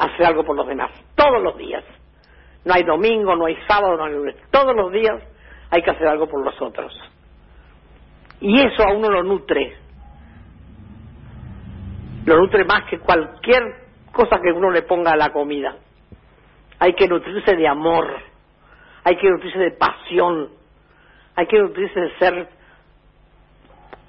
hacer 0.05 0.27
algo 0.27 0.45
por 0.45 0.57
los 0.57 0.67
demás, 0.67 0.91
todos 1.15 1.43
los 1.43 1.57
días. 1.57 1.85
No 2.65 2.75
hay 2.75 2.83
domingo, 2.83 3.35
no 3.35 3.47
hay 3.47 3.57
sábado, 3.69 3.97
no 3.97 4.05
hay 4.05 4.13
lunes, 4.13 4.37
todos 4.51 4.75
los 4.75 4.93
días 4.93 5.23
hay 5.71 5.83
que 5.83 5.91
hacer 5.91 6.07
algo 6.07 6.29
por 6.29 6.45
los 6.45 6.61
otros. 6.61 6.93
Y 8.41 8.61
eso 8.61 8.83
a 8.83 8.93
uno 8.93 9.09
lo 9.09 9.23
nutre, 9.23 9.77
lo 12.27 12.37
nutre 12.37 12.65
más 12.65 12.85
que 12.91 12.99
cualquier 12.99 13.63
cosa 14.13 14.41
que 14.41 14.53
uno 14.53 14.71
le 14.71 14.83
ponga 14.83 15.13
a 15.13 15.17
la 15.17 15.33
comida. 15.33 15.77
Hay 16.79 16.95
que 16.95 17.07
nutrirse 17.07 17.57
de 17.57 17.69
amor, 17.69 18.09
hay 19.05 19.17
que 19.17 19.31
nutrirse 19.31 19.59
de 19.59 19.71
pasión, 19.73 20.51
hay 21.37 21.47
que 21.47 21.59
nutrirse 21.59 22.01
de 22.01 22.19
ser 22.19 22.49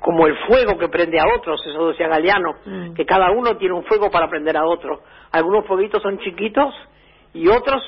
como 0.04 0.28
el 0.28 0.36
fuego 0.48 0.78
que 0.78 0.90
prende 0.90 1.18
a 1.20 1.26
otros, 1.36 1.66
eso 1.66 1.88
decía 1.88 2.10
Galeano, 2.10 2.56
Mm. 2.66 2.94
que 2.94 3.06
cada 3.06 3.32
uno 3.32 3.56
tiene 3.58 3.74
un 3.74 3.86
fuego 3.86 4.12
para 4.12 4.28
prender 4.30 4.58
a 4.58 4.66
otro. 4.66 5.02
Algunos 5.32 5.66
fueguitos 5.66 6.02
son 6.04 6.20
chiquitos 6.20 6.74
y 7.34 7.48
otros 7.48 7.82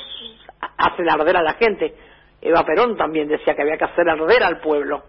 ha- 0.61 0.87
hacen 0.87 1.09
arder 1.09 1.35
a 1.37 1.43
la 1.43 1.53
gente. 1.55 1.93
Eva 2.41 2.63
Perón 2.63 2.95
también 2.95 3.27
decía 3.27 3.53
que 3.53 3.61
había 3.61 3.77
que 3.77 3.83
hacer 3.85 4.09
arder 4.09 4.43
al 4.43 4.59
pueblo. 4.61 5.03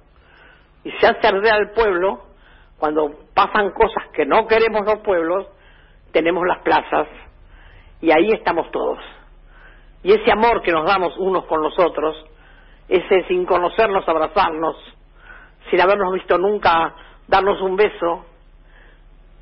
Y 0.85 0.91
se 0.93 1.07
hace 1.07 1.29
arder 1.29 1.53
al 1.53 1.71
pueblo 1.71 2.23
cuando 2.79 3.11
pasan 3.35 3.71
cosas 3.71 4.09
que 4.13 4.27
no 4.27 4.47
queremos 4.49 4.85
los 4.85 4.99
pueblos, 5.01 5.47
tenemos 6.13 6.45
las 6.47 6.59
plazas 6.63 7.07
y 8.01 8.11
ahí 8.11 8.31
estamos 8.33 8.71
todos. 8.73 8.99
Y 10.03 10.13
ese 10.13 10.33
amor 10.33 10.61
que 10.63 10.73
nos 10.73 10.85
damos 10.87 11.17
unos 11.19 11.45
con 11.47 11.63
los 11.63 11.79
otros, 11.79 12.17
ese 12.89 13.25
sin 13.29 13.45
conocernos, 13.47 14.09
abrazarnos, 14.09 14.77
sin 15.71 15.81
habernos 15.81 16.13
visto 16.13 16.39
nunca, 16.39 16.95
darnos 17.27 17.61
un 17.61 17.77
beso, 17.77 18.27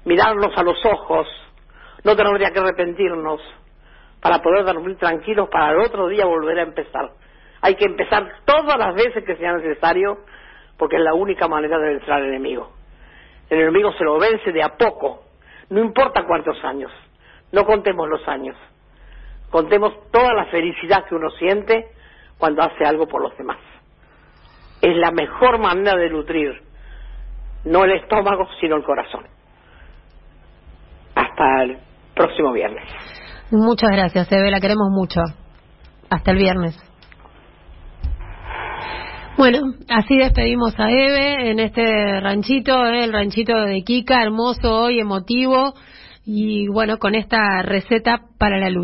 mirarnos 0.04 0.56
a 0.56 0.62
los 0.62 0.84
ojos, 0.84 1.26
no 2.02 2.16
tendría 2.16 2.50
que 2.50 2.60
arrepentirnos 2.60 3.40
para 4.20 4.40
poder 4.40 4.64
dormir 4.64 4.96
tranquilos 4.96 5.48
para 5.50 5.72
el 5.72 5.80
otro 5.80 6.08
día 6.08 6.26
volver 6.26 6.58
a 6.58 6.62
empezar. 6.62 7.10
Hay 7.60 7.74
que 7.76 7.84
empezar 7.84 8.26
todas 8.44 8.78
las 8.78 8.94
veces 8.94 9.24
que 9.24 9.36
sea 9.36 9.54
necesario 9.54 10.18
porque 10.78 10.96
es 10.96 11.02
la 11.02 11.14
única 11.14 11.48
manera 11.48 11.78
de 11.78 11.88
vencer 11.88 12.12
al 12.12 12.24
enemigo. 12.24 12.70
El 13.48 13.60
enemigo 13.60 13.92
se 13.92 14.04
lo 14.04 14.18
vence 14.18 14.52
de 14.52 14.62
a 14.62 14.76
poco, 14.76 15.24
no 15.70 15.80
importa 15.80 16.24
cuántos 16.26 16.62
años, 16.64 16.90
no 17.52 17.64
contemos 17.64 18.08
los 18.08 18.26
años, 18.26 18.56
contemos 19.50 19.92
toda 20.10 20.32
la 20.34 20.46
felicidad 20.46 21.04
que 21.04 21.14
uno 21.14 21.30
siente 21.30 21.88
cuando 22.38 22.62
hace 22.62 22.84
algo 22.84 23.06
por 23.06 23.22
los 23.22 23.36
demás. 23.36 23.58
Es 24.84 24.94
la 24.98 25.12
mejor 25.12 25.58
manera 25.58 25.96
de 25.96 26.10
nutrir, 26.10 26.60
no 27.64 27.84
el 27.84 27.92
estómago, 27.92 28.46
sino 28.60 28.76
el 28.76 28.84
corazón. 28.84 29.24
Hasta 31.14 31.62
el 31.62 31.78
próximo 32.14 32.52
viernes. 32.52 32.84
Muchas 33.50 33.90
gracias, 33.90 34.30
Eve, 34.30 34.50
la 34.50 34.60
queremos 34.60 34.90
mucho. 34.90 35.22
Hasta 36.10 36.32
el 36.32 36.36
viernes. 36.36 36.78
Bueno, 39.38 39.60
así 39.88 40.18
despedimos 40.18 40.78
a 40.78 40.90
Eve 40.90 41.50
en 41.50 41.60
este 41.60 42.20
ranchito, 42.20 42.84
eh, 42.84 43.04
el 43.04 43.12
ranchito 43.14 43.58
de 43.62 43.82
Kika, 43.84 44.22
hermoso 44.22 44.70
hoy, 44.70 45.00
emotivo, 45.00 45.72
y 46.26 46.68
bueno, 46.68 46.98
con 46.98 47.14
esta 47.14 47.62
receta 47.62 48.20
para 48.38 48.58
la 48.58 48.68
lucha. 48.68 48.82